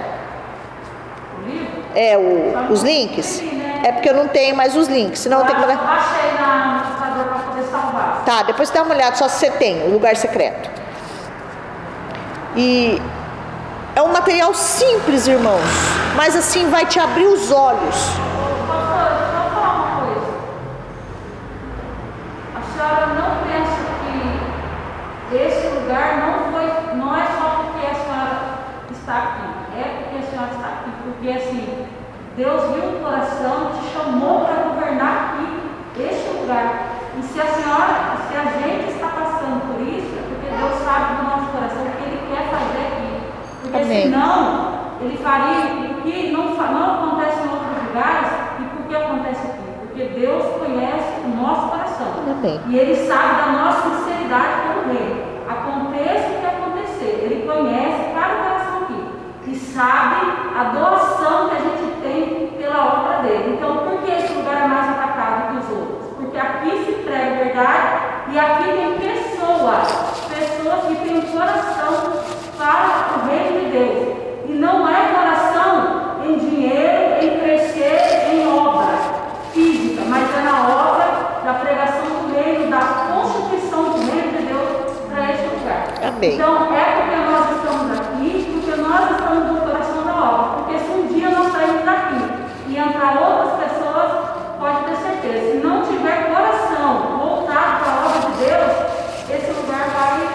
É, 1.96 2.18
o, 2.18 2.72
os 2.72 2.84
links? 2.84 3.42
É 3.84 3.94
porque 3.94 4.10
eu 4.10 4.14
não 4.14 4.28
tenho 4.28 4.56
mais 4.56 4.76
os 4.76 4.88
links, 4.90 5.22
senão 5.22 5.40
eu 5.40 5.46
tenho 5.46 5.60
que. 5.60 5.66
Baixei 5.66 6.32
na 6.34 6.84
computador 6.86 7.26
para 7.26 7.40
poder 7.40 7.64
salvar. 7.64 8.24
Tá, 8.26 8.44
depois 8.44 8.70
dá 8.70 8.84
uma 8.84 8.94
olhada 8.94 9.16
só 9.16 9.30
se 9.30 9.40
você 9.40 9.52
tem 9.52 9.84
o 9.84 9.90
lugar 9.90 10.16
secreto. 10.18 10.70
E 12.56 13.02
é 13.96 14.02
um 14.02 14.12
material 14.12 14.54
simples, 14.54 15.28
irmãos, 15.28 15.62
mas 16.16 16.36
assim 16.36 16.70
vai 16.70 16.86
te 16.86 17.00
abrir 17.00 17.26
os 17.26 17.52
olhos. 17.52 17.96
A 22.56 22.62
senhora 22.74 23.08
não 23.08 23.38
pensa 23.46 23.82
que 25.30 25.36
esse 25.36 25.68
lugar 25.68 26.18
não 26.18 26.52
foi, 26.52 26.96
não 26.96 27.16
é 27.16 27.26
só 27.26 27.64
porque 27.64 27.86
a 27.86 27.96
senhora 27.96 28.42
está 28.92 29.18
aqui, 29.18 29.80
é 29.80 29.84
porque 29.84 30.18
a 30.18 30.30
senhora 30.30 30.52
está 30.54 30.68
aqui, 30.68 30.92
porque 31.04 31.30
assim, 31.30 31.88
Deus 32.38 32.62
viu 32.74 32.86
o 32.92 33.00
coração, 33.04 33.72
te 33.74 33.94
chamou 33.94 34.46
para 34.46 34.64
governar 34.70 35.36
aqui, 35.36 35.72
este 36.00 36.30
lugar. 36.30 36.92
E 37.20 37.24
se 37.24 37.42
a 37.42 37.46
senhora, 37.46 38.16
se 38.30 38.36
a 38.38 38.44
gente 38.58 38.94
está 38.94 39.08
passando 39.08 39.68
por 39.68 39.82
isso, 39.82 40.16
é 40.16 40.24
porque 40.30 40.56
Deus 40.56 40.82
sabe 40.82 41.16
do 41.16 41.24
nosso 41.24 41.52
coração 41.52 41.84
o 41.84 41.92
que 41.92 42.04
Ele 42.04 42.34
quer 42.34 42.50
fazer 42.50 42.88
aqui. 42.88 43.12
Porque 43.72 43.86
senão, 43.86 44.72
ele 45.02 45.18
faria 45.18 45.92
o 45.92 46.02
que 46.02 46.32
não, 46.32 46.56
não 46.56 46.94
acontece 46.94 47.40
em 47.40 47.52
outros 47.52 47.88
lugares, 47.88 48.42
Deus 50.22 50.44
conhece 50.60 51.22
o 51.26 51.30
nosso 51.42 51.70
coração. 51.70 52.08
E 52.68 52.78
Ele 52.78 52.96
sabe 53.08 53.42
da 53.42 53.52
nossa 53.52 53.90
sinceridade 53.90 54.54
como 54.68 54.94
rei. 54.94 55.26
Aconteça 55.50 56.30
o 56.30 56.40
que 56.40 56.46
acontecer, 56.46 57.20
Ele 57.24 57.48
conhece 57.48 58.14
cada 58.14 58.36
coração 58.36 58.84
aqui. 58.84 59.50
E 59.50 59.56
sabe 59.56 60.32
a 60.56 60.64
doação 60.66 61.50
que 61.50 61.56
a 61.56 61.60
gente 61.60 62.02
tem 62.04 62.48
pela 62.58 62.86
obra 62.86 63.24
dele. 63.24 63.56
Então, 63.58 63.78
por 63.78 64.02
que 64.02 64.12
esse 64.12 64.34
lugar 64.34 64.64
é 64.64 64.68
mais 64.68 64.90
atacado 64.90 65.54
que 65.54 65.58
os 65.58 65.78
outros? 65.78 66.10
Porque 66.18 66.38
aqui 66.38 66.86
se 66.86 66.92
prega 67.04 67.44
verdade 67.44 67.98
e 68.32 68.40
aqui 68.40 68.64
tem 68.64 69.00
pessoas, 69.00 69.88
pessoas 70.30 70.86
que 70.88 70.96
têm 71.04 71.18
um 71.18 71.22
coração 71.22 72.14
para 72.58 73.18
o 73.18 73.28
reino 73.28 73.60
de 73.60 73.72
Deus. 73.72 74.18
E 74.50 74.54
não 74.54 74.88
é 74.88 75.14
coração 75.14 76.22
em 76.24 76.38
dinheiro, 76.38 77.26
em 77.26 77.40
crescer, 77.40 78.30
em 78.32 78.48
obra 78.48 79.22
física, 79.54 80.04
mas 80.08 80.28
é 80.38 80.42
na 80.42 80.68
obra 80.68 81.42
da 81.44 81.54
pregação 81.56 82.06
do 82.06 82.34
reino, 82.34 82.70
da 82.70 82.80
constituição 82.80 83.84
do 83.92 84.12
reino 84.12 84.38
de 84.38 84.46
Deus 84.46 84.98
para 85.10 85.32
este 85.32 85.48
Amém. 86.22 86.36
Então 86.36 86.72
é 86.72 86.84
porque 86.86 87.16
nós 87.16 87.58
estamos 87.58 88.00
aqui, 88.00 88.62
porque 88.62 88.80
nós 88.80 89.10
estamos 89.10 89.52
no 89.52 89.62
coração 89.62 90.04
da 90.04 90.14
obra. 90.14 90.64
Porque 90.64 90.78
se 90.78 90.92
um 90.92 91.08
dia 91.08 91.30
nós 91.32 91.52
sairmos 91.52 91.84
daqui 91.84 92.16
e 92.68 92.78
entrar 92.78 93.20
outras 93.20 93.64
pessoas, 93.64 94.12
pode 94.60 94.86
ter 94.86 94.96
certeza, 94.98 95.52
se 95.52 95.58
não 95.58 95.82
tiver 95.82 96.30
coração 96.30 97.18
voltado 97.18 97.80
para 97.80 97.92
a 97.92 98.06
obra 98.06 98.20
de 98.20 98.38
Deus, 98.38 98.72
esse 99.32 99.52
lugar 99.52 99.90
vai, 99.90 100.30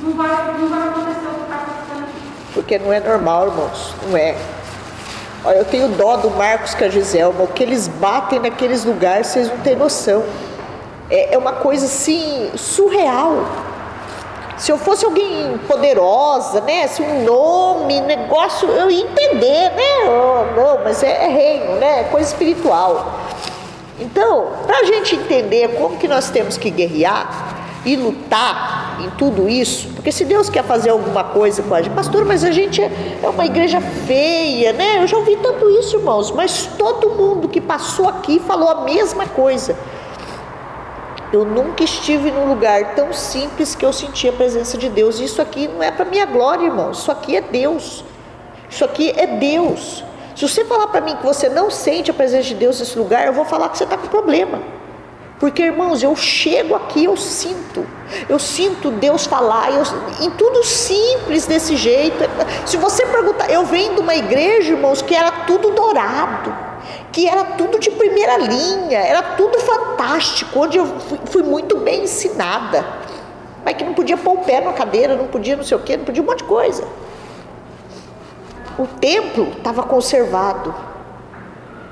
não 0.00 0.12
vai, 0.12 0.56
não 0.56 0.68
vai 0.68 0.88
acontecer 0.88 1.26
o 1.26 1.34
que 1.34 1.42
está 1.42 1.56
acontecendo 1.56 2.04
aqui. 2.04 2.32
Porque 2.54 2.78
não 2.78 2.92
é 2.92 3.00
normal, 3.00 3.48
irmãos. 3.48 3.94
Não 4.06 4.16
é. 4.16 4.36
Olha, 5.44 5.56
eu 5.56 5.64
tenho 5.64 5.88
dó 5.88 6.16
do 6.16 6.30
Marcos 6.30 6.74
com 6.74 6.84
a 6.84 6.88
Giselma. 6.88 7.42
O 7.42 7.48
que 7.48 7.64
eles 7.64 7.88
batem 7.88 8.38
naqueles 8.38 8.84
lugares, 8.84 9.26
vocês 9.26 9.48
não 9.48 9.58
têm 9.58 9.74
noção. 9.74 10.22
É, 11.10 11.34
é 11.34 11.38
uma 11.38 11.54
coisa 11.54 11.86
assim, 11.86 12.52
surreal. 12.54 13.66
Se 14.58 14.72
eu 14.72 14.78
fosse 14.78 15.04
alguém 15.04 15.56
poderosa, 15.68 16.60
né? 16.60 16.86
Se 16.88 17.00
um 17.00 17.24
nome, 17.24 18.00
negócio, 18.00 18.68
eu 18.68 18.90
ia 18.90 19.04
entender, 19.04 19.70
né? 19.70 20.08
Oh, 20.08 20.60
não, 20.60 20.84
mas 20.84 21.02
é, 21.02 21.26
é 21.26 21.28
reino, 21.28 21.76
né? 21.76 22.00
É 22.00 22.04
coisa 22.04 22.28
espiritual. 22.28 23.20
Então, 24.00 24.48
para 24.66 24.78
a 24.78 24.84
gente 24.84 25.16
entender 25.16 25.76
como 25.76 25.96
que 25.96 26.08
nós 26.08 26.30
temos 26.30 26.56
que 26.56 26.70
guerrear 26.70 27.56
e 27.84 27.96
lutar 27.96 28.98
em 29.00 29.10
tudo 29.10 29.48
isso, 29.48 29.88
porque 29.94 30.10
se 30.10 30.24
Deus 30.24 30.50
quer 30.50 30.64
fazer 30.64 30.90
alguma 30.90 31.22
coisa 31.22 31.62
com 31.62 31.74
a 31.74 31.80
gente, 31.80 31.94
pastor, 31.94 32.24
mas 32.24 32.42
a 32.42 32.50
gente 32.50 32.82
é 32.82 32.90
é 33.22 33.28
uma 33.28 33.46
igreja 33.46 33.80
feia, 33.80 34.72
né? 34.72 35.02
Eu 35.02 35.06
já 35.06 35.16
ouvi 35.16 35.36
tanto 35.36 35.68
isso, 35.70 35.96
irmãos, 35.96 36.30
mas 36.30 36.68
todo 36.78 37.10
mundo 37.10 37.48
que 37.48 37.60
passou 37.60 38.08
aqui 38.08 38.40
falou 38.40 38.68
a 38.68 38.82
mesma 38.82 39.26
coisa. 39.26 39.76
Eu 41.32 41.44
nunca 41.44 41.84
estive 41.84 42.30
num 42.30 42.48
lugar 42.48 42.94
tão 42.94 43.12
simples 43.12 43.74
que 43.74 43.84
eu 43.84 43.92
senti 43.92 44.28
a 44.28 44.32
presença 44.32 44.78
de 44.78 44.88
Deus. 44.88 45.20
Isso 45.20 45.42
aqui 45.42 45.68
não 45.68 45.82
é 45.82 45.90
para 45.90 46.04
minha 46.04 46.24
glória, 46.24 46.64
irmãos. 46.64 47.00
Isso 47.00 47.12
aqui 47.12 47.36
é 47.36 47.40
Deus. 47.40 48.04
Isso 48.70 48.84
aqui 48.84 49.12
é 49.16 49.26
Deus. 49.26 50.04
Se 50.34 50.48
você 50.48 50.64
falar 50.64 50.86
para 50.86 51.00
mim 51.00 51.16
que 51.16 51.26
você 51.26 51.48
não 51.48 51.70
sente 51.70 52.10
a 52.10 52.14
presença 52.14 52.44
de 52.44 52.54
Deus 52.54 52.78
nesse 52.78 52.98
lugar, 52.98 53.26
eu 53.26 53.32
vou 53.32 53.44
falar 53.44 53.68
que 53.68 53.76
você 53.76 53.84
está 53.84 53.98
com 53.98 54.06
problema. 54.06 54.60
Porque, 55.38 55.62
irmãos, 55.62 56.02
eu 56.02 56.16
chego 56.16 56.74
aqui, 56.74 57.04
eu 57.04 57.16
sinto. 57.16 57.86
Eu 58.28 58.38
sinto 58.38 58.90
Deus 58.90 59.26
falar, 59.26 59.70
eu, 59.72 59.82
em 60.20 60.30
tudo 60.30 60.64
simples 60.64 61.46
desse 61.46 61.76
jeito. 61.76 62.24
Se 62.66 62.76
você 62.76 63.06
perguntar, 63.06 63.50
eu 63.50 63.64
venho 63.64 63.94
de 63.94 64.00
uma 64.00 64.14
igreja, 64.14 64.72
irmãos, 64.72 65.02
que 65.02 65.14
era 65.14 65.30
tudo 65.46 65.70
dourado, 65.70 66.54
que 67.12 67.28
era 67.28 67.44
tudo 67.44 67.78
de 67.78 67.90
primeira 67.90 68.36
linha, 68.38 68.98
era 68.98 69.22
tudo 69.22 69.58
fantástico, 69.60 70.60
onde 70.60 70.78
eu 70.78 70.86
fui, 70.86 71.18
fui 71.26 71.42
muito 71.42 71.78
bem 71.78 72.04
ensinada. 72.04 72.84
Mas 73.64 73.74
que 73.74 73.84
não 73.84 73.94
podia 73.94 74.16
pôr 74.16 74.34
o 74.34 74.38
pé 74.38 74.60
na 74.60 74.72
cadeira, 74.72 75.16
não 75.16 75.26
podia 75.26 75.56
não 75.56 75.64
sei 75.64 75.76
o 75.76 75.80
quê, 75.80 75.96
não 75.96 76.04
podia 76.04 76.22
um 76.22 76.26
monte 76.26 76.38
de 76.38 76.44
coisa. 76.44 76.84
O 78.78 78.86
templo 78.86 79.48
estava 79.56 79.82
conservado. 79.82 80.74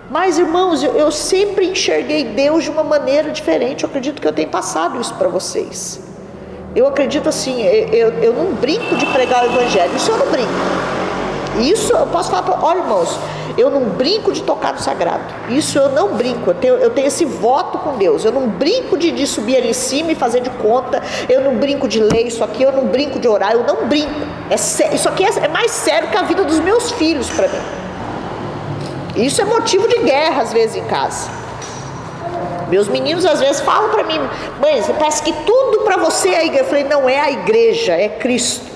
Mas, 0.09 0.38
irmãos, 0.38 0.82
eu, 0.84 0.92
eu, 0.92 1.11
sempre 1.11 1.66
enxerguei 1.66 2.24
Deus 2.24 2.62
de 2.62 2.70
uma 2.70 2.84
maneira 2.84 3.30
diferente. 3.30 3.82
Eu 3.82 3.88
acredito 3.88 4.22
que 4.22 4.28
eu 4.28 4.32
tenho 4.32 4.49
passado 4.49 5.01
isso 5.01 5.12
para 5.14 5.28
vocês. 5.28 6.01
Eu 6.76 6.86
acredito 6.86 7.28
assim, 7.28 7.62
eu, 7.62 8.11
eu 8.22 8.32
não 8.32 8.55
brinco 8.55 8.94
de 8.97 9.07
pregar 9.07 9.42
o 9.44 9.47
Evangelho, 9.47 9.97
isso 9.97 10.11
eu 10.11 10.18
não 10.18 10.30
brinco. 10.30 10.51
Isso 11.59 11.92
eu 11.92 12.07
posso 12.07 12.30
falar 12.30 12.42
para. 12.42 12.64
Olha, 12.64 12.78
irmãos, 12.78 13.18
eu 13.57 13.70
não 13.70 13.84
brinco 13.84 14.32
de 14.32 14.42
tocar 14.42 14.74
no 14.74 14.78
sagrado. 14.78 15.24
Isso 15.48 15.78
eu 15.78 15.88
não 15.90 16.14
brinco. 16.14 16.50
Eu 16.50 16.54
tenho, 16.54 16.74
eu 16.74 16.90
tenho 16.90 17.07
esse 17.07 17.24
voto 17.24 17.78
com 17.78 17.96
Deus. 17.96 18.24
Eu 18.24 18.32
não 18.32 18.48
brinco 18.48 18.98
de, 18.98 19.11
de 19.11 19.26
subir 19.26 19.57
ali 19.57 19.70
em 19.70 19.72
cima 19.72 20.12
e 20.12 20.14
fazer 20.14 20.40
de 20.40 20.50
conta. 20.50 21.02
Eu 21.28 21.40
não 21.40 21.57
brinco 21.57 21.88
de 21.88 22.00
ler 22.00 22.26
isso 22.26 22.44
aqui. 22.44 22.62
Eu 22.62 22.72
não 22.72 22.86
brinco 22.86 23.18
de 23.18 23.26
orar. 23.26 23.52
Eu 23.52 23.64
não 23.64 23.86
brinco. 23.88 24.12
É. 24.50 24.54
Isso 24.94 25.09
aqui 25.09 25.24
é, 25.24 25.44
é 25.44 25.48
mais 25.48 25.70
sério 25.70 26.11
que 26.11 26.16
a 26.16 26.22
vida 26.22 26.44
dos 26.44 26.61
meus 26.61 26.90
filhos 26.92 27.30
para 27.30 27.48
mim. 27.48 27.59
Isso 29.16 29.40
é 29.40 29.44
motivo 29.46 29.88
de 29.88 30.00
guerra 30.00 30.42
às 30.42 30.52
vezes 30.52 30.76
em 30.76 30.84
casa. 30.84 31.30
Meus 32.68 32.88
meninos 32.88 33.24
às 33.24 33.40
vezes 33.40 33.61
falam 33.61 33.90
para 33.90 34.02
mim, 34.02 34.18
mãe, 34.61 34.82
parece 34.98 35.22
que 35.22 35.32
tudo 35.32 35.84
para 35.84 35.96
você 35.96 36.30
é 36.30 36.38
a 36.38 36.44
igreja. 36.44 36.64
Eu 36.64 36.68
falei, 36.68 36.84
não 36.84 37.09
é 37.09 37.20
a 37.20 37.30
igreja, 37.30 37.92
é 37.92 38.09
Cristo. 38.09 38.75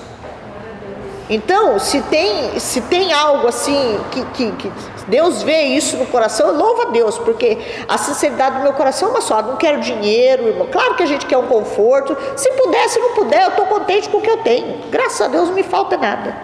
Então, 1.33 1.79
se 1.79 2.01
tem, 2.01 2.59
se 2.59 2.81
tem 2.81 3.13
algo 3.13 3.47
assim 3.47 3.97
que, 4.11 4.25
que, 4.33 4.51
que 4.51 4.71
Deus 5.07 5.41
vê 5.41 5.61
isso 5.61 5.95
no 5.95 6.05
coração, 6.05 6.51
louva 6.51 6.89
a 6.89 6.91
Deus, 6.91 7.17
porque 7.17 7.57
a 7.87 7.97
sinceridade 7.97 8.57
do 8.57 8.63
meu 8.63 8.73
coração 8.73 9.07
é 9.07 9.11
uma 9.11 9.21
só. 9.21 9.41
Não 9.41 9.55
quero 9.55 9.79
dinheiro, 9.79 10.49
irmão. 10.49 10.67
Claro 10.69 10.95
que 10.95 11.03
a 11.03 11.05
gente 11.05 11.25
quer 11.25 11.37
um 11.37 11.47
conforto. 11.47 12.17
Se 12.35 12.51
puder, 12.51 12.89
se 12.89 12.99
não 12.99 13.13
puder, 13.13 13.43
eu 13.43 13.47
estou 13.47 13.65
contente 13.65 14.09
com 14.09 14.17
o 14.17 14.21
que 14.21 14.29
eu 14.29 14.39
tenho. 14.39 14.81
Graças 14.91 15.21
a 15.21 15.29
Deus 15.29 15.47
não 15.47 15.55
me 15.55 15.63
falta 15.63 15.95
nada. 15.95 16.35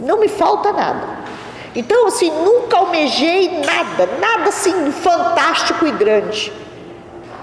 Não 0.00 0.18
me 0.18 0.26
falta 0.26 0.72
nada. 0.72 1.06
Então, 1.76 2.08
assim, 2.08 2.32
nunca 2.32 2.78
almejei 2.78 3.60
nada, 3.64 4.08
nada 4.18 4.48
assim 4.48 4.90
fantástico 4.90 5.86
e 5.86 5.92
grande. 5.92 6.52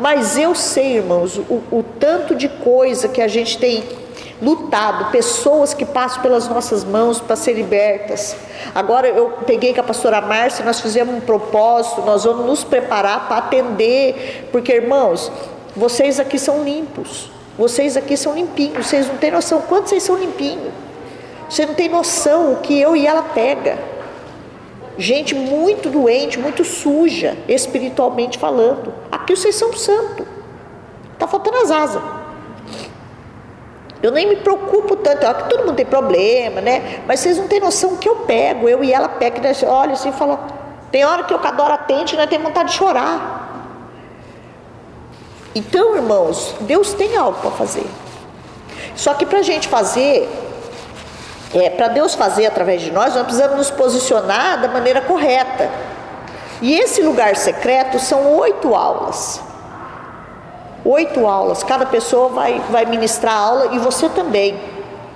Mas 0.01 0.38
eu 0.38 0.53
sei, 0.53 0.97
irmãos, 0.97 1.38
o, 1.38 1.63
o 1.72 1.86
tanto 1.97 2.36
de 2.36 2.49
coisa 2.49 3.07
que 3.07 3.22
a 3.22 3.28
gente 3.30 3.57
tem 3.57 3.86
lutado, 4.41 5.11
pessoas 5.11 5.73
que 5.73 5.85
passam 5.85 6.21
pelas 6.21 6.47
nossas 6.47 6.83
mãos 6.83 7.19
para 7.19 7.35
ser 7.35 7.53
libertas. 7.53 8.35
Agora 8.73 9.07
eu 9.07 9.31
peguei 9.45 9.73
com 9.73 9.81
a 9.81 9.83
pastora 9.83 10.21
Márcia, 10.21 10.63
nós 10.63 10.79
fizemos 10.79 11.15
um 11.15 11.19
propósito, 11.19 12.01
nós 12.01 12.23
vamos 12.23 12.45
nos 12.45 12.63
preparar 12.63 13.27
para 13.27 13.38
atender, 13.38 14.47
porque 14.51 14.73
irmãos, 14.73 15.31
vocês 15.75 16.19
aqui 16.19 16.38
são 16.38 16.63
limpos, 16.63 17.31
vocês 17.57 17.97
aqui 17.97 18.15
são 18.15 18.35
limpinhos, 18.35 18.85
vocês 18.85 19.07
não 19.07 19.17
têm 19.17 19.31
noção 19.31 19.61
quanto 19.61 19.89
vocês 19.89 20.03
são 20.03 20.15
limpinhos. 20.15 20.73
Você 21.49 21.65
não 21.65 21.73
tem 21.73 21.88
noção 21.88 22.53
o 22.53 22.57
que 22.57 22.77
eu 22.79 22.95
e 22.95 23.07
ela 23.07 23.23
pega. 23.23 23.77
Gente 24.97 25.33
muito 25.33 25.89
doente, 25.89 26.38
muito 26.39 26.65
suja, 26.65 27.38
espiritualmente 27.47 28.38
falando. 28.38 28.93
Aqui 29.11 29.35
vocês 29.35 29.55
são 29.55 29.71
santos. 29.73 30.25
Está 31.13 31.27
faltando 31.27 31.57
as 31.57 31.71
asas. 31.71 32.16
Eu 34.02 34.12
nem 34.12 34.28
me 34.28 34.36
preocupo 34.36 34.95
tanto, 34.95 35.26
ó, 35.26 35.34
que 35.34 35.50
todo 35.50 35.66
mundo 35.66 35.76
tem 35.76 35.86
problema, 35.86 36.62
né? 36.62 37.02
Mas 37.08 37.20
vocês 37.20 37.38
não 37.38 37.48
têm 37.48 37.60
noção 37.60 37.93
o 37.93 37.98
que 37.98 38.08
eu 38.08 38.18
pego, 38.18 38.70
eu 38.70 38.84
e 38.84 38.93
ela 38.93 39.10
pega, 39.10 39.41
né? 39.41 39.52
olha 39.66 39.93
assim 39.93 40.10
e 40.10 40.14
fala, 40.14 40.39
tem 40.91 41.04
hora 41.04 41.24
que 41.24 41.34
eu 41.34 41.39
cadoro 41.39 41.74
atente, 41.74 42.16
né? 42.16 42.28
Tem 42.28 42.39
vontade 42.39 42.70
de 42.70 42.76
chorar. 42.76 43.45
Então, 45.56 45.95
irmãos, 45.95 46.56
Deus 46.62 46.93
tem 46.93 47.18
algo 47.18 47.39
para 47.39 47.52
fazer. 47.52 47.88
Só 48.95 49.16
que 49.16 49.26
para 49.26 49.39
a 49.39 49.43
gente 49.43 49.68
fazer, 49.68 50.30
é, 51.54 51.70
para 51.72 51.88
Deus 51.88 52.14
fazer 52.14 52.45
através 52.45 52.82
de 52.82 52.91
nós, 52.91 53.16
nós 53.16 53.24
precisamos 53.24 53.58
nos 53.58 53.72
posicionar 53.72 54.62
da 54.62 54.68
maneira 54.68 55.02
correta. 55.02 55.70
E 56.62 56.74
esse 56.74 57.02
lugar 57.02 57.36
secreto 57.36 57.98
são 58.00 58.36
oito 58.38 58.76
aulas. 58.76 59.41
Oito 60.89 61.27
aulas, 61.27 61.63
cada 61.63 61.85
pessoa 61.85 62.29
vai, 62.29 62.61
vai 62.69 62.85
ministrar 62.85 63.35
aula 63.35 63.75
e 63.75 63.77
você 63.77 64.07
também. 64.07 64.57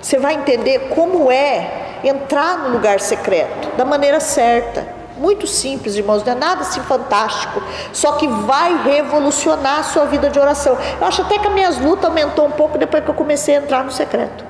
Você 0.02 0.18
vai 0.18 0.34
entender 0.34 0.90
como 0.94 1.32
é 1.32 2.00
entrar 2.04 2.58
no 2.58 2.74
lugar 2.74 3.00
secreto, 3.00 3.74
da 3.74 3.82
maneira 3.82 4.20
certa. 4.20 4.86
Muito 5.16 5.46
simples, 5.46 5.96
irmãos, 5.96 6.22
não 6.24 6.32
é 6.32 6.34
nada 6.34 6.60
assim 6.60 6.82
fantástico, 6.82 7.62
só 7.90 8.12
que 8.12 8.28
vai 8.28 8.82
revolucionar 8.82 9.78
a 9.78 9.82
sua 9.82 10.04
vida 10.04 10.28
de 10.28 10.38
oração. 10.38 10.76
Eu 11.00 11.06
acho 11.06 11.22
até 11.22 11.38
que 11.38 11.46
as 11.46 11.54
minhas 11.54 11.78
lutas 11.78 12.04
aumentou 12.04 12.44
um 12.44 12.50
pouco 12.50 12.76
depois 12.76 13.02
que 13.02 13.10
eu 13.10 13.14
comecei 13.14 13.56
a 13.56 13.60
entrar 13.60 13.82
no 13.82 13.90
secreto. 13.90 14.44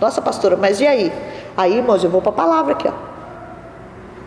Nossa, 0.00 0.22
pastora, 0.22 0.56
mas 0.56 0.80
e 0.80 0.86
aí? 0.86 1.12
Aí, 1.56 1.76
irmãos, 1.78 2.04
eu 2.04 2.10
vou 2.10 2.22
para 2.22 2.30
a 2.30 2.34
palavra 2.36 2.74
aqui, 2.74 2.86
ó. 2.86 2.92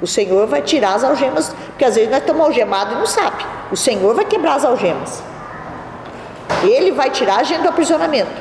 O 0.02 0.08
Senhor 0.08 0.48
vai 0.48 0.62
tirar 0.62 0.96
as 0.96 1.06
algemas, 1.06 1.56
porque 1.68 1.86
às 1.86 1.96
vezes 1.96 2.10
nós 2.10 2.20
estamos 2.20 2.46
algemados 2.46 2.94
e 2.94 2.98
não 2.98 3.06
sabe. 3.06 3.46
O 3.72 3.78
Senhor 3.78 4.14
vai 4.14 4.26
quebrar 4.26 4.56
as 4.56 4.66
algemas. 4.66 5.24
Ele 6.70 6.92
vai 6.92 7.10
tirar 7.10 7.38
a 7.38 7.44
gente 7.44 7.62
do 7.62 7.70
aprisionamento. 7.70 8.32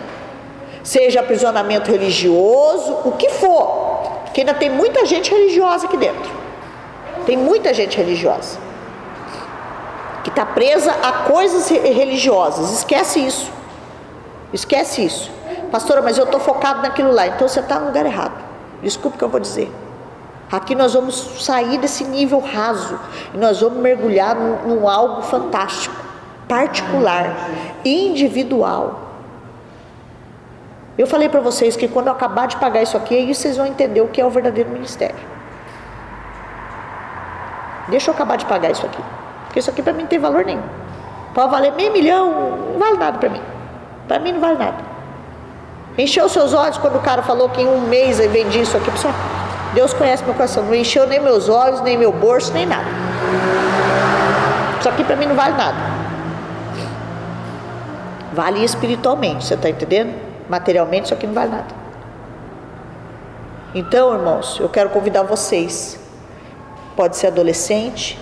Seja 0.83 1.21
aprisionamento 1.21 1.91
religioso, 1.91 2.99
o 3.05 3.13
que 3.13 3.29
for. 3.31 4.23
Porque 4.25 4.41
ainda 4.41 4.55
tem 4.55 4.71
muita 4.71 5.05
gente 5.05 5.31
religiosa 5.31 5.87
aqui 5.87 5.97
dentro. 5.97 6.31
Tem 7.25 7.37
muita 7.37 7.75
gente 7.75 7.97
religiosa. 7.97 8.59
Que 10.23 10.31
está 10.31 10.47
presa 10.47 10.93
a 11.03 11.13
coisas 11.25 11.69
religiosas. 11.69 12.73
Esquece 12.73 13.21
isso. 13.21 13.51
Esquece 14.53 15.05
isso. 15.05 15.31
Pastora, 15.71 16.03
mas 16.03 16.19
eu 16.19 16.25
estou 16.25 16.41
focado 16.41 16.83
naquilo 16.83 17.13
lá. 17.13 17.27
Então 17.27 17.49
você 17.49 17.61
está 17.61 17.79
no 17.79 17.87
lugar 17.87 18.07
errado. 18.07 18.45
Desculpe 18.83 19.17
o 19.17 19.19
que 19.19 19.25
eu 19.25 19.29
vou 19.29 19.41
dizer. 19.41 19.73
Aqui 20.51 20.77
nós 20.77 20.95
vamos 20.95 21.45
sair 21.45 21.77
desse 21.79 22.05
nível 22.05 22.39
raso 22.39 22.99
e 23.35 23.37
nós 23.37 23.61
vamos 23.61 23.79
mergulhar 23.79 24.37
num, 24.37 24.69
num 24.69 24.89
algo 24.89 25.23
fantástico, 25.23 25.97
particular, 26.49 27.35
individual. 27.85 29.03
Eu 30.99 31.07
falei 31.07 31.29
para 31.29 31.41
vocês 31.41 31.77
que 31.77 31.87
quando 31.89 32.07
eu 32.07 32.13
acabar 32.13 32.47
de 32.47 32.57
pagar 32.57 32.83
isso 32.83 32.97
aqui, 32.97 33.15
aí 33.15 33.35
vocês 33.35 33.57
vão 33.57 33.67
entender 33.67 34.01
o 34.01 34.09
que 34.09 34.21
é 34.21 34.25
o 34.25 34.31
verdadeiro 34.31 34.71
ministério. 34.71 35.17
Deixa 37.89 38.11
eu 38.11 38.15
acabar 38.15 38.37
de 38.37 38.47
pagar 38.47 38.71
isso 38.71 38.85
aqui, 38.85 39.03
porque 39.45 39.61
isso 39.61 39.71
aqui 39.71 39.83
para 39.83 39.93
mim 39.93 40.03
não 40.03 40.09
tem 40.09 40.19
valor 40.19 40.45
nenhum. 40.45 40.63
Pode 41.35 41.51
valer 41.51 41.73
meio 41.73 41.93
milhão, 41.93 42.57
não 42.73 42.79
vale 42.79 42.97
nada 42.97 43.19
para 43.19 43.29
mim. 43.29 43.43
Para 44.09 44.19
mim 44.19 44.33
não 44.33 44.41
vale 44.41 44.59
nada. 44.59 44.79
Encheu 45.99 46.29
seus 46.29 46.55
olhos 46.55 46.79
quando 46.79 46.97
o 46.97 47.01
cara 47.01 47.23
falou 47.23 47.49
que 47.49 47.61
em 47.61 47.67
um 47.67 47.83
mês 47.83 48.19
eu 48.19 48.31
vendi 48.31 48.61
isso 48.61 48.77
aqui, 48.77 48.91
pessoal. 48.91 49.15
Deus 49.75 49.93
conhece 49.93 50.25
meu 50.25 50.35
coração, 50.35 50.65
não 50.65 50.75
encheu 50.75 51.07
nem 51.07 51.21
meus 51.21 51.49
olhos, 51.49 51.81
nem 51.83 51.99
meu 51.99 52.13
bolso, 52.13 52.53
nem 52.53 52.65
nada. 52.65 52.87
Isso 54.81 54.89
aqui 54.89 55.05
para 55.05 55.17
mim 55.17 55.27
não 55.27 55.35
vale 55.35 55.57
nada. 55.57 55.96
Vale 58.37 58.63
espiritualmente, 58.63 59.47
você 59.47 59.55
está 59.55 59.71
entendendo? 59.71 60.13
Materialmente, 60.47 61.07
isso 61.07 61.15
aqui 61.15 61.27
não 61.27 61.33
vale 61.33 61.53
nada. 61.53 61.75
Então, 63.75 64.13
irmãos, 64.13 64.59
eu 64.61 64.69
quero 64.69 64.91
convidar 64.91 65.23
vocês. 65.23 65.99
Pode 66.95 67.17
ser 67.17 67.29
adolescente, 67.29 68.19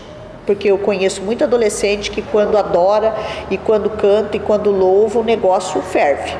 porque 0.46 0.70
eu 0.70 0.78
conheço 0.78 1.20
muito 1.20 1.42
adolescente 1.42 2.12
que 2.12 2.22
quando 2.22 2.56
adora 2.56 3.12
e 3.50 3.58
quando 3.58 3.90
canta 3.90 4.36
e 4.36 4.40
quando 4.40 4.70
louva, 4.70 5.18
o 5.18 5.24
negócio 5.24 5.82
ferve. 5.82 6.32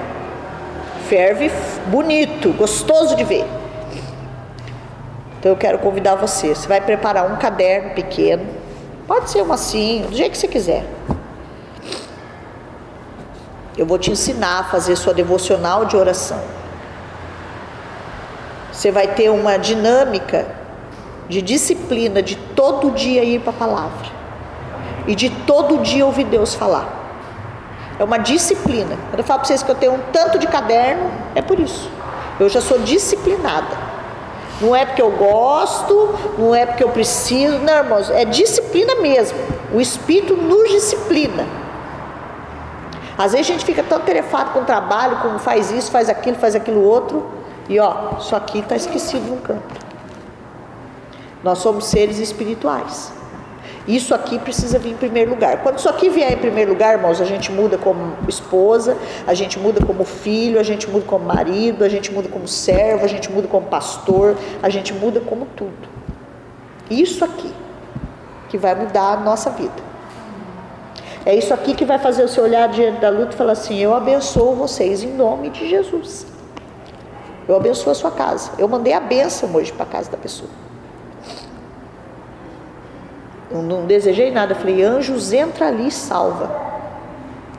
Ferve 1.08 1.50
bonito, 1.88 2.52
gostoso 2.52 3.16
de 3.16 3.24
ver. 3.24 3.44
Então 5.40 5.50
eu 5.50 5.56
quero 5.56 5.80
convidar 5.80 6.14
você. 6.14 6.54
Você 6.54 6.68
vai 6.68 6.80
preparar 6.80 7.28
um 7.28 7.38
caderno 7.38 7.90
pequeno, 7.90 8.46
pode 9.08 9.30
ser 9.30 9.42
um 9.42 9.52
assim, 9.52 10.06
do 10.08 10.16
jeito 10.16 10.30
que 10.30 10.38
você 10.38 10.46
quiser. 10.46 10.84
Eu 13.76 13.84
vou 13.84 13.98
te 13.98 14.10
ensinar 14.10 14.60
a 14.60 14.64
fazer 14.64 14.94
sua 14.96 15.12
devocional 15.12 15.84
de 15.84 15.96
oração. 15.96 16.40
Você 18.72 18.90
vai 18.90 19.08
ter 19.08 19.30
uma 19.30 19.56
dinâmica 19.56 20.46
de 21.28 21.42
disciplina 21.42 22.22
de 22.22 22.36
todo 22.36 22.90
dia 22.92 23.24
ir 23.24 23.40
para 23.40 23.50
a 23.50 23.56
palavra 23.56 24.08
e 25.06 25.14
de 25.14 25.30
todo 25.30 25.78
dia 25.78 26.06
ouvir 26.06 26.24
Deus 26.24 26.54
falar. 26.54 27.02
É 27.98 28.04
uma 28.04 28.18
disciplina. 28.18 28.96
Quando 29.10 29.20
eu 29.20 29.24
falo 29.24 29.40
para 29.40 29.48
vocês 29.48 29.62
que 29.62 29.70
eu 29.70 29.74
tenho 29.74 29.94
um 29.94 30.00
tanto 30.12 30.38
de 30.38 30.46
caderno, 30.46 31.10
é 31.34 31.42
por 31.42 31.58
isso. 31.58 31.90
Eu 32.38 32.48
já 32.48 32.60
sou 32.60 32.78
disciplinada. 32.80 33.94
Não 34.60 34.74
é 34.74 34.84
porque 34.84 35.02
eu 35.02 35.10
gosto, 35.10 36.14
não 36.38 36.54
é 36.54 36.64
porque 36.64 36.82
eu 36.82 36.88
preciso, 36.90 37.58
não, 37.58 37.74
irmãos, 37.74 38.10
é 38.10 38.24
disciplina 38.24 38.96
mesmo. 38.96 39.38
O 39.72 39.80
Espírito 39.80 40.36
nos 40.36 40.70
disciplina. 40.70 41.63
Às 43.16 43.32
vezes 43.32 43.48
a 43.48 43.52
gente 43.52 43.64
fica 43.64 43.82
tão 43.82 44.00
tarefado 44.00 44.50
com 44.50 44.60
o 44.60 44.64
trabalho, 44.64 45.18
como 45.18 45.38
faz 45.38 45.70
isso, 45.70 45.90
faz 45.90 46.08
aquilo, 46.08 46.36
faz 46.36 46.54
aquilo 46.54 46.82
outro, 46.82 47.24
e 47.68 47.78
ó, 47.78 48.18
isso 48.18 48.34
aqui 48.34 48.58
está 48.58 48.76
esquecido 48.76 49.30
no 49.30 49.36
canto. 49.36 49.84
Nós 51.42 51.58
somos 51.58 51.86
seres 51.86 52.18
espirituais. 52.18 53.12
Isso 53.86 54.14
aqui 54.14 54.38
precisa 54.38 54.78
vir 54.78 54.92
em 54.92 54.96
primeiro 54.96 55.30
lugar. 55.30 55.62
Quando 55.62 55.78
isso 55.78 55.88
aqui 55.90 56.08
vier 56.08 56.32
em 56.32 56.38
primeiro 56.38 56.72
lugar, 56.72 56.94
irmãos, 56.94 57.20
a 57.20 57.24
gente 57.24 57.52
muda 57.52 57.76
como 57.76 58.16
esposa, 58.26 58.96
a 59.26 59.34
gente 59.34 59.58
muda 59.58 59.84
como 59.84 60.04
filho, 60.04 60.58
a 60.58 60.62
gente 60.62 60.88
muda 60.88 61.04
como 61.06 61.26
marido, 61.26 61.84
a 61.84 61.88
gente 61.88 62.10
muda 62.10 62.28
como 62.28 62.48
servo, 62.48 63.04
a 63.04 63.08
gente 63.08 63.30
muda 63.30 63.46
como 63.46 63.66
pastor, 63.66 64.36
a 64.62 64.70
gente 64.70 64.94
muda 64.94 65.20
como 65.20 65.46
tudo. 65.54 65.88
Isso 66.90 67.24
aqui 67.24 67.52
que 68.48 68.56
vai 68.56 68.74
mudar 68.74 69.12
a 69.12 69.16
nossa 69.16 69.50
vida. 69.50 69.93
É 71.26 71.34
isso 71.34 71.54
aqui 71.54 71.74
que 71.74 71.84
vai 71.84 71.98
fazer 71.98 72.28
você 72.28 72.40
olhar 72.40 72.68
diante 72.68 73.00
da 73.00 73.08
luta 73.08 73.34
e 73.34 73.36
falar 73.36 73.52
assim: 73.52 73.78
Eu 73.78 73.94
abençoo 73.94 74.54
vocês 74.54 75.02
em 75.02 75.12
nome 75.12 75.48
de 75.50 75.68
Jesus. 75.68 76.26
Eu 77.48 77.56
abençoo 77.56 77.90
a 77.90 77.94
sua 77.94 78.10
casa. 78.10 78.52
Eu 78.58 78.68
mandei 78.68 78.92
a 78.92 79.00
bênção 79.00 79.54
hoje 79.54 79.72
para 79.72 79.84
a 79.84 79.88
casa 79.88 80.10
da 80.10 80.16
pessoa. 80.16 80.50
Eu 83.50 83.62
não 83.62 83.86
desejei 83.86 84.30
nada. 84.30 84.52
Eu 84.52 84.56
falei, 84.56 84.82
anjos, 84.82 85.32
entra 85.32 85.68
ali 85.68 85.88
e 85.88 85.90
salva. 85.90 86.50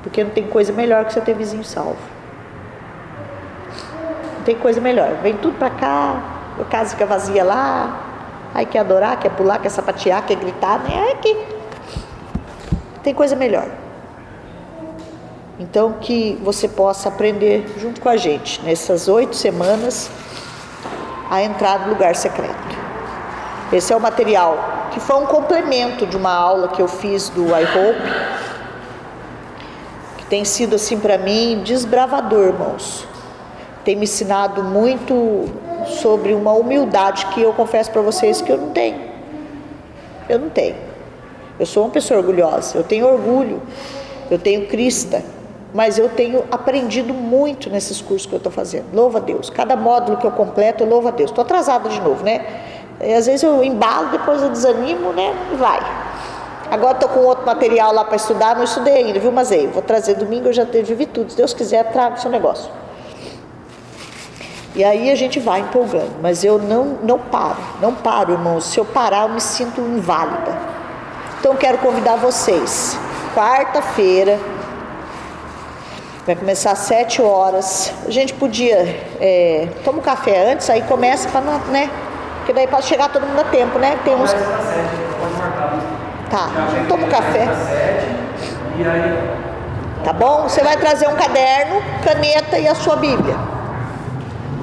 Porque 0.04 0.24
não 0.24 0.32
tem 0.32 0.46
coisa 0.48 0.74
melhor 0.74 1.06
que 1.06 1.14
você 1.14 1.22
ter 1.22 1.34
vizinho 1.34 1.64
salvo. 1.64 1.98
Não 4.38 4.44
tem 4.44 4.56
coisa 4.56 4.82
melhor. 4.82 5.16
Vem 5.22 5.38
tudo 5.38 5.58
para 5.58 5.70
cá, 5.70 6.22
a 6.60 6.64
casa 6.66 6.92
fica 6.92 7.06
vazia 7.06 7.44
lá. 7.44 8.02
Aí 8.54 8.66
quer 8.66 8.80
adorar, 8.80 9.20
quer 9.20 9.30
pular, 9.30 9.60
quer 9.60 9.70
sapatear, 9.70 10.26
quer 10.26 10.36
gritar, 10.36 10.80
né? 10.80 11.10
É 11.10 11.12
aqui. 11.14 11.55
Tem 13.06 13.14
coisa 13.14 13.36
melhor. 13.36 13.70
Então 15.60 15.94
que 16.02 16.40
você 16.44 16.68
possa 16.68 17.08
aprender 17.08 17.64
junto 17.78 18.02
com 18.02 18.10
a 18.10 18.18
gente 18.18 18.60
nessas 18.64 19.08
oito 19.08 19.36
semanas 19.36 20.10
a 21.30 21.44
entrar 21.44 21.82
no 21.82 21.90
lugar 21.90 22.16
secreto. 22.16 22.76
Esse 23.72 23.94
é 23.94 23.96
o 23.96 24.00
material 24.00 24.58
que 24.92 25.00
foi 25.00 25.18
um 25.18 25.28
complemento 25.28 26.08
de 26.08 26.18
uma 26.18 26.34
aula 26.34 26.70
que 26.70 26.82
eu 26.82 26.88
fiz 26.88 27.30
do 27.30 27.46
iHope, 27.46 28.12
que 30.18 30.26
tem 30.26 30.44
sido 30.44 30.74
assim 30.74 31.00
para 31.00 31.20
mim 31.20 31.62
desbravador, 31.64 32.48
irmãos. 32.48 33.08
Tem 33.84 33.96
me 33.96 34.06
ensinado 34.06 34.64
muito 34.64 35.46
sobre 36.02 36.34
uma 36.34 36.54
humildade 36.54 37.28
que 37.28 37.42
eu 37.44 37.54
confesso 37.54 37.92
para 37.92 38.02
vocês 38.02 38.42
que 38.42 38.52
eu 38.52 38.58
não 38.58 38.72
tenho. 38.72 39.00
Eu 40.28 40.40
não 40.40 40.50
tenho. 40.50 40.85
Eu 41.60 41.66
sou 41.66 41.84
uma 41.84 41.90
pessoa 41.90 42.20
orgulhosa, 42.20 42.78
eu 42.78 42.84
tenho 42.84 43.08
orgulho, 43.08 43.62
eu 44.30 44.38
tenho 44.38 44.68
crista, 44.68 45.24
mas 45.74 45.98
eu 45.98 46.10
tenho 46.10 46.44
aprendido 46.52 47.14
muito 47.14 47.70
nesses 47.70 48.02
cursos 48.02 48.26
que 48.26 48.34
eu 48.34 48.38
estou 48.38 48.52
fazendo. 48.52 48.86
Louva 48.94 49.18
a 49.18 49.22
Deus. 49.22 49.50
Cada 49.50 49.76
módulo 49.76 50.18
que 50.18 50.26
eu 50.26 50.32
completo, 50.32 50.84
eu 50.84 50.90
louvo 50.90 51.10
a 51.10 51.12
Deus. 51.12 51.32
Estou 51.32 51.44
atrasada 51.44 51.90
de 51.90 52.00
novo, 52.02 52.24
né? 52.24 52.46
E 53.02 53.14
às 53.14 53.26
vezes 53.26 53.44
eu 53.44 53.64
embalo, 53.64 54.10
depois 54.10 54.42
eu 54.42 54.50
desanimo, 54.50 55.12
né? 55.12 55.34
E 55.52 55.56
vai. 55.56 55.80
Agora 56.72 56.94
estou 56.94 57.10
com 57.10 57.20
outro 57.20 57.46
material 57.46 57.94
lá 57.94 58.04
para 58.04 58.16
estudar, 58.16 58.56
não 58.56 58.64
estudei 58.64 58.96
ainda, 58.96 59.20
viu, 59.20 59.32
mas 59.32 59.52
aí, 59.52 59.68
vou 59.68 59.82
trazer 59.82 60.16
domingo, 60.16 60.48
eu 60.48 60.54
já 60.54 60.64
vi 60.64 61.06
tudo. 61.06 61.30
Se 61.30 61.38
Deus 61.38 61.54
quiser, 61.54 61.92
trago 61.92 62.16
o 62.16 62.20
seu 62.20 62.32
negócio. 62.32 62.72
E 64.76 64.84
aí 64.84 65.10
a 65.10 65.16
gente 65.16 65.40
vai 65.40 65.62
empolgando, 65.62 66.12
mas 66.22 66.44
eu 66.44 66.58
não, 66.58 66.98
não 67.04 67.20
paro, 67.20 67.60
não 67.82 67.94
paro, 67.94 68.34
irmãos. 68.34 68.66
Se 68.66 68.78
eu 68.78 68.84
parar, 68.84 69.24
eu 69.24 69.30
me 69.30 69.40
sinto 69.40 69.80
inválida. 69.80 70.75
Então 71.46 71.56
quero 71.56 71.78
convidar 71.78 72.16
vocês. 72.16 72.98
Quarta-feira, 73.36 74.40
vai 76.26 76.36
começar 76.36 76.72
às 76.72 76.80
sete 76.80 77.22
horas. 77.22 77.94
A 78.08 78.10
gente 78.10 78.34
podia 78.34 78.78
é, 79.22 79.68
toma 79.84 80.00
um 80.00 80.02
café 80.02 80.54
antes, 80.54 80.68
aí 80.72 80.82
começa 80.82 81.30
para 81.30 81.42
né? 81.42 81.92
Porque 82.38 82.52
daí 82.52 82.66
pode 82.66 82.88
chegar 82.88 83.10
todo 83.10 83.28
mundo 83.28 83.42
a 83.42 83.44
tempo, 83.44 83.78
né? 83.78 83.96
Tem 84.04 84.16
uns. 84.16 84.34
Tá, 86.32 86.50
toma 86.90 87.06
um 87.06 87.10
café. 87.10 87.48
Tá 90.04 90.14
bom? 90.14 90.50
Você 90.50 90.64
vai 90.64 90.78
trazer 90.78 91.08
um 91.08 91.16
caderno, 91.16 91.80
caneta 92.04 92.58
e 92.58 92.68
a 92.68 92.74
sua 92.74 92.96
Bíblia. 92.96 93.36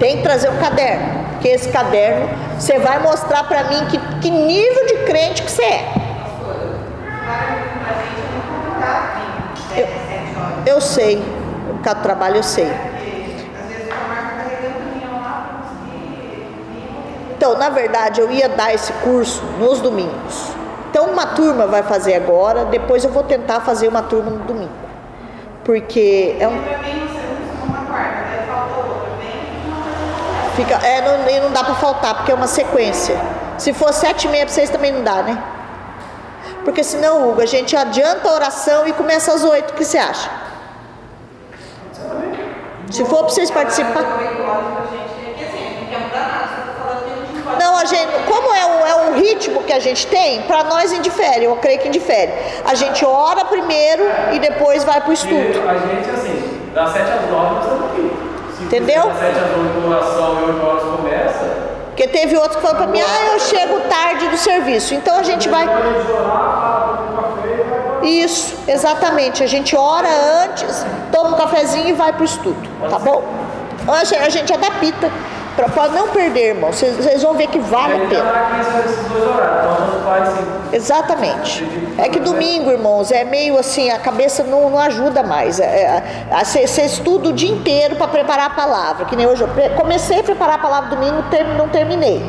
Tem 0.00 0.16
que 0.16 0.24
trazer 0.24 0.50
um 0.50 0.56
caderno. 0.56 1.22
Porque 1.34 1.46
esse 1.46 1.68
caderno 1.68 2.28
você 2.58 2.80
vai 2.80 2.98
mostrar 2.98 3.44
para 3.44 3.62
mim 3.68 3.86
que, 3.86 3.98
que 4.20 4.30
nível 4.32 4.84
de 4.88 4.94
crente 5.04 5.44
que 5.44 5.50
você 5.52 5.62
é. 5.62 6.02
Eu, 9.76 9.88
eu 10.66 10.80
sei, 10.80 11.16
o 11.70 11.74
bocado 11.74 11.96
de 11.96 12.02
trabalho 12.02 12.36
eu 12.36 12.42
sei. 12.42 12.70
Então, 17.36 17.58
na 17.58 17.70
verdade, 17.70 18.20
eu 18.20 18.30
ia 18.30 18.48
dar 18.48 18.72
esse 18.72 18.92
curso 18.92 19.42
nos 19.58 19.80
domingos. 19.80 20.52
Então, 20.88 21.06
uma 21.06 21.26
turma 21.26 21.66
vai 21.66 21.82
fazer 21.82 22.14
agora, 22.14 22.66
depois 22.66 23.02
eu 23.02 23.10
vou 23.10 23.24
tentar 23.24 23.60
fazer 23.62 23.88
uma 23.88 24.02
turma 24.02 24.30
no 24.30 24.44
domingo. 24.44 24.70
Porque 25.64 26.36
é 26.38 26.46
um. 26.46 26.62
Fica, 30.54 30.74
é, 30.86 31.00
não, 31.00 31.28
e 31.28 31.40
não 31.40 31.50
dá 31.50 31.64
para 31.64 31.74
faltar, 31.74 32.14
porque 32.14 32.30
é 32.30 32.34
uma 32.34 32.46
sequência. 32.46 33.18
Se 33.58 33.72
for 33.72 33.92
sete 33.92 34.26
e 34.26 34.30
meia 34.30 34.44
para 34.44 34.54
vocês 34.54 34.70
também 34.70 34.92
não 34.92 35.02
dá, 35.02 35.22
né? 35.22 35.42
Porque 36.64 36.84
senão, 36.84 37.28
Hugo, 37.28 37.40
a 37.40 37.46
gente 37.46 37.76
adianta 37.76 38.28
a 38.28 38.32
oração 38.32 38.86
e 38.86 38.92
começa 38.92 39.32
às 39.32 39.42
oito. 39.44 39.72
O 39.72 39.74
que 39.74 39.84
você 39.84 39.98
acha? 39.98 40.30
Se 42.90 43.04
for 43.04 43.18
para 43.24 43.28
vocês 43.28 43.50
participarem. 43.50 44.08
Não, 47.58 47.76
a 47.76 47.84
gente, 47.84 48.12
como 48.26 48.54
é 48.54 48.66
um, 48.66 48.86
é 48.86 48.94
um 49.06 49.14
ritmo 49.14 49.62
que 49.62 49.72
a 49.72 49.78
gente 49.78 50.06
tem, 50.06 50.42
para 50.42 50.64
nós 50.64 50.92
indifere, 50.92 51.44
eu 51.44 51.56
creio 51.56 51.80
que 51.80 51.88
indifere. 51.88 52.32
A 52.64 52.74
gente 52.74 53.04
ora 53.04 53.44
primeiro 53.44 54.04
e 54.32 54.38
depois 54.38 54.84
vai 54.84 55.00
para 55.00 55.10
o 55.10 55.12
estudo. 55.12 55.68
A 55.68 55.74
gente, 55.74 56.10
assim, 56.10 56.60
das 56.74 56.92
7 56.92 57.10
às 57.10 57.30
9 57.30 57.54
nós 57.54 57.64
estamos 57.64 57.90
aqui. 57.90 58.12
Entendeu? 58.60 59.06
Das 59.06 59.18
7 59.18 59.38
às 59.38 59.56
8 59.56 59.88
oração 59.88 60.38
e 60.40 60.44
8 60.44 60.66
horas 60.66 60.82
começa. 60.82 61.51
Porque 61.92 62.08
teve 62.08 62.36
outro 62.36 62.56
que 62.56 62.62
falou 62.62 62.76
para 62.78 62.86
mim, 62.86 63.00
ah, 63.00 63.34
eu 63.34 63.38
chego 63.38 63.80
tarde 63.80 64.26
do 64.28 64.36
serviço. 64.38 64.94
Então 64.94 65.18
a 65.18 65.22
gente 65.22 65.46
vai. 65.48 65.66
Isso, 68.02 68.54
exatamente. 68.66 69.44
A 69.44 69.46
gente 69.46 69.76
ora 69.76 70.08
antes, 70.44 70.86
toma 71.12 71.36
um 71.36 71.38
cafezinho 71.38 71.88
e 71.88 71.92
vai 71.92 72.12
para 72.12 72.22
o 72.22 72.24
estudo, 72.24 72.68
tá 72.88 72.98
bom? 72.98 73.22
A 73.86 74.28
gente 74.30 74.52
adapta 74.52 75.10
para 75.56 75.88
não 75.88 76.08
perder, 76.08 76.54
irmão. 76.54 76.72
Vocês 76.72 77.22
vão 77.22 77.34
ver 77.34 77.48
que 77.48 77.58
vale 77.58 77.94
a 77.94 78.08
pena. 78.08 78.22
horários. 78.22 78.66
Então. 80.38 80.62
Exatamente. 80.72 81.66
É 81.98 82.08
que 82.08 82.18
domingo, 82.18 82.70
irmãos, 82.70 83.10
é 83.10 83.24
meio 83.24 83.58
assim, 83.58 83.90
a 83.90 83.98
cabeça 83.98 84.42
não, 84.42 84.70
não 84.70 84.78
ajuda 84.78 85.22
mais. 85.22 85.60
Você 86.44 86.82
estuda 86.82 87.28
o 87.28 87.32
dia 87.32 87.50
inteiro 87.50 87.96
para 87.96 88.08
preparar 88.08 88.46
a 88.46 88.50
palavra. 88.50 89.04
Que 89.04 89.16
nem 89.16 89.26
hoje 89.26 89.42
eu 89.42 89.48
comecei 89.76 90.20
a 90.20 90.22
preparar 90.22 90.56
a 90.56 90.58
palavra 90.58 90.90
domingo, 90.90 91.24
não 91.56 91.68
terminei. 91.68 92.22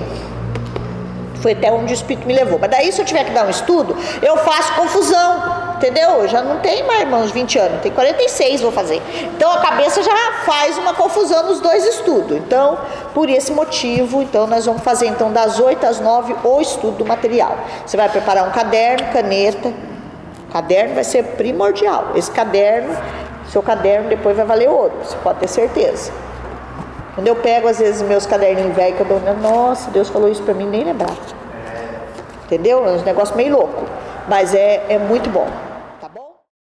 Foi 1.44 1.52
até 1.52 1.70
onde 1.70 1.92
o 1.92 1.94
Espírito 1.94 2.26
me 2.26 2.34
levou. 2.34 2.58
Mas 2.58 2.72
daí, 2.72 2.90
se 2.90 3.02
eu 3.02 3.06
tiver 3.06 3.26
que 3.26 3.32
dar 3.32 3.46
um 3.46 3.50
estudo, 3.50 3.98
eu 4.22 4.38
faço 4.38 4.74
confusão. 4.76 5.74
Entendeu? 5.76 6.22
Eu 6.22 6.28
já 6.30 6.42
não 6.42 6.60
tenho 6.62 6.88
mais, 6.88 7.02
irmãos, 7.02 7.32
20 7.32 7.60
anos, 7.60 7.82
tem 7.82 7.92
46 7.92 8.62
vou 8.62 8.72
fazer. 8.72 9.02
Então 9.36 9.52
a 9.52 9.58
cabeça 9.58 10.02
já 10.02 10.16
faz 10.46 10.78
uma 10.78 10.94
confusão 10.94 11.44
nos 11.44 11.60
dois 11.60 11.86
estudos. 11.86 12.38
Então, 12.38 12.78
por 13.14 13.30
esse 13.30 13.52
motivo, 13.52 14.22
então 14.22 14.48
nós 14.48 14.66
vamos 14.66 14.82
fazer 14.84 15.08
então 15.08 15.34
das 15.34 15.60
8 15.60 15.86
às 15.86 16.00
9 16.00 16.34
o 16.46 16.62
estudo 16.62 17.00
do 17.00 17.06
material. 17.06 17.58
Você 17.86 17.98
vai 17.98 18.08
preparar 18.08 18.48
um 18.48 18.52
caderno, 18.52 19.12
caneta. 19.12 19.74
Caderno 20.54 20.96
vai 20.96 21.04
ser 21.04 21.24
primordial. 21.36 22.12
Esse 22.16 22.32
caderno, 22.32 22.96
seu 23.52 23.62
caderno 23.62 24.08
depois 24.08 24.38
vai 24.38 24.46
valer 24.46 24.70
ouro, 24.70 24.94
você 25.04 25.18
pode 25.18 25.40
ter 25.40 25.50
certeza. 25.50 26.14
Quando 27.16 27.28
eu 27.28 27.36
pego, 27.36 27.68
às 27.68 27.78
vezes, 27.78 28.02
meus 28.02 28.26
caderninhos 28.26 28.76
velhos, 28.76 28.98
que 28.98 29.02
eu 29.02 29.06
dou, 29.08 29.20
nossa, 29.36 29.92
Deus 29.92 30.10
falou 30.10 30.30
isso 30.30 30.42
para 30.42 30.54
mim, 30.54 30.68
nem 30.68 30.84
lembrar. 30.84 31.16
Entendeu? 32.46 32.86
É 32.88 32.92
um 32.92 33.02
negócio 33.04 33.36
meio 33.36 33.56
louco. 33.56 33.84
Mas 34.28 34.54
é, 34.54 34.86
é 34.90 34.98
muito 34.98 35.30
bom. 35.30 35.48